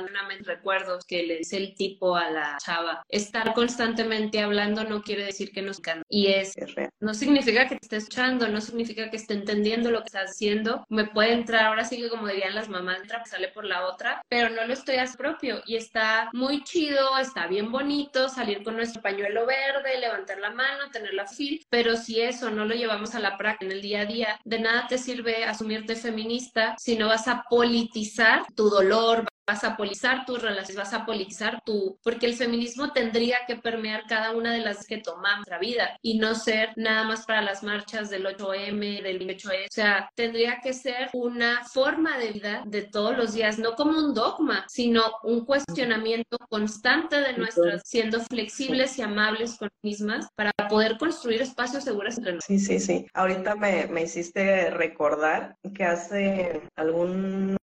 recuerdos 0.44 1.04
que 1.06 1.22
le 1.22 1.38
dice 1.38 1.56
el 1.56 1.74
tipo 1.74 2.16
a 2.16 2.30
la 2.30 2.58
chava. 2.64 3.02
Estar 3.08 3.54
constantemente 3.54 4.40
hablando 4.40 4.84
no 4.84 5.02
quiere 5.02 5.24
decir 5.24 5.52
que 5.52 5.62
nos 5.62 5.80
can 5.80 6.02
Y 6.08 6.28
es, 6.28 6.56
es 6.56 6.74
real. 6.74 6.90
no 7.00 7.14
significa 7.14 7.68
que 7.68 7.76
te 7.76 7.86
esté 7.86 7.96
escuchando, 7.96 8.48
no 8.48 8.60
significa 8.60 9.10
que 9.10 9.16
esté 9.16 9.34
entendiendo 9.34 9.90
lo 9.90 10.00
que 10.00 10.06
estás 10.06 10.30
haciendo. 10.30 10.84
Me 10.88 11.04
puede 11.04 11.32
entrar, 11.32 11.66
ahora 11.66 11.84
sí 11.84 11.96
que 11.96 12.08
como 12.08 12.28
dirían 12.28 12.54
las 12.54 12.68
mamás, 12.68 13.00
entra, 13.00 13.24
sale 13.24 13.48
por 13.48 13.64
la 13.64 13.86
otra, 13.86 14.22
pero 14.28 14.48
no 14.50 14.66
lo 14.66 14.72
estoy 14.72 14.96
a 14.96 15.04
propio. 15.16 15.62
Y 15.66 15.76
está 15.76 16.30
muy 16.32 16.64
chido, 16.64 17.18
está 17.18 17.46
bien 17.46 17.70
bonito 17.70 18.28
salir 18.28 18.62
con 18.62 18.76
nuestro 18.76 19.02
pañuelo 19.02 19.46
verde, 19.46 20.00
levantar 20.00 20.38
la 20.38 20.50
mano, 20.50 20.90
tener 20.90 21.14
la 21.14 21.26
fil, 21.26 21.62
pero 21.70 21.96
si 21.96 22.20
eso 22.20 22.50
no 22.50 22.64
lo 22.64 22.74
llevamos 22.74 23.14
a 23.14 23.20
la 23.20 23.36
práctica 23.36 23.66
en 23.66 23.72
el 23.72 23.82
día 23.82 24.00
a 24.00 24.06
día, 24.06 24.40
de 24.44 24.58
nada 24.58 24.86
te 24.88 24.98
sirve 24.98 25.44
asumirte 25.44 25.93
feminista 25.96 26.74
si 26.78 26.96
no 26.96 27.08
vas 27.08 27.28
a 27.28 27.44
politizar 27.48 28.46
tu 28.54 28.68
dolor, 28.68 29.26
vas 29.46 29.64
a 29.64 29.76
politizar 29.76 30.24
tus 30.24 30.40
relaciones, 30.40 30.76
vas 30.76 30.94
a 30.94 31.04
politizar 31.04 31.62
tu, 31.64 31.98
porque 32.02 32.26
el 32.26 32.34
feminismo 32.34 32.92
tendría 32.92 33.38
que 33.46 33.56
permear 33.56 34.04
cada 34.08 34.32
una 34.32 34.52
de 34.52 34.60
las 34.60 34.86
que 34.86 34.98
tomamos 34.98 35.24
nuestra 35.38 35.58
vida 35.58 35.98
y 36.02 36.18
no 36.18 36.34
ser 36.34 36.70
nada 36.76 37.04
más 37.04 37.24
para 37.26 37.42
las 37.42 37.62
marchas 37.62 38.10
del 38.10 38.26
8M, 38.26 39.02
del 39.02 39.18
28M, 39.20 39.66
o 39.66 39.72
sea, 39.72 40.10
tendría 40.14 40.60
que 40.62 40.72
ser 40.72 41.10
una 41.12 41.64
forma 41.64 42.18
de 42.18 42.32
vida 42.32 42.62
de 42.66 42.82
todos 42.82 43.16
los 43.16 43.34
días, 43.34 43.58
no 43.58 43.74
como 43.74 43.98
un 43.98 44.14
dogma, 44.14 44.64
sino 44.68 45.02
un 45.22 45.44
cuestionamiento 45.44 46.38
constante 46.48 47.20
de 47.20 47.34
nuestras, 47.34 47.82
siendo 47.84 48.20
flexibles 48.20 48.98
y 48.98 49.02
amables 49.02 49.56
con 49.58 49.68
mismas 49.82 50.28
para 50.34 50.52
poder 50.68 50.96
construir 50.98 51.42
espacios 51.42 51.84
seguros 51.84 52.16
entre 52.16 52.34
nosotros. 52.34 52.60
Sí, 52.60 52.78
sí, 52.78 52.80
sí. 52.80 53.06
Ahorita 53.12 53.54
me, 53.56 53.86
me 53.86 54.02
hiciste 54.02 54.70
recordar 54.70 55.56
que 55.74 55.84
hace 55.84 56.62
algún 56.76 57.56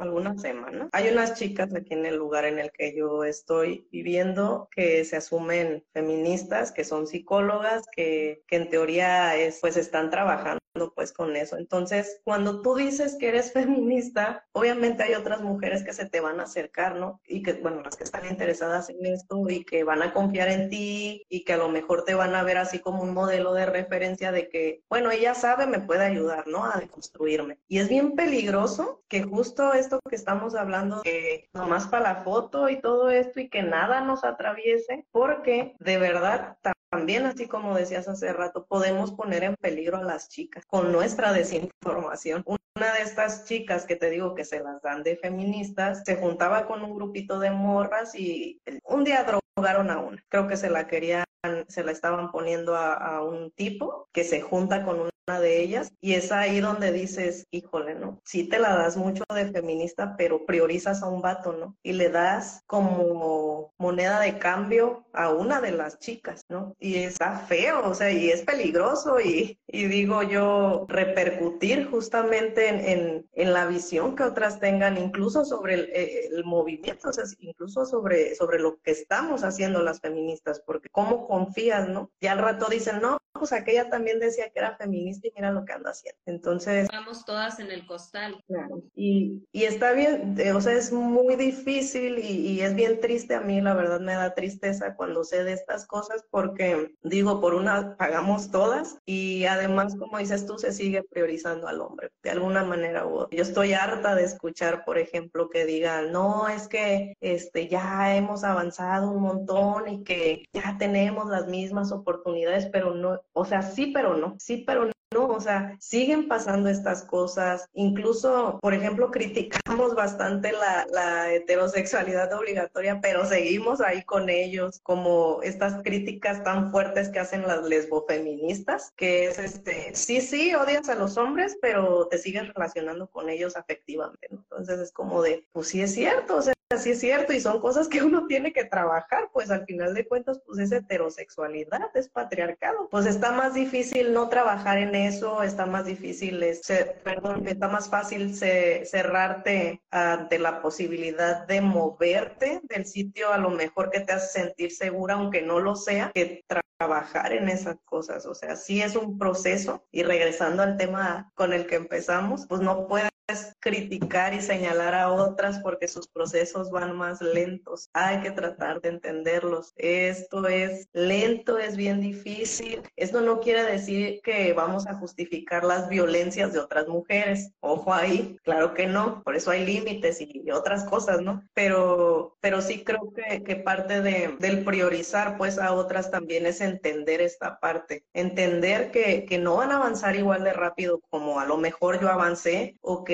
algunas 0.00 0.40
semanas. 0.40 0.88
Hay 0.92 1.08
unas 1.08 1.34
chicas 1.34 1.74
aquí 1.74 1.94
en 1.94 2.06
el 2.06 2.16
lugar 2.16 2.44
en 2.44 2.58
el 2.58 2.70
que 2.72 2.96
yo 2.96 3.24
estoy 3.24 3.88
viviendo 3.90 4.68
que 4.70 5.04
se 5.04 5.16
asumen 5.16 5.84
feministas, 5.92 6.72
que 6.72 6.84
son 6.84 7.06
psicólogas, 7.06 7.84
que, 7.94 8.42
que 8.46 8.56
en 8.56 8.68
teoría 8.68 9.36
es, 9.36 9.60
pues 9.60 9.76
están 9.76 10.10
trabajando 10.10 10.60
pues 10.94 11.12
con 11.12 11.36
eso. 11.36 11.56
Entonces, 11.56 12.20
cuando 12.24 12.60
tú 12.60 12.74
dices 12.74 13.16
que 13.18 13.28
eres 13.28 13.52
feminista, 13.52 14.46
obviamente 14.52 15.02
hay 15.04 15.14
otras 15.14 15.40
mujeres 15.40 15.84
que 15.84 15.92
se 15.92 16.06
te 16.06 16.20
van 16.20 16.40
a 16.40 16.44
acercar, 16.44 16.96
¿no? 16.96 17.20
Y 17.26 17.42
que, 17.42 17.54
bueno, 17.54 17.82
las 17.82 17.96
que 17.96 18.04
están 18.04 18.26
interesadas 18.26 18.90
en 18.90 19.04
esto 19.06 19.48
y 19.48 19.64
que 19.64 19.84
van 19.84 20.02
a 20.02 20.12
confiar 20.12 20.48
en 20.48 20.68
ti 20.68 21.24
y 21.28 21.44
que 21.44 21.52
a 21.52 21.58
lo 21.58 21.68
mejor 21.68 22.04
te 22.04 22.14
van 22.14 22.34
a 22.34 22.42
ver 22.42 22.58
así 22.58 22.80
como 22.80 23.02
un 23.02 23.14
modelo 23.14 23.54
de 23.54 23.66
referencia 23.66 24.32
de 24.32 24.48
que, 24.48 24.82
bueno, 24.88 25.10
ella 25.10 25.34
sabe, 25.34 25.66
me 25.66 25.80
puede 25.80 26.04
ayudar, 26.04 26.46
¿no? 26.48 26.64
A 26.64 26.78
deconstruirme. 26.78 27.58
Y 27.68 27.78
es 27.78 27.88
bien 27.88 28.14
peligroso 28.14 29.02
que 29.08 29.22
justo 29.22 29.74
esto 29.84 30.00
que 30.08 30.16
estamos 30.16 30.54
hablando, 30.54 31.02
que 31.02 31.48
nomás 31.52 31.86
para 31.86 32.14
la 32.14 32.22
foto 32.22 32.68
y 32.68 32.80
todo 32.80 33.10
esto 33.10 33.40
y 33.40 33.48
que 33.48 33.62
nada 33.62 34.00
nos 34.00 34.24
atraviese, 34.24 35.06
porque 35.12 35.76
de 35.78 35.98
verdad 35.98 36.56
también, 36.90 37.26
así 37.26 37.46
como 37.46 37.74
decías 37.74 38.08
hace 38.08 38.32
rato, 38.32 38.66
podemos 38.66 39.12
poner 39.12 39.44
en 39.44 39.56
peligro 39.56 39.98
a 39.98 40.02
las 40.02 40.28
chicas 40.28 40.64
con 40.66 40.90
nuestra 40.90 41.32
desinformación. 41.32 42.44
Una 42.46 42.92
de 42.94 43.02
estas 43.02 43.44
chicas 43.44 43.84
que 43.84 43.96
te 43.96 44.10
digo 44.10 44.34
que 44.34 44.44
se 44.44 44.60
las 44.60 44.80
dan 44.82 45.02
de 45.02 45.16
feministas, 45.16 46.02
se 46.04 46.16
juntaba 46.16 46.66
con 46.66 46.82
un 46.82 46.94
grupito 46.94 47.38
de 47.38 47.50
morras 47.50 48.14
y 48.14 48.60
un 48.84 49.04
día 49.04 49.24
drogaron 49.24 49.90
a 49.90 50.00
una. 50.00 50.24
Creo 50.28 50.48
que 50.48 50.56
se 50.56 50.70
la 50.70 50.86
querían, 50.86 51.24
se 51.68 51.84
la 51.84 51.92
estaban 51.92 52.32
poniendo 52.32 52.74
a, 52.74 52.94
a 52.94 53.22
un 53.22 53.50
tipo 53.52 54.08
que 54.12 54.24
se 54.24 54.40
junta 54.40 54.84
con 54.84 55.00
una 55.00 55.10
de 55.32 55.62
ellas 55.62 55.90
y 56.02 56.14
es 56.14 56.32
ahí 56.32 56.60
donde 56.60 56.92
dices, 56.92 57.46
híjole, 57.50 57.94
¿no? 57.94 58.20
Sí 58.24 58.46
te 58.46 58.58
la 58.58 58.76
das 58.76 58.96
mucho 58.96 59.24
de 59.34 59.50
feminista, 59.50 60.16
pero 60.18 60.44
priorizas 60.44 61.02
a 61.02 61.08
un 61.08 61.22
vato, 61.22 61.54
¿no? 61.54 61.76
Y 61.82 61.94
le 61.94 62.10
das 62.10 62.62
como 62.66 63.72
moneda 63.78 64.20
de 64.20 64.38
cambio 64.38 65.06
a 65.14 65.30
una 65.30 65.62
de 65.62 65.72
las 65.72 65.98
chicas, 65.98 66.44
¿no? 66.50 66.74
Y 66.78 66.96
está 66.96 67.38
feo, 67.38 67.88
o 67.88 67.94
sea, 67.94 68.10
y 68.10 68.28
es 68.28 68.42
peligroso 68.42 69.18
y, 69.18 69.58
y 69.66 69.86
digo 69.86 70.22
yo, 70.22 70.84
repercutir 70.88 71.88
justamente 71.90 72.68
en, 72.68 72.80
en, 72.80 73.26
en, 73.32 73.52
la 73.54 73.66
visión 73.66 74.16
que 74.16 74.24
otras 74.24 74.60
tengan, 74.60 74.98
incluso 74.98 75.44
sobre 75.44 75.74
el, 75.74 75.90
el, 76.34 76.44
movimiento, 76.44 77.08
o 77.08 77.12
sea, 77.12 77.24
incluso 77.38 77.86
sobre, 77.86 78.34
sobre 78.34 78.58
lo 78.58 78.78
que 78.82 78.90
estamos 78.90 79.42
haciendo 79.42 79.82
las 79.82 80.00
feministas, 80.00 80.60
porque 80.66 80.88
cómo 80.90 81.26
confías, 81.26 81.88
¿no? 81.88 82.10
Ya 82.20 82.32
al 82.32 82.38
rato 82.38 82.66
dicen, 82.68 83.00
no, 83.00 83.18
pues 83.34 83.52
aquella 83.52 83.90
también 83.90 84.20
decía 84.20 84.50
que 84.50 84.60
era 84.60 84.76
feminista 84.76 85.28
y 85.28 85.32
mira 85.34 85.50
lo 85.50 85.64
que 85.64 85.72
anda 85.72 85.90
haciendo. 85.90 86.20
Entonces... 86.26 86.88
Vamos 86.92 87.24
todas 87.24 87.58
en 87.58 87.70
el 87.70 87.86
costal. 87.86 88.42
Claro. 88.46 88.82
Y, 88.94 89.42
y 89.52 89.64
está 89.64 89.92
bien, 89.92 90.36
eh, 90.38 90.52
o 90.52 90.60
sea, 90.60 90.74
es 90.74 90.92
muy 90.92 91.36
difícil 91.36 92.18
y, 92.18 92.52
y, 92.52 92.60
es 92.60 92.74
bien 92.74 93.00
triste 93.00 93.34
a 93.34 93.40
mí, 93.40 93.60
la 93.60 93.74
verdad 93.74 94.00
me 94.00 94.14
da 94.14 94.34
tristeza 94.34 94.94
cuando 94.94 95.24
sé 95.24 95.44
de 95.44 95.52
estas 95.52 95.86
cosas 95.86 96.24
porque, 96.30 96.94
digo, 97.02 97.40
por 97.40 97.54
una 97.54 97.96
pagamos 97.96 98.50
todas 98.50 98.98
y 99.04 99.44
además, 99.46 99.96
como 99.96 100.18
dices 100.18 100.46
tú, 100.46 100.58
se 100.58 100.72
sigue 100.72 101.02
priorizando 101.02 101.66
al 101.66 101.80
hombre 101.80 102.10
de 102.22 102.30
alguna 102.30 102.64
manera 102.64 103.06
u 103.06 103.14
otra. 103.14 103.36
Yo 103.36 103.42
estoy 103.42 103.72
harta 103.72 104.14
de 104.14 104.24
escuchar, 104.24 104.84
por 104.84 104.98
ejemplo, 104.98 105.48
que 105.50 105.66
digan, 105.66 106.12
no, 106.12 106.48
es 106.48 106.68
que 106.68 107.14
este, 107.20 107.68
ya 107.68 108.16
hemos 108.16 108.44
avanzado 108.44 109.10
un 109.10 109.22
montón 109.22 109.88
y 109.88 110.04
que 110.04 110.44
ya 110.52 110.76
tenemos 110.78 111.28
las 111.28 111.48
mismas 111.48 111.92
oportunidades, 111.92 112.66
pero 112.66 112.94
no, 112.94 113.20
o 113.34 113.44
sea, 113.44 113.62
sí, 113.62 113.88
pero 113.92 114.16
no, 114.16 114.36
sí, 114.38 114.64
pero 114.66 114.93
no. 115.14 115.28
O 115.28 115.40
sea, 115.40 115.76
siguen 115.80 116.28
pasando 116.28 116.68
estas 116.68 117.02
cosas. 117.04 117.68
Incluso, 117.72 118.58
por 118.60 118.74
ejemplo, 118.74 119.10
criticamos 119.10 119.94
bastante 119.94 120.52
la, 120.52 120.86
la, 120.92 121.32
heterosexualidad 121.32 122.32
obligatoria, 122.34 123.00
pero 123.00 123.24
seguimos 123.24 123.80
ahí 123.80 124.02
con 124.02 124.28
ellos, 124.28 124.80
como 124.82 125.40
estas 125.42 125.82
críticas 125.82 126.42
tan 126.44 126.70
fuertes 126.70 127.08
que 127.08 127.20
hacen 127.20 127.42
las 127.42 127.62
lesbofeministas, 127.64 128.92
que 128.96 129.26
es 129.26 129.38
este, 129.38 129.94
sí, 129.94 130.20
sí, 130.20 130.54
odias 130.54 130.88
a 130.88 130.94
los 130.94 131.16
hombres, 131.16 131.56
pero 131.62 132.08
te 132.08 132.18
sigues 132.18 132.52
relacionando 132.52 133.08
con 133.08 133.30
ellos 133.30 133.56
afectivamente. 133.56 134.28
¿no? 134.30 134.38
Entonces 134.38 134.80
es 134.80 134.92
como 134.92 135.22
de, 135.22 135.46
pues 135.52 135.68
sí 135.68 135.80
es 135.80 135.94
cierto, 135.94 136.36
o 136.36 136.42
sea, 136.42 136.54
sí 136.78 136.90
es 136.90 137.00
cierto, 137.00 137.32
y 137.32 137.40
son 137.40 137.60
cosas 137.60 137.88
que 137.88 138.02
uno 138.02 138.26
tiene 138.26 138.52
que 138.52 138.64
trabajar, 138.64 139.30
pues 139.32 139.50
al 139.50 139.64
final 139.64 139.94
de 139.94 140.06
cuentas, 140.06 140.40
pues 140.46 140.58
es 140.58 140.72
heterosexualidad, 140.72 141.94
es 141.94 142.08
patriarcado. 142.08 142.88
Pues 142.90 143.06
está 143.06 143.32
más 143.32 143.54
difícil 143.54 144.12
no 144.12 144.28
trabajar 144.28 144.78
en 144.78 144.94
eso, 145.04 145.42
está 145.42 145.66
más 145.66 145.86
difícil, 145.86 146.44
se, 146.62 146.84
perdón, 147.04 147.46
está 147.46 147.68
más 147.68 147.88
fácil 147.88 148.34
se, 148.34 148.84
cerrarte 148.84 149.82
ante 149.90 150.38
la 150.38 150.60
posibilidad 150.60 151.46
de 151.46 151.60
moverte 151.60 152.60
del 152.64 152.86
sitio 152.86 153.32
a 153.32 153.38
lo 153.38 153.50
mejor 153.50 153.90
que 153.90 154.00
te 154.00 154.12
hace 154.12 154.40
sentir 154.40 154.72
segura, 154.72 155.14
aunque 155.14 155.42
no 155.42 155.60
lo 155.60 155.76
sea, 155.76 156.10
que 156.14 156.44
trabajar 156.78 157.32
en 157.32 157.48
esas 157.48 157.76
cosas. 157.84 158.26
O 158.26 158.34
sea, 158.34 158.56
sí 158.56 158.82
es 158.82 158.96
un 158.96 159.18
proceso 159.18 159.84
y 159.90 160.02
regresando 160.02 160.62
al 160.62 160.76
tema 160.76 161.30
con 161.34 161.52
el 161.52 161.66
que 161.66 161.76
empezamos, 161.76 162.46
pues 162.46 162.60
no 162.60 162.86
puedes 163.26 163.56
criticar 163.60 164.34
y 164.34 164.40
señalar 164.40 164.94
a 164.94 165.12
otras 165.12 165.58
porque 165.60 165.88
sus 165.88 166.08
procesos 166.08 166.70
van 166.70 166.96
más 166.96 167.20
lentos. 167.20 167.88
Hay 167.92 168.20
que 168.20 168.30
tratar 168.30 168.80
de 168.80 168.90
entenderlos. 168.90 169.72
Esto 169.76 170.46
es 170.46 170.88
lento, 170.92 171.58
es 171.58 171.76
bien 171.76 172.00
difícil. 172.00 172.82
Esto 172.96 173.20
no 173.20 173.40
quiere 173.40 173.64
decir 173.64 174.20
que 174.22 174.52
vamos 174.52 174.86
a 174.86 174.94
justificar 174.94 175.64
las 175.64 175.88
violencias 175.88 176.52
de 176.52 176.58
otras 176.58 176.88
mujeres. 176.88 177.52
Ojo 177.60 177.92
ahí, 177.92 178.36
claro 178.44 178.74
que 178.74 178.86
no. 178.86 179.22
Por 179.22 179.36
eso 179.36 179.50
hay 179.50 179.64
límites 179.64 180.20
y 180.20 180.50
otras 180.50 180.84
cosas, 180.84 181.20
¿no? 181.22 181.42
Pero, 181.54 182.36
pero 182.40 182.60
sí 182.60 182.84
creo 182.84 183.12
que, 183.12 183.54
parte 183.56 184.02
de, 184.02 184.36
del 184.40 184.64
priorizar 184.64 185.38
pues 185.38 185.58
a 185.58 185.72
otras 185.72 186.10
también 186.10 186.44
es 186.44 186.60
entender 186.60 187.20
esta 187.22 187.58
parte. 187.60 188.04
Entender 188.12 188.90
que, 188.90 189.24
que 189.24 189.38
no 189.38 189.56
van 189.56 189.70
a 189.70 189.76
avanzar 189.76 190.16
igual 190.16 190.44
de 190.44 190.52
rápido 190.52 191.00
como 191.08 191.40
a 191.40 191.46
lo 191.46 191.56
mejor 191.56 192.00
yo 192.00 192.10
avancé 192.10 192.76
o 192.82 193.04
que 193.04 193.13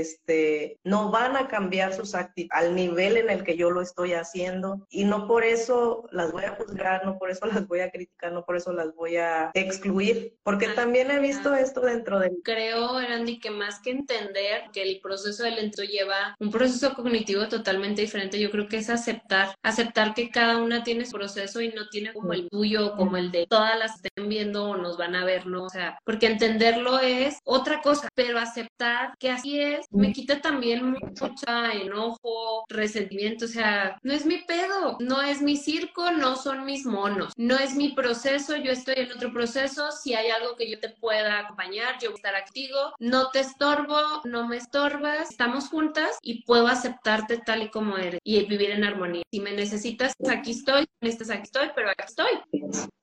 este, 0.00 0.78
no 0.84 1.10
van 1.10 1.36
a 1.36 1.48
cambiar 1.48 1.92
sus 1.94 2.14
actitudes 2.14 2.48
al 2.50 2.74
nivel 2.74 3.16
en 3.16 3.30
el 3.30 3.44
que 3.44 3.56
yo 3.56 3.70
lo 3.70 3.80
estoy 3.80 4.12
haciendo. 4.12 4.86
Y 4.90 5.04
no 5.04 5.26
por 5.26 5.44
eso 5.44 6.08
las 6.12 6.32
voy 6.32 6.44
a 6.44 6.54
juzgar, 6.54 7.04
no 7.04 7.18
por 7.18 7.30
eso 7.30 7.46
las 7.46 7.66
voy 7.66 7.80
a 7.80 7.90
criticar, 7.90 8.32
no 8.32 8.44
por 8.44 8.56
eso 8.56 8.72
las 8.72 8.94
voy 8.94 9.16
a 9.16 9.50
excluir, 9.54 10.34
porque 10.42 10.68
también 10.68 11.10
he 11.10 11.18
visto 11.18 11.54
esto 11.54 11.80
dentro 11.80 12.18
de... 12.18 12.32
Creo, 12.42 12.96
Andy, 12.96 13.40
que 13.40 13.50
más 13.50 13.80
que 13.80 13.90
entender 13.90 14.64
que 14.72 14.82
el 14.82 15.00
proceso 15.00 15.42
del 15.42 15.56
lento 15.56 15.82
lleva 15.82 16.36
un 16.38 16.50
proceso 16.50 16.94
cognitivo 16.94 17.48
totalmente 17.48 18.02
diferente, 18.02 18.38
yo 18.38 18.50
creo 18.50 18.68
que 18.68 18.78
es 18.78 18.90
aceptar, 18.90 19.54
aceptar 19.62 20.14
que 20.14 20.30
cada 20.30 20.58
una 20.58 20.82
tiene 20.82 21.06
su 21.06 21.12
proceso 21.12 21.60
y 21.60 21.68
no 21.70 21.88
tiene 21.88 22.12
como 22.12 22.32
el 22.32 22.48
tuyo, 22.48 22.94
como 22.96 23.16
el 23.16 23.30
de 23.30 23.46
todas 23.46 23.78
las 23.78 23.96
estén 23.96 24.28
viendo 24.28 24.64
o 24.64 24.76
nos 24.76 24.96
van 24.96 25.14
a 25.14 25.24
ver, 25.24 25.46
¿no? 25.46 25.64
O 25.64 25.70
sea, 25.70 25.98
porque 26.04 26.26
entenderlo 26.26 26.98
es 27.00 27.38
otra 27.44 27.80
cosa, 27.82 28.08
pero 28.14 28.38
aceptar 28.38 28.87
que 29.18 29.30
así 29.30 29.60
es, 29.60 29.86
me 29.90 30.12
quita 30.12 30.40
también 30.40 30.96
mucha 31.20 31.72
enojo, 31.72 32.64
resentimiento, 32.68 33.44
o 33.46 33.48
sea, 33.48 33.98
no 34.02 34.12
es 34.12 34.26
mi 34.26 34.38
pedo, 34.38 34.96
no 35.00 35.22
es 35.22 35.42
mi 35.42 35.56
circo, 35.56 36.10
no 36.12 36.36
son 36.36 36.64
mis 36.64 36.86
monos, 36.86 37.32
no 37.36 37.56
es 37.56 37.74
mi 37.74 37.90
proceso, 37.92 38.56
yo 38.56 38.72
estoy 38.72 38.94
en 38.98 39.12
otro 39.12 39.32
proceso, 39.32 39.90
si 39.92 40.14
hay 40.14 40.30
algo 40.30 40.56
que 40.56 40.70
yo 40.70 40.78
te 40.78 40.90
pueda 40.90 41.40
acompañar, 41.40 41.98
yo 42.00 42.10
voy 42.10 42.16
a 42.16 42.16
estar 42.16 42.36
activo, 42.36 42.78
no 42.98 43.30
te 43.30 43.40
estorbo, 43.40 43.98
no 44.24 44.46
me 44.46 44.56
estorbas, 44.56 45.30
estamos 45.30 45.68
juntas 45.68 46.18
y 46.22 46.42
puedo 46.44 46.66
aceptarte 46.66 47.38
tal 47.38 47.62
y 47.62 47.70
como 47.70 47.96
eres 47.96 48.20
y 48.24 48.44
vivir 48.46 48.70
en 48.70 48.84
armonía. 48.84 49.22
Si 49.32 49.40
me 49.40 49.52
necesitas, 49.52 50.12
aquí 50.28 50.52
estoy, 50.52 50.86
necesitas, 51.00 51.30
aquí 51.30 51.42
estoy, 51.44 51.68
pero 51.74 51.90
aquí 51.90 52.04
estoy. 52.06 52.32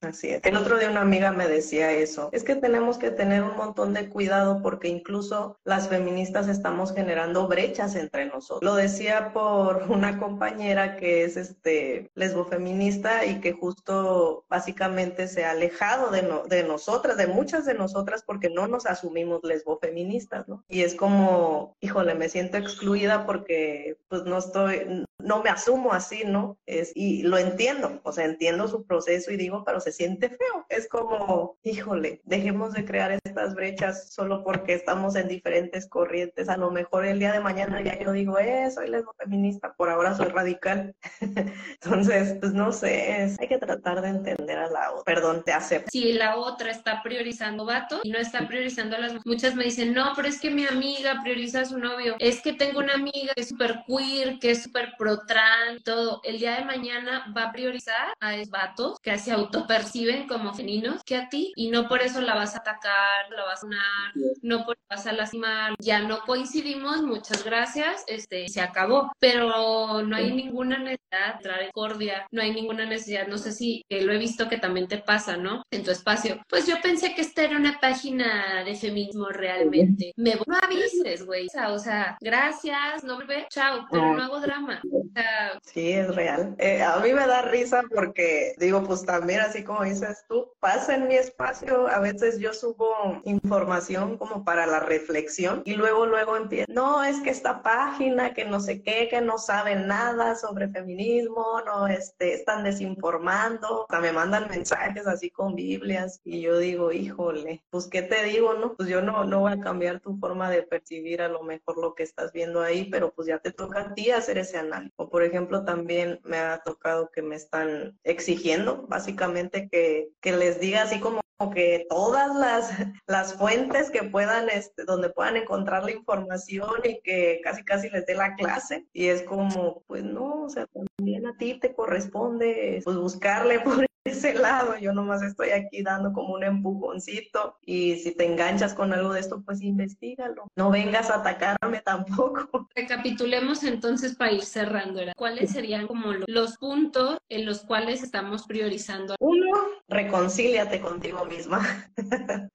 Así 0.02 0.30
es. 0.30 0.42
El 0.44 0.58
otro 0.58 0.78
día 0.78 0.90
una 0.90 1.02
amiga 1.02 1.32
me 1.32 1.48
decía 1.48 1.92
eso, 1.92 2.30
es 2.32 2.44
que 2.44 2.56
tenemos 2.56 2.98
que 2.98 3.12
tener 3.12 3.44
un 3.44 3.56
montón 3.56 3.94
de 3.94 4.10
cuidado 4.10 4.62
porque 4.62 4.88
incluso 4.88 5.58
las 5.76 5.90
feministas 5.90 6.48
estamos 6.48 6.94
generando 6.94 7.50
brechas 7.50 7.96
entre 7.96 8.28
nosotros. 8.28 8.64
Lo 8.64 8.76
decía 8.76 9.34
por 9.34 9.84
una 9.92 10.18
compañera 10.18 10.96
que 10.96 11.26
es 11.26 11.36
este 11.36 12.10
lesbofeminista 12.16 13.26
y 13.26 13.42
que 13.42 13.52
justo 13.52 14.46
básicamente 14.50 15.28
se 15.28 15.44
ha 15.44 15.52
alejado 15.52 16.12
de, 16.12 16.24
no, 16.24 16.44
de 16.44 16.64
nosotras, 16.64 17.18
de 17.18 17.28
muchas 17.28 17.66
de 17.66 17.74
nosotras, 17.74 18.24
porque 18.26 18.50
no 18.50 18.68
nos 18.68 18.86
asumimos 18.86 19.42
lesbofeministas, 19.44 20.48
¿no? 20.48 20.64
Y 20.70 20.84
es 20.84 20.96
como, 20.96 21.76
híjole, 21.82 22.16
me 22.16 22.30
siento 22.30 22.56
excluida 22.56 23.26
porque 23.26 23.98
pues 24.08 24.24
no 24.24 24.38
estoy, 24.38 25.04
no 25.20 25.44
me 25.44 25.50
asumo 25.50 25.92
así, 25.92 26.24
¿no? 26.26 26.58
Es, 26.66 26.94
y 26.96 27.24
lo 27.24 27.38
entiendo, 27.38 28.00
o 28.04 28.14
sea, 28.14 28.24
entiendo 28.24 28.70
su 28.70 28.86
proceso 28.86 29.30
y 29.32 29.36
digo, 29.36 29.64
pero 29.66 29.82
se 29.82 29.92
siente 29.92 30.30
feo. 30.30 30.66
Es 30.70 30.88
como, 30.88 31.58
híjole, 31.64 32.22
dejemos 32.24 32.72
de 32.72 32.86
crear 32.86 33.20
estas 33.26 33.56
brechas 33.56 34.14
solo 34.14 34.42
porque 34.44 34.74
estamos 34.74 35.18
en 35.18 35.28
diferentes 35.28 35.65
corrientes. 35.90 36.50
A 36.50 36.58
lo 36.58 36.72
mejor 36.72 37.06
el 37.06 37.20
día 37.20 37.32
de 37.32 37.40
mañana 37.40 37.82
ya 37.82 37.98
yo 38.00 38.12
digo, 38.12 38.40
eh, 38.40 38.70
soy 38.72 38.92
feminista, 39.18 39.74
por 39.74 39.90
ahora 39.90 40.16
soy 40.16 40.28
radical. 40.28 40.96
Entonces, 41.82 42.38
pues 42.40 42.54
no 42.54 42.72
sé, 42.72 43.24
es, 43.24 43.40
hay 43.40 43.48
que 43.48 43.58
tratar 43.58 44.02
de 44.02 44.10
entender 44.10 44.58
a 44.58 44.70
la 44.70 44.92
otra, 44.92 45.04
perdón, 45.04 45.44
te 45.44 45.54
acepto. 45.54 45.90
Si 45.92 46.14
la 46.14 46.38
otra 46.38 46.72
está 46.72 47.02
priorizando 47.04 47.66
vato 47.66 48.02
y 48.04 48.10
no 48.10 48.18
está 48.18 48.48
priorizando 48.48 48.96
a 48.96 49.00
las 49.00 49.26
muchas 49.26 49.56
me 49.56 49.66
dicen, 49.66 49.94
no, 49.94 50.14
pero 50.16 50.28
es 50.28 50.40
que 50.40 50.50
mi 50.50 50.66
amiga 50.66 51.20
prioriza 51.24 51.62
a 51.62 51.66
su 51.66 51.78
novio, 51.78 52.16
es 52.20 52.42
que 52.42 52.54
tengo 52.54 52.80
una 52.80 52.94
amiga 52.94 53.34
que 53.34 53.42
es 53.42 53.50
súper 53.50 53.84
queer, 53.88 54.40
que 54.40 54.52
es 54.52 54.64
súper 54.64 54.94
pro 54.98 55.26
trans, 55.26 55.84
todo. 55.84 56.22
El 56.24 56.40
día 56.40 56.58
de 56.58 56.66
mañana 56.66 57.34
va 57.36 57.46
a 57.46 57.52
priorizar 57.52 58.14
a 58.20 58.36
esos 58.36 58.50
vatos 58.50 59.00
que 59.02 59.18
se 59.18 59.32
autoperciben 59.32 60.28
como 60.28 60.54
femeninos 60.54 61.04
que 61.04 61.16
a 61.16 61.30
ti 61.30 61.54
y 61.56 61.70
no 61.70 61.88
por 61.88 62.02
eso 62.02 62.22
la 62.22 62.36
vas 62.36 62.56
a 62.56 62.60
atacar, 62.60 63.30
la 63.30 63.44
vas 63.46 63.60
a 63.60 63.62
sonar, 63.62 64.14
no 64.42 64.66
por 64.66 64.76
eso 64.76 64.86
vas 64.90 65.08
a 65.08 65.14
lastimar. 65.14 65.55
Ya 65.80 66.00
no 66.00 66.20
coincidimos, 66.22 67.02
muchas 67.02 67.44
gracias, 67.44 68.04
este, 68.08 68.48
se 68.48 68.62
acabó. 68.62 69.12
Pero 69.20 70.02
no 70.04 70.16
hay 70.16 70.32
ninguna 70.32 70.78
necesidad 70.78 71.28
de 71.28 71.34
entrar 71.38 71.62
en 71.62 71.72
cordia, 71.72 72.28
no 72.32 72.42
hay 72.42 72.54
ninguna 72.54 72.86
necesidad, 72.86 73.28
no 73.28 73.38
sé 73.38 73.52
si 73.52 73.84
eh, 73.90 74.02
lo 74.02 74.14
he 74.14 74.18
visto 74.18 74.50
que 74.50 74.58
también 74.58 74.88
te 74.88 74.98
pasa, 74.98 75.38
¿no? 75.38 75.64
En 75.72 75.84
tu 75.84 75.92
espacio. 75.92 76.42
Pues 76.50 76.68
yo 76.68 76.76
pensé 76.82 77.14
que 77.14 77.22
esta 77.22 77.44
era 77.44 77.58
una 77.58 77.80
página 77.80 78.64
de 78.64 78.76
feminismo 78.76 79.30
realmente. 79.30 80.14
Me 80.16 80.36
no 80.46 80.58
avises, 80.62 81.26
güey. 81.26 81.48
O 81.70 81.80
sea, 81.80 82.18
gracias, 82.22 83.04
no 83.04 83.18
me 83.20 83.48
chao, 83.50 83.86
pero 83.90 84.14
no 84.14 84.24
hago 84.24 84.40
drama. 84.40 84.82
O 84.92 85.04
sea, 85.14 85.60
sí, 85.64 85.92
es 85.92 86.14
real. 86.16 86.56
Eh, 86.60 86.82
a 86.82 86.98
mí 87.00 87.14
me 87.14 87.26
da 87.26 87.42
risa 87.44 87.84
porque 87.94 88.54
digo, 88.58 88.84
pues 88.84 89.06
también 89.06 89.42
así 89.42 89.64
como 89.64 89.84
dices 89.84 90.26
tú, 90.28 90.52
pasa 90.60 90.96
en 90.96 91.08
mi 91.08 91.16
espacio, 91.16 91.88
a 91.88 92.00
veces 92.00 92.40
yo 92.40 92.54
subo 92.54 93.22
información 93.26 94.18
como 94.18 94.44
para 94.44 94.66
la 94.66 94.80
reflexión 94.80 95.45
y 95.66 95.74
luego, 95.74 96.06
luego 96.06 96.38
empiezo, 96.38 96.72
no, 96.72 97.04
es 97.04 97.20
que 97.22 97.30
esta 97.30 97.62
página, 97.62 98.34
que 98.34 98.46
no 98.46 98.60
sé 98.60 98.82
qué, 98.82 99.08
que 99.10 99.22
no 99.22 99.38
saben 99.38 99.88
nada 99.88 100.36
sobre 100.36 100.70
feminismo, 100.70 101.62
no, 101.66 101.88
este, 101.88 102.34
están 102.34 102.64
desinformando, 102.64 103.86
sea, 103.90 104.00
me 104.00 104.12
mandan 104.12 104.48
mensajes 104.50 105.08
así 105.08 105.30
con 105.30 105.56
Biblias 105.56 106.22
y 106.24 106.42
yo 106.42 106.58
digo, 106.58 106.92
híjole, 106.92 107.64
pues 107.70 107.88
qué 107.88 108.02
te 108.02 108.24
digo, 108.24 108.54
¿no? 108.54 108.76
Pues 108.76 108.90
yo 108.90 109.02
no, 109.02 109.26
no 109.26 109.42
voy 109.42 109.54
a 109.54 109.60
cambiar 109.60 110.00
tu 110.00 110.18
forma 110.18 110.50
de 110.50 110.64
percibir 110.64 111.22
a 111.22 111.28
lo 111.28 111.44
mejor 111.44 111.78
lo 111.78 111.96
que 111.96 112.04
estás 112.04 112.32
viendo 112.32 112.62
ahí, 112.62 112.86
pero 112.86 113.12
pues 113.14 113.28
ya 113.28 113.40
te 113.40 113.52
toca 113.52 113.82
a 113.82 113.94
ti 113.94 114.12
hacer 114.12 114.38
ese 114.38 114.58
análisis. 114.58 114.94
O 114.98 115.10
por 115.10 115.24
ejemplo, 115.24 115.64
también 115.66 116.20
me 116.24 116.38
ha 116.38 116.60
tocado 116.60 117.10
que 117.12 117.22
me 117.22 117.36
están 117.36 117.98
exigiendo 118.04 118.86
básicamente 118.88 119.70
que, 119.70 120.10
que 120.22 120.32
les 120.32 120.60
diga 120.60 120.84
así 120.84 121.00
como 121.00 121.25
que 121.54 121.86
todas 121.90 122.36
las, 122.36 122.70
las 123.08 123.34
fuentes 123.34 123.90
que 123.90 124.04
puedan, 124.04 124.50
este, 124.50 124.84
donde 124.86 125.10
puedan 125.10 125.38
encontrar 125.38 125.84
la 125.84 125.92
información 125.92 126.72
y 126.84 127.02
que 127.02 127.42
casi 127.44 127.64
casi 127.64 127.90
les 127.90 128.06
dé 128.06 128.16
la 128.16 128.36
clase. 128.36 128.86
Y 128.94 129.08
es 129.08 129.24
como, 129.24 129.84
pues 129.88 130.04
no, 130.04 130.44
o 130.44 130.50
sea, 130.50 130.68
también 130.68 131.28
a 131.28 131.38
ti 131.38 131.60
te 131.60 131.74
corresponde 131.74 132.82
pues 132.84 132.98
buscarle 132.98 133.60
por 133.62 133.86
ese 134.06 134.36
lado, 134.36 134.78
yo 134.78 134.94
nomás 134.94 135.24
estoy 135.24 135.50
aquí 135.50 135.82
dando 135.82 136.14
como 136.14 136.36
un 136.36 136.44
empujoncito 136.44 137.58
y 137.66 137.96
si 137.96 138.12
te 138.12 138.26
enganchas 138.26 138.76
con 138.76 138.94
algo 138.94 139.14
de 139.14 139.20
esto, 139.20 139.42
pues 139.44 139.62
investigalo. 139.62 140.48
No 140.56 140.70
vengas 140.70 141.10
a 141.10 141.16
atacarme 141.16 141.82
tampoco. 141.84 142.70
Recapitulemos 142.76 143.64
entonces 143.64 144.16
para 144.16 144.32
ir 144.32 144.44
cerrando. 144.44 145.02
¿Cuáles 145.18 145.52
serían 145.52 145.88
como 145.88 146.14
los 146.28 146.58
puntos 146.58 147.18
en 147.30 147.48
los 147.48 147.62
cuales 147.62 148.04
estamos 148.04 148.46
priorizando? 148.46 149.16
Uno, 149.20 149.52
reconcíliate 149.88 150.82
contigo 150.82 151.26
misma. 151.26 151.90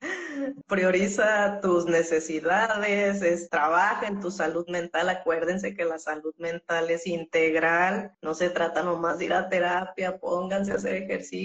Prioriza 0.68 1.60
tus 1.60 1.84
necesidades, 1.86 3.22
es, 3.22 3.50
trabaja 3.50 4.06
en 4.06 4.20
tu 4.20 4.30
salud 4.30 4.66
mental. 4.68 5.08
Acuérdense 5.08 5.74
que 5.74 5.84
la 5.84 5.98
salud 5.98 6.34
mental 6.38 6.90
es 6.90 7.08
integral, 7.08 8.12
no 8.22 8.34
se 8.34 8.50
trata 8.50 8.84
nomás 8.84 9.18
de 9.18 9.24
ir 9.24 9.32
a 9.32 9.48
terapia, 9.48 10.18
pónganse 10.18 10.72
a 10.72 10.76
hacer 10.76 10.94
ejercicio, 10.94 11.39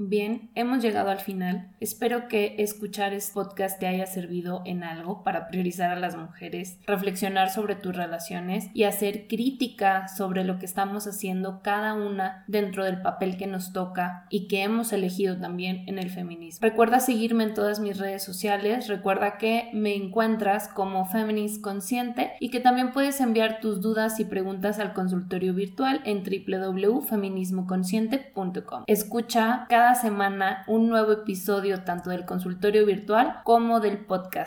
Bien, 0.01 0.53
hemos 0.55 0.81
llegado 0.81 1.11
al 1.11 1.19
final. 1.19 1.73
Espero 1.81 2.29
que 2.29 2.55
escuchar 2.59 3.15
este 3.15 3.35
podcast 3.35 3.81
te 3.81 3.89
haya 3.89 4.07
servido 4.07 4.63
en 4.65 4.85
algo 4.85 5.25
para 5.25 5.49
priorizar 5.49 5.91
a 5.91 5.99
las 5.99 6.17
mujeres, 6.17 6.79
reflexionar 6.87 7.51
sobre 7.51 7.75
tus 7.75 7.97
relaciones 7.97 8.71
y 8.75 8.85
hacer 8.85 9.27
crítica 9.27 10.07
sobre 10.07 10.45
lo 10.45 10.61
que 10.61 10.67
estamos 10.67 11.09
haciendo 11.09 11.63
cada 11.65 11.95
una 11.95 12.45
dentro 12.47 12.85
del 12.85 13.03
papel 13.03 13.37
que 13.37 13.49
nos 13.49 13.73
toca 13.73 14.29
y 14.31 14.47
que 14.47 14.63
hemos 14.63 14.93
elegido 14.93 15.37
también 15.37 15.83
en 15.89 15.99
el 15.99 16.11
feminismo. 16.11 16.61
Recuerda 16.63 17.01
seguirme 17.01 17.43
en 17.43 17.55
todas 17.55 17.81
mis 17.81 17.99
redes 17.99 18.23
sociales, 18.23 18.87
recuerda 18.87 19.37
que 19.37 19.69
me 19.73 19.97
encuentras 19.97 20.69
como 20.69 21.07
Feminist 21.07 21.61
Consciente 21.61 22.35
y 22.39 22.51
que 22.51 22.61
también 22.61 22.93
puedes 22.93 23.21
enviar 23.21 23.59
tus 23.59 23.81
dudas 23.81 24.21
y 24.21 24.27
preguntas 24.27 24.79
al 24.79 24.93
consultorio 24.93 25.55
virtual 25.55 26.03
en 26.05 26.23
www.feminismoconsciente.com. 26.23 28.85
Escucha 28.87 29.67
semana 29.95 30.65
un 30.67 30.89
nuevo 30.89 31.13
episodio 31.13 31.83
tanto 31.85 32.11
del 32.11 32.25
consultorio 32.25 32.87
virtual 32.87 33.41
como 33.45 33.81
del 33.81 33.99
podcast. 33.99 34.47